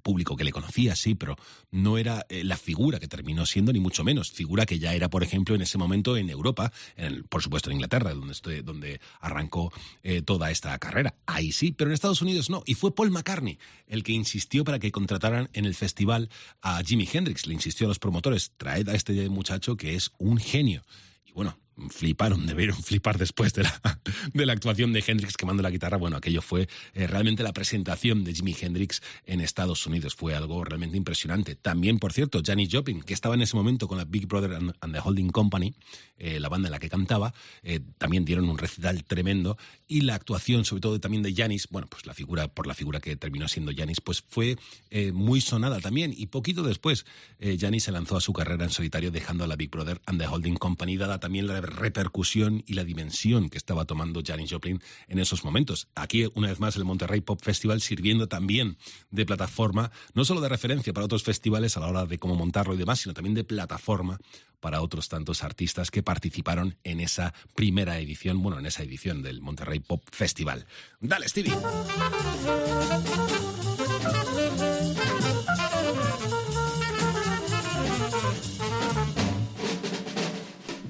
público 0.06 0.36
que 0.38 0.44
le 0.44 0.52
conocía, 0.52 0.96
sí, 0.96 1.16
pero 1.16 1.36
no 1.72 1.98
era 1.98 2.28
eh, 2.30 2.44
la 2.44 2.58
figura 2.58 3.00
que 3.00 3.08
terminó 3.08 3.44
siendo, 3.48 3.74
ni 3.74 3.80
mucho 3.80 4.04
menos. 4.04 4.32
Figura 4.32 4.68
que 4.68 4.78
ya 4.78 4.94
era, 4.94 5.10
por 5.10 5.24
ejemplo, 5.24 5.56
en 5.56 5.64
ese 5.64 5.80
momento 5.80 6.16
en 6.16 6.30
Europa, 6.30 6.72
en 6.96 7.24
por 7.24 7.42
supuesto 7.42 7.72
en 7.72 7.78
Inglaterra, 7.78 8.14
donde, 8.14 8.34
estoy- 8.34 8.62
donde 8.62 9.02
arrancó 9.20 9.74
eh, 10.04 10.22
toda 10.22 10.52
esta 10.52 10.78
carrera. 10.78 11.16
Ahí 11.26 11.52
sí, 11.52 11.72
pero 11.72 11.90
en 11.90 11.96
Estados 11.96 12.22
Unidos 12.22 12.52
no. 12.52 12.62
Y 12.68 12.76
fue 12.76 12.94
Paul 12.94 13.10
McCartney 13.10 13.58
el 13.88 14.04
que 14.04 14.12
insistió 14.12 14.64
para 14.64 14.78
que 14.78 14.92
contrataran 14.92 15.50
en 15.54 15.66
el 15.66 15.74
festival 15.74 16.30
a 16.62 16.84
Jimi 16.84 17.10
Hendrix. 17.12 17.48
Le 17.48 17.56
insistió 17.56 17.88
a 17.88 17.90
los 17.90 17.98
promotores, 18.00 18.52
traed 18.58 18.88
a 18.90 18.94
este 18.94 19.28
muchacho 19.30 19.76
que 19.76 19.96
es 19.96 20.12
un 20.20 20.38
genio. 20.38 20.84
Y 21.26 21.32
bueno, 21.32 21.58
fliparon, 21.90 22.46
debieron 22.46 22.78
flipar 22.84 23.18
después 23.18 23.54
de 23.54 23.64
la, 23.64 24.00
de 24.34 24.46
la 24.46 24.54
actuación 24.54 24.94
de 24.94 25.04
Hendrix 25.06 25.38
quemando 25.38 25.64
la 25.64 25.70
guitarra. 25.70 25.98
Bueno, 25.98 26.18
aquello 26.18 26.42
fue 26.42 26.68
eh, 26.94 27.08
realmente 27.08 27.44
la 27.44 27.54
presentación 27.54 28.24
de 28.24 28.34
Jimi 28.34 28.56
Hendrix 28.60 29.02
en 29.26 29.42
Estados 29.42 29.86
Unidos. 29.86 30.16
Fue 30.16 30.36
algo 30.36 30.64
realmente 30.64 30.98
impresionante. 30.98 31.56
También, 31.56 32.00
por 32.00 32.14
cierto, 32.14 32.42
Janis 32.46 32.70
Joplin, 32.72 33.02
que 33.02 33.14
estaba 33.14 33.36
en 33.36 33.42
ese 33.42 33.56
momento 33.56 33.88
con 33.88 33.98
la 33.98 34.06
Big 34.06 34.28
Brother 34.28 34.54
and, 34.54 34.74
and 34.80 34.94
the 34.94 35.00
Holding 35.00 35.30
Company, 35.30 35.74
eh, 36.18 36.40
la 36.40 36.50
banda 36.50 36.68
en 36.70 36.72
la 36.72 36.80
que 36.80 36.90
cantaba, 36.90 37.34
eh, 37.64 37.82
también 37.98 38.26
dieron 38.26 38.50
un 38.50 38.58
recital 38.58 39.04
tremendo. 39.04 39.58
Y 39.88 40.02
la 40.02 40.16
actuación, 40.16 40.66
sobre 40.66 40.82
todo 40.82 41.00
también 41.00 41.24
de 41.24 41.34
Janis, 41.34 41.68
bueno, 41.70 41.88
pues 41.88 42.06
la 42.06 42.14
figura, 42.14 42.48
por 42.48 42.68
la 42.68 42.74
figura 42.74 43.00
que 43.00 43.16
terminó 43.16 43.48
siendo 43.48 43.72
Janis, 43.76 44.02
pues 44.02 44.24
fue 44.28 44.58
eh, 44.90 45.12
muy 45.12 45.42
sonada 45.42 45.80
también. 45.80 46.14
Y 46.16 46.28
poquito 46.28 46.64
después, 46.64 47.06
Janis 47.40 47.84
se 47.84 47.92
lanzó 47.92 48.18
a 48.18 48.22
su 48.22 48.34
carrera 48.34 48.64
en 48.64 48.72
solitario, 48.72 49.12
dejando 49.12 49.44
a 49.44 49.48
la 49.48 49.56
Big 49.56 49.70
Brother 49.70 50.02
and 50.06 50.20
the 50.20 50.28
Holding 50.28 50.56
Company, 50.56 50.98
dada 50.98 51.20
también 51.20 51.48
la 51.48 51.62
repercusión 51.62 52.64
y 52.66 52.74
la 52.74 52.84
dimensión 52.84 53.50
que 53.50 53.58
estaba 53.58 53.86
tomando 53.86 54.22
Janis 54.26 54.52
Joplin 54.52 54.82
en 55.08 55.20
esos 55.20 55.44
momentos. 55.44 55.90
Aquí, 55.96 56.28
una 56.34 56.48
vez 56.48 56.60
más, 56.60 56.76
el 56.76 56.86
Monterrey 56.86 57.22
Pop 57.22 57.42
Festival 57.42 57.82
sirviendo 57.82 58.28
también 58.28 58.78
de 59.12 59.26
plataforma, 59.26 59.92
no 60.14 60.26
solo 60.26 60.42
de 60.42 60.50
referencia 60.50 60.94
para 60.94 61.06
otros 61.06 61.24
festivales 61.24 61.78
a 61.78 61.82
la 61.82 61.88
hora 61.88 62.06
de 62.06 62.18
cómo 62.18 62.36
montarlo 62.36 62.74
y 62.74 62.78
demás, 62.78 63.00
sino 63.00 63.14
también 63.14 63.36
de 63.36 63.44
plataforma 63.44 64.20
para 64.66 64.82
otros 64.82 65.10
tantos 65.10 65.44
artistas 65.44 65.92
que 65.92 66.02
participaron 66.02 66.76
en 66.84 67.00
esa 67.00 67.36
primera 67.54 68.00
edición, 68.00 68.42
bueno, 68.42 68.58
en 68.58 68.66
esa 68.66 68.82
edición 68.82 69.22
del 69.22 69.40
Monterrey 69.40 69.80
Pop 69.80 70.02
Festival. 70.12 70.66
Dale, 71.00 71.28
Stevie. 71.30 71.54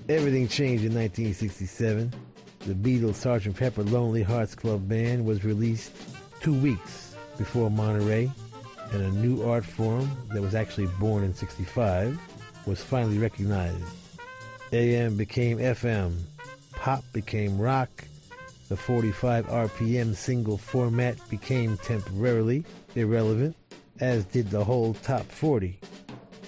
Everything 0.08 0.48
changed 0.48 0.86
in 0.86 0.94
1967. 0.94 2.12
The 2.60 2.74
Beatles' 2.76 3.18
Sgt. 3.18 3.58
Pepper 3.58 3.84
Lonely 3.84 4.24
Hearts 4.24 4.56
Club 4.56 4.88
Band 4.88 5.26
was 5.26 5.44
released 5.44 5.92
two 6.40 6.54
weeks 6.62 7.14
before 7.38 7.70
Monterey, 7.70 8.32
and 8.94 9.02
a 9.02 9.12
new 9.20 9.44
art 9.44 9.66
form 9.66 10.10
that 10.34 10.42
was 10.42 10.56
actually 10.56 10.88
born 10.98 11.26
in 11.26 11.34
65 11.34 12.18
was 12.66 12.84
finally 12.84 13.18
recognized. 13.18 13.84
AM 14.72 15.16
became 15.16 15.58
FM, 15.58 16.18
pop 16.72 17.04
became 17.14 17.58
rock, 17.60 17.90
the 18.68 18.76
45 18.76 19.46
RPM 19.48 20.16
single 20.16 20.58
format 20.58 21.18
became 21.30 21.78
temporarily 21.78 22.66
irrelevant, 22.96 23.56
as 24.00 24.26
did 24.26 24.50
the 24.50 24.64
whole 24.64 24.96
top 24.96 25.26
40. 25.32 25.80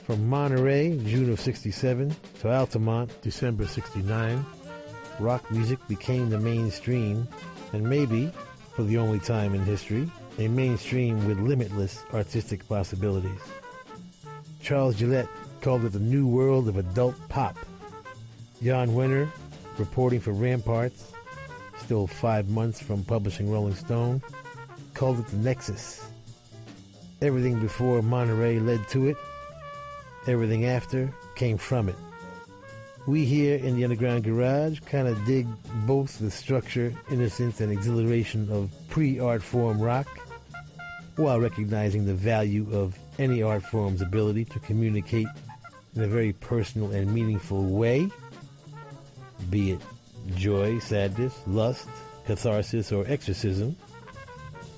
From 0.04 0.28
Monterey, 0.28 0.98
June 1.06 1.32
of 1.32 1.40
67, 1.40 2.16
to 2.40 2.52
Altamont, 2.52 3.22
December 3.22 3.68
69, 3.68 4.46
rock 5.20 5.50
music 5.52 5.80
became 5.88 6.30
the 6.30 6.40
mainstream, 6.40 7.28
and 7.74 7.88
maybe, 7.88 8.32
for 8.76 8.84
the 8.84 8.98
only 8.98 9.20
time 9.20 9.54
in 9.54 9.64
history, 9.64 10.10
a 10.40 10.48
mainstream 10.48 11.28
with 11.28 11.40
limitless 11.40 12.04
artistic 12.14 12.68
possibilities. 12.68 13.42
Charles 14.62 14.96
Gillett 14.96 15.28
called 15.68 15.84
it 15.84 15.92
the 15.92 16.00
new 16.00 16.26
world 16.26 16.70
of 16.70 16.78
adult 16.78 17.14
pop. 17.28 17.58
Jann 18.64 18.92
Wenner, 18.92 19.28
reporting 19.78 20.22
for 20.22 20.32
Ramparts, 20.32 21.12
still 21.80 22.08
five 22.08 22.48
months 22.48 22.80
from 22.80 23.04
publishing 23.04 23.52
Rolling 23.52 23.76
Stone, 23.76 24.22
called 24.94 25.20
it 25.20 25.28
the 25.28 25.36
Nexus. 25.36 26.08
Everything 27.22 27.60
before 27.60 28.02
Monterey 28.02 28.60
led 28.60 28.88
to 28.88 29.10
it, 29.10 29.18
everything 30.26 30.64
after 30.68 31.14
came 31.36 31.58
from 31.58 31.90
it. 31.90 31.98
We 33.06 33.26
here 33.26 33.58
in 33.58 33.76
the 33.76 33.84
Underground 33.84 34.24
Garage 34.24 34.80
kind 34.86 35.10
of 35.10 35.26
dig 35.26 35.48
both 35.86 36.18
the 36.18 36.32
structure, 36.32 36.94
innocence, 37.12 37.60
and 37.60 37.74
exhilaration 37.74 38.50
of 38.50 38.72
pre 38.88 39.20
art 39.20 39.44
form 39.44 39.82
rock, 39.82 40.08
while 41.18 41.42
recognizing 41.42 42.06
the 42.06 42.14
value 42.14 42.66
of 42.72 42.98
any 43.20 43.42
art 43.42 43.64
form's 43.64 44.02
ability 44.02 44.46
to 44.46 44.60
communicate 44.60 45.28
in 45.98 46.04
a 46.04 46.08
very 46.08 46.34
personal 46.34 46.92
and 46.92 47.12
meaningful 47.12 47.64
way, 47.64 48.10
be 49.50 49.72
it 49.72 49.82
joy, 50.36 50.78
sadness, 50.78 51.42
lust, 51.48 51.88
catharsis, 52.26 52.92
or 52.92 53.04
exorcism. 53.08 53.76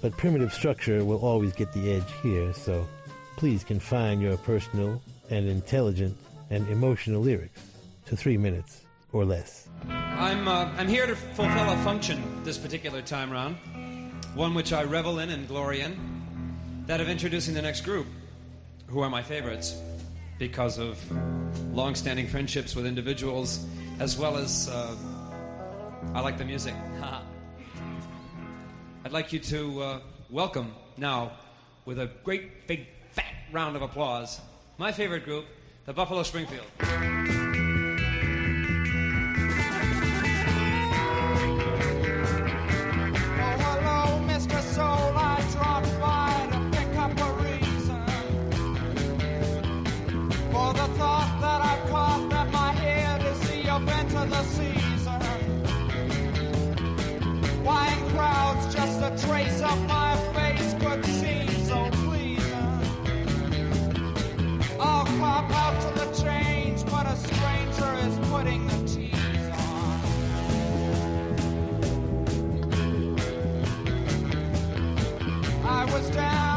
But 0.01 0.15
primitive 0.15 0.53
structure 0.53 1.03
will 1.03 1.17
always 1.17 1.51
get 1.51 1.73
the 1.73 1.91
edge 1.91 2.09
here, 2.23 2.53
so 2.53 2.87
please 3.35 3.65
confine 3.65 4.21
your 4.21 4.37
personal 4.37 5.01
and 5.29 5.47
intelligent 5.49 6.15
and 6.51 6.67
emotional 6.69 7.21
lyrics 7.21 7.61
to 8.05 8.15
three 8.15 8.37
minutes 8.37 8.83
or 9.11 9.25
less. 9.25 9.67
I'm, 9.89 10.47
uh, 10.47 10.71
I'm 10.77 10.87
here 10.87 11.05
to 11.05 11.15
fulfill 11.15 11.69
a 11.69 11.77
function 11.83 12.43
this 12.45 12.57
particular 12.57 13.01
time 13.01 13.29
round, 13.29 13.57
one 14.35 14.53
which 14.53 14.71
I 14.71 14.83
revel 14.83 15.19
in 15.19 15.31
and 15.31 15.47
glory 15.49 15.81
in, 15.81 15.97
that 16.85 17.01
of 17.01 17.09
introducing 17.09 17.53
the 17.55 17.61
next 17.61 17.81
group, 17.81 18.07
who 18.87 19.01
are 19.01 19.09
my 19.09 19.21
favorites 19.21 19.75
because 20.39 20.79
of 20.79 20.97
long-standing 21.75 22.27
friendships 22.27 22.75
with 22.75 22.85
individuals, 22.87 23.65
as 23.99 24.17
well 24.17 24.37
as 24.37 24.69
uh, 24.69 24.95
I 26.15 26.21
like 26.21 26.37
the 26.37 26.45
music. 26.45 26.73
I'd 29.05 29.11
like 29.11 29.31
you 29.31 29.39
to 29.39 29.81
uh, 29.81 29.99
welcome 30.29 30.73
now, 30.97 31.33
with 31.85 31.99
a 31.99 32.09
great 32.23 32.67
big 32.67 32.87
fat 33.11 33.33
round 33.51 33.75
of 33.75 33.81
applause, 33.81 34.39
my 34.77 34.91
favorite 34.91 35.25
group, 35.25 35.45
the 35.85 35.93
Buffalo 35.93 36.23
Springfield. 36.23 36.65
trace 59.29 59.61
of 59.61 59.87
my 59.87 60.15
face 60.33 60.73
could 60.81 61.05
seem 61.05 61.47
so 61.69 61.87
pleasing. 62.03 62.51
I'll 64.79 65.05
cop 65.05 65.51
out 65.51 65.79
to 65.83 65.89
the 65.99 66.07
change, 66.23 66.83
but 66.85 67.05
a 67.05 67.15
stranger 67.15 67.93
is 68.07 68.17
putting 68.31 68.65
the 68.65 68.79
on. 69.51 70.01
I 75.63 75.85
was 75.93 76.09
down. 76.09 76.48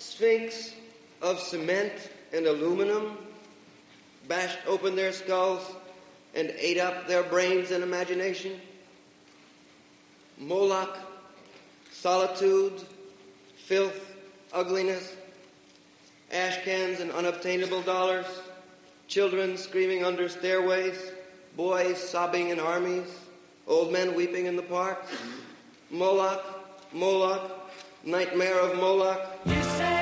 sphinx 0.00 0.74
of 1.20 1.38
cement 1.38 1.92
and 2.32 2.46
aluminum 2.46 3.18
bashed 4.26 4.58
open 4.66 4.96
their 4.96 5.12
skulls 5.12 5.62
and 6.34 6.52
ate 6.56 6.78
up 6.78 7.06
their 7.06 7.22
brains 7.22 7.70
and 7.70 7.84
imagination? 7.84 8.60
Moloch, 10.38 10.96
solitude, 11.92 12.82
filth, 13.56 14.14
ugliness, 14.52 15.14
ash 16.32 16.62
cans 16.64 17.00
and 17.00 17.10
unobtainable 17.12 17.82
dollars, 17.82 18.26
children 19.06 19.56
screaming 19.56 20.04
under 20.04 20.28
stairways, 20.28 21.12
boys 21.56 21.98
sobbing 21.98 22.48
in 22.48 22.58
armies, 22.58 23.18
old 23.66 23.92
men 23.92 24.14
weeping 24.14 24.46
in 24.46 24.56
the 24.56 24.62
park. 24.62 25.04
Moloch, 25.90 26.42
Moloch, 26.92 27.59
Nightmare 28.04 28.58
of 28.60 28.76
Moloch. 28.76 29.99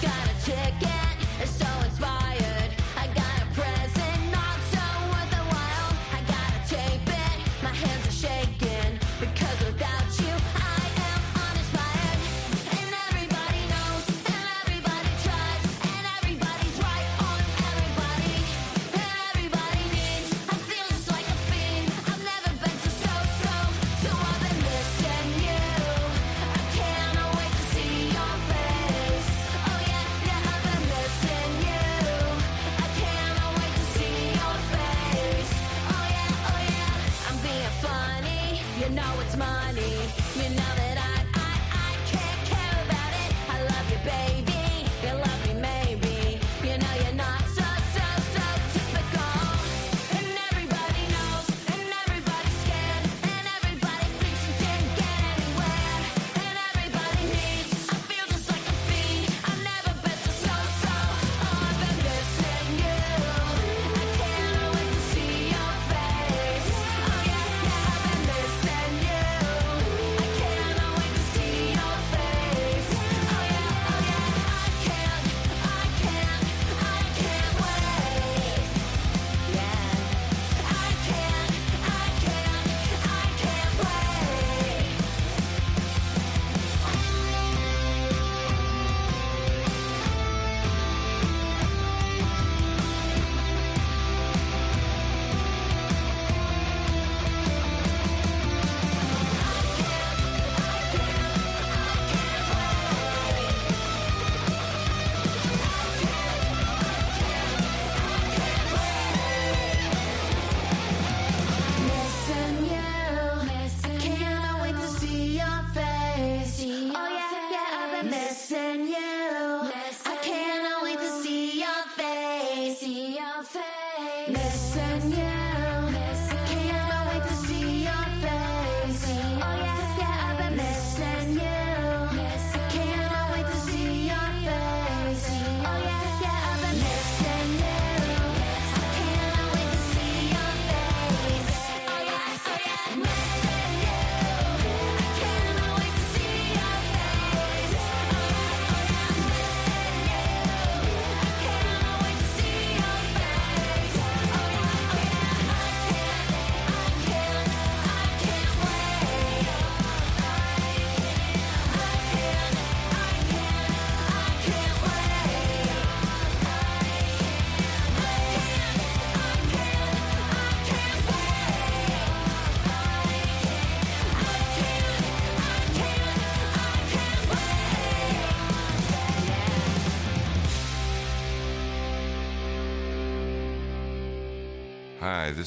got 0.00 0.12
a 0.12 0.44
ticket. 0.44 0.97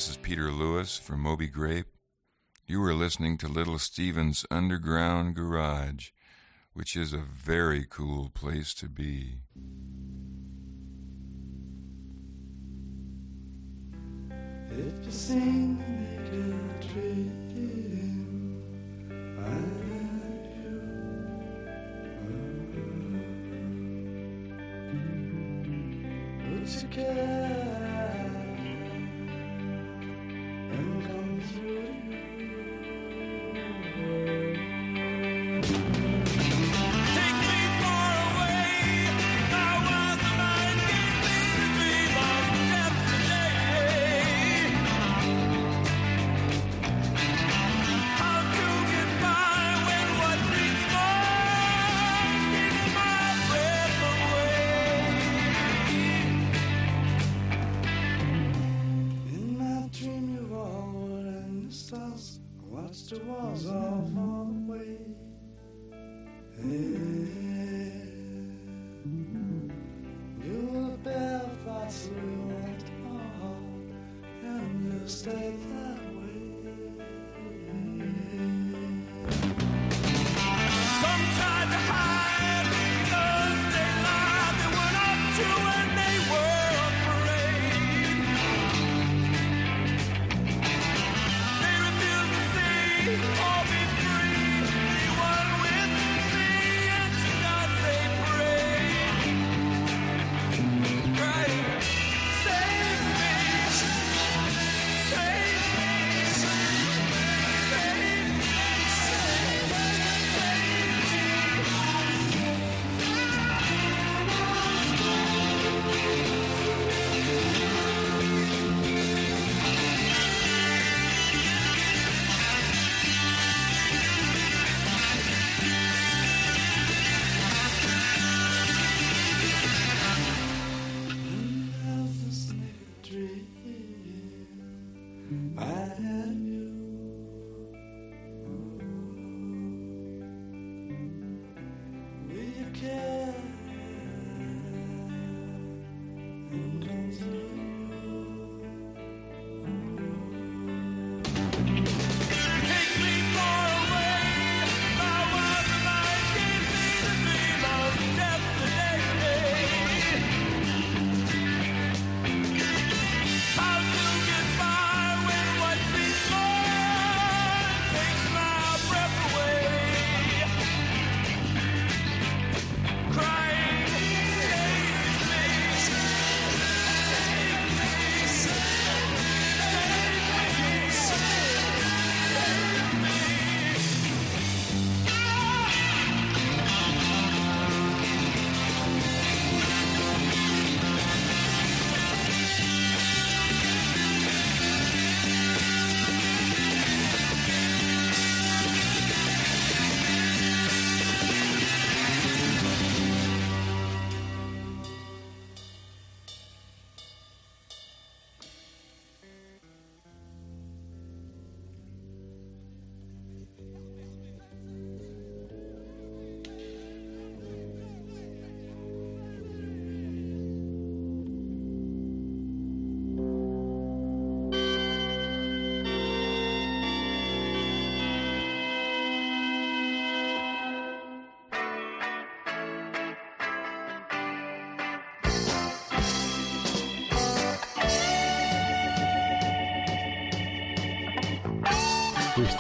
This 0.02 0.10
is 0.10 0.18
Peter 0.18 0.52
Lewis 0.52 0.98
from 0.98 1.20
Moby 1.20 1.46
Grape. 1.46 1.86
You 2.66 2.84
are 2.86 2.96
listening 2.96 3.38
to 3.38 3.48
Little 3.48 3.78
Steven's 3.78 4.48
Underground 4.50 5.36
Garage, 5.36 6.10
which 6.74 6.96
is 6.96 7.14
a 7.14 7.20
very 7.20 7.86
cool 7.88 8.32
place 8.34 8.74
to 8.74 8.90
be. 8.90 9.42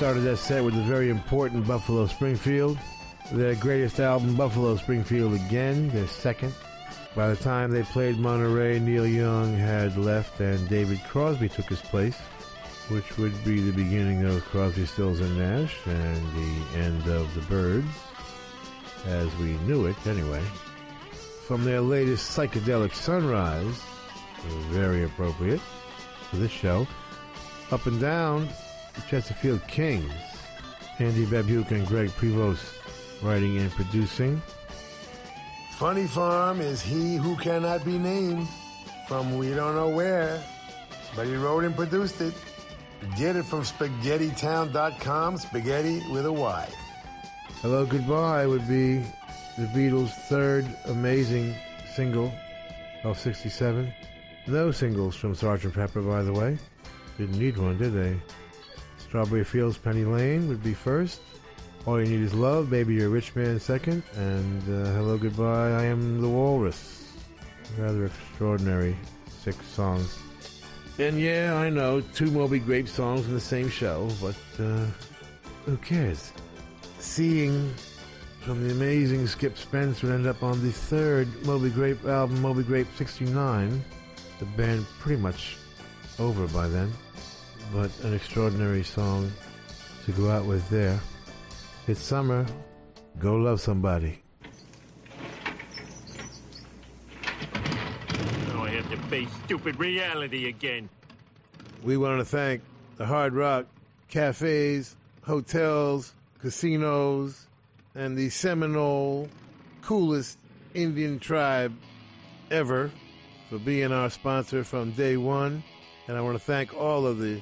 Started 0.01 0.21
that 0.21 0.37
set 0.37 0.63
with 0.63 0.73
the 0.73 0.81
very 0.81 1.11
important 1.11 1.67
Buffalo 1.67 2.07
Springfield. 2.07 2.75
Their 3.33 3.53
greatest 3.53 3.99
album, 3.99 4.35
Buffalo 4.35 4.75
Springfield 4.75 5.35
Again, 5.35 5.89
their 5.89 6.07
second. 6.07 6.55
By 7.15 7.29
the 7.29 7.35
time 7.35 7.69
they 7.69 7.83
played 7.83 8.17
Monterey, 8.17 8.79
Neil 8.79 9.05
Young 9.05 9.55
had 9.55 9.95
left 9.97 10.39
and 10.39 10.67
David 10.67 10.99
Crosby 11.07 11.49
took 11.49 11.67
his 11.67 11.81
place, 11.81 12.17
which 12.87 13.15
would 13.19 13.45
be 13.45 13.61
the 13.61 13.73
beginning 13.73 14.25
of 14.25 14.43
Crosby, 14.45 14.87
Stills, 14.87 15.19
and 15.19 15.37
Nash 15.37 15.77
and 15.85 16.25
the 16.35 16.79
end 16.79 17.07
of 17.07 17.31
the 17.35 17.41
Byrds, 17.41 17.85
as 19.05 19.27
we 19.35 19.53
knew 19.67 19.85
it 19.85 20.07
anyway. 20.07 20.41
From 21.45 21.63
their 21.63 21.79
latest 21.79 22.35
psychedelic 22.35 22.95
Sunrise, 22.95 23.79
very 24.71 25.03
appropriate 25.03 25.61
for 26.31 26.37
this 26.37 26.49
show, 26.49 26.87
Up 27.69 27.85
and 27.85 28.01
Down, 28.01 28.49
the 28.95 29.01
Chesterfield 29.01 29.65
Kings, 29.67 30.11
Andy 30.99 31.25
Babiuk 31.25 31.71
and 31.71 31.85
Greg 31.87 32.09
Prevost 32.09 32.77
writing 33.21 33.57
and 33.57 33.71
producing. 33.71 34.41
Funny 35.77 36.07
Farm 36.07 36.61
is 36.61 36.81
he 36.81 37.15
who 37.15 37.35
cannot 37.37 37.83
be 37.83 37.97
named 37.97 38.47
from 39.07 39.37
we 39.37 39.53
don't 39.53 39.75
know 39.75 39.89
where, 39.89 40.43
but 41.15 41.27
he 41.27 41.35
wrote 41.35 41.63
and 41.63 41.75
produced 41.75 42.21
it. 42.21 42.33
Get 43.17 43.35
it 43.35 43.45
from 43.45 43.63
spaghettown.com, 43.63 45.37
spaghetti 45.37 46.03
with 46.11 46.25
a 46.25 46.31
Y. 46.31 46.69
Hello 47.61 47.85
Goodbye 47.85 48.45
would 48.45 48.67
be 48.67 48.99
the 49.57 49.65
Beatles' 49.73 50.11
third 50.29 50.65
amazing 50.85 51.55
single 51.95 52.31
of 53.03 53.19
67. 53.19 53.91
No 54.47 54.71
singles 54.71 55.15
from 55.15 55.35
Sgt. 55.35 55.73
Pepper, 55.73 56.01
by 56.01 56.23
the 56.23 56.33
way. 56.33 56.57
Didn't 57.17 57.37
need 57.37 57.57
one, 57.57 57.77
did 57.77 57.93
they? 57.93 58.19
Strawberry 59.11 59.43
Fields, 59.43 59.77
Penny 59.77 60.05
Lane 60.05 60.47
would 60.47 60.63
be 60.63 60.73
first. 60.73 61.19
All 61.85 61.99
You 61.99 62.07
Need 62.07 62.23
Is 62.23 62.33
Love, 62.33 62.69
Baby 62.69 62.93
You're 62.93 63.07
a 63.07 63.09
Rich 63.09 63.35
Man 63.35 63.59
second. 63.59 64.03
And 64.15 64.61
uh, 64.63 64.89
Hello 64.93 65.17
Goodbye, 65.17 65.71
I 65.71 65.83
Am 65.83 66.21
the 66.21 66.29
Walrus. 66.29 67.11
Rather 67.77 68.05
extraordinary 68.05 68.95
six 69.27 69.67
songs. 69.67 70.17
And 70.97 71.19
yeah, 71.19 71.55
I 71.57 71.69
know, 71.69 71.99
two 71.99 72.31
Moby 72.31 72.59
Grape 72.59 72.87
songs 72.87 73.27
in 73.27 73.33
the 73.33 73.41
same 73.41 73.67
show, 73.67 74.07
but 74.21 74.63
uh, 74.63 74.85
who 75.65 75.75
cares? 75.75 76.31
Seeing 76.99 77.69
from 78.39 78.65
the 78.65 78.73
amazing 78.73 79.27
Skip 79.27 79.57
Spence 79.57 80.01
would 80.03 80.13
end 80.13 80.25
up 80.25 80.41
on 80.41 80.63
the 80.63 80.71
third 80.71 81.27
Moby 81.45 81.69
Grape 81.69 82.05
album, 82.05 82.41
Moby 82.41 82.63
Grape 82.63 82.87
69. 82.95 83.83
The 84.39 84.45
band 84.45 84.85
pretty 85.01 85.21
much 85.21 85.57
over 86.17 86.47
by 86.47 86.69
then, 86.69 86.93
but 87.73 87.91
an 88.03 88.13
extraordinary 88.13 88.83
song 88.83 89.31
to 90.05 90.11
go 90.11 90.29
out 90.29 90.45
with 90.45 90.67
there. 90.69 90.99
It's 91.87 92.01
summer. 92.01 92.45
Go 93.19 93.35
love 93.35 93.61
somebody. 93.61 94.21
Now 98.47 98.63
I 98.63 98.69
have 98.71 98.89
to 98.89 98.97
face 99.09 99.29
stupid 99.45 99.79
reality 99.79 100.47
again. 100.49 100.89
We 101.83 101.97
want 101.97 102.19
to 102.19 102.25
thank 102.25 102.61
the 102.97 103.05
Hard 103.05 103.33
Rock 103.33 103.65
cafes, 104.09 104.95
hotels, 105.23 106.13
casinos, 106.39 107.47
and 107.95 108.17
the 108.17 108.29
Seminole 108.29 109.29
coolest 109.81 110.37
Indian 110.73 111.19
tribe 111.19 111.73
ever 112.49 112.91
for 113.49 113.59
being 113.59 113.91
our 113.91 114.09
sponsor 114.09 114.63
from 114.63 114.91
day 114.91 115.17
one. 115.17 115.63
And 116.07 116.17
I 116.17 116.21
want 116.21 116.37
to 116.37 116.43
thank 116.43 116.73
all 116.75 117.05
of 117.05 117.19
the 117.19 117.41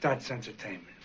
That's 0.00 0.30
entertainment. 0.30 0.98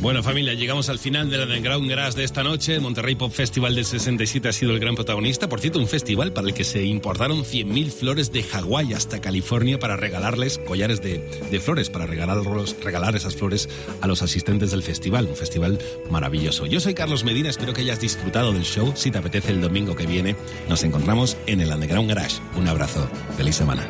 Bueno, 0.00 0.22
familia, 0.22 0.54
llegamos 0.54 0.88
al 0.88 0.98
final 0.98 1.28
del 1.28 1.42
Underground 1.42 1.90
Grass 1.90 2.14
de 2.14 2.24
esta 2.24 2.42
noche. 2.42 2.80
Monterrey 2.80 3.14
Pop 3.14 3.30
Festival 3.30 3.74
del 3.74 3.84
67 3.84 4.48
ha 4.48 4.52
sido 4.52 4.72
el 4.72 4.80
gran 4.80 4.94
protagonista. 4.94 5.46
Por 5.48 5.60
cierto, 5.60 5.78
un 5.78 5.88
festival 5.88 6.32
para 6.32 6.48
el 6.48 6.54
que 6.54 6.64
se 6.64 6.82
importaron 6.84 7.44
100.000 7.44 7.90
flores 7.90 8.32
de 8.32 8.42
Hawái 8.44 8.94
hasta 8.94 9.20
California 9.20 9.78
para 9.78 9.96
regalarles 9.96 10.58
collares 10.58 11.02
de, 11.02 11.18
de 11.50 11.60
flores, 11.60 11.90
para 11.90 12.06
regalarlos, 12.06 12.76
regalar 12.82 13.14
esas 13.14 13.36
flores 13.36 13.68
a 14.00 14.06
los 14.06 14.22
asistentes 14.22 14.70
del 14.70 14.82
festival. 14.82 15.26
Un 15.26 15.36
festival 15.36 15.78
maravilloso. 16.10 16.64
Yo 16.64 16.80
soy 16.80 16.94
Carlos 16.94 17.24
Medina, 17.24 17.50
espero 17.50 17.74
que 17.74 17.82
hayas 17.82 18.00
disfrutado 18.00 18.52
del 18.52 18.64
show. 18.64 18.92
Si 18.96 19.10
te 19.10 19.18
apetece 19.18 19.50
el 19.50 19.60
domingo 19.60 19.94
que 19.94 20.06
viene, 20.06 20.34
nos 20.68 20.82
encontramos 20.82 21.36
en 21.46 21.60
el 21.60 21.70
Underground 21.70 22.08
Garage. 22.08 22.40
Un 22.56 22.68
abrazo. 22.68 23.06
Feliz 23.36 23.56
semana. 23.56 23.86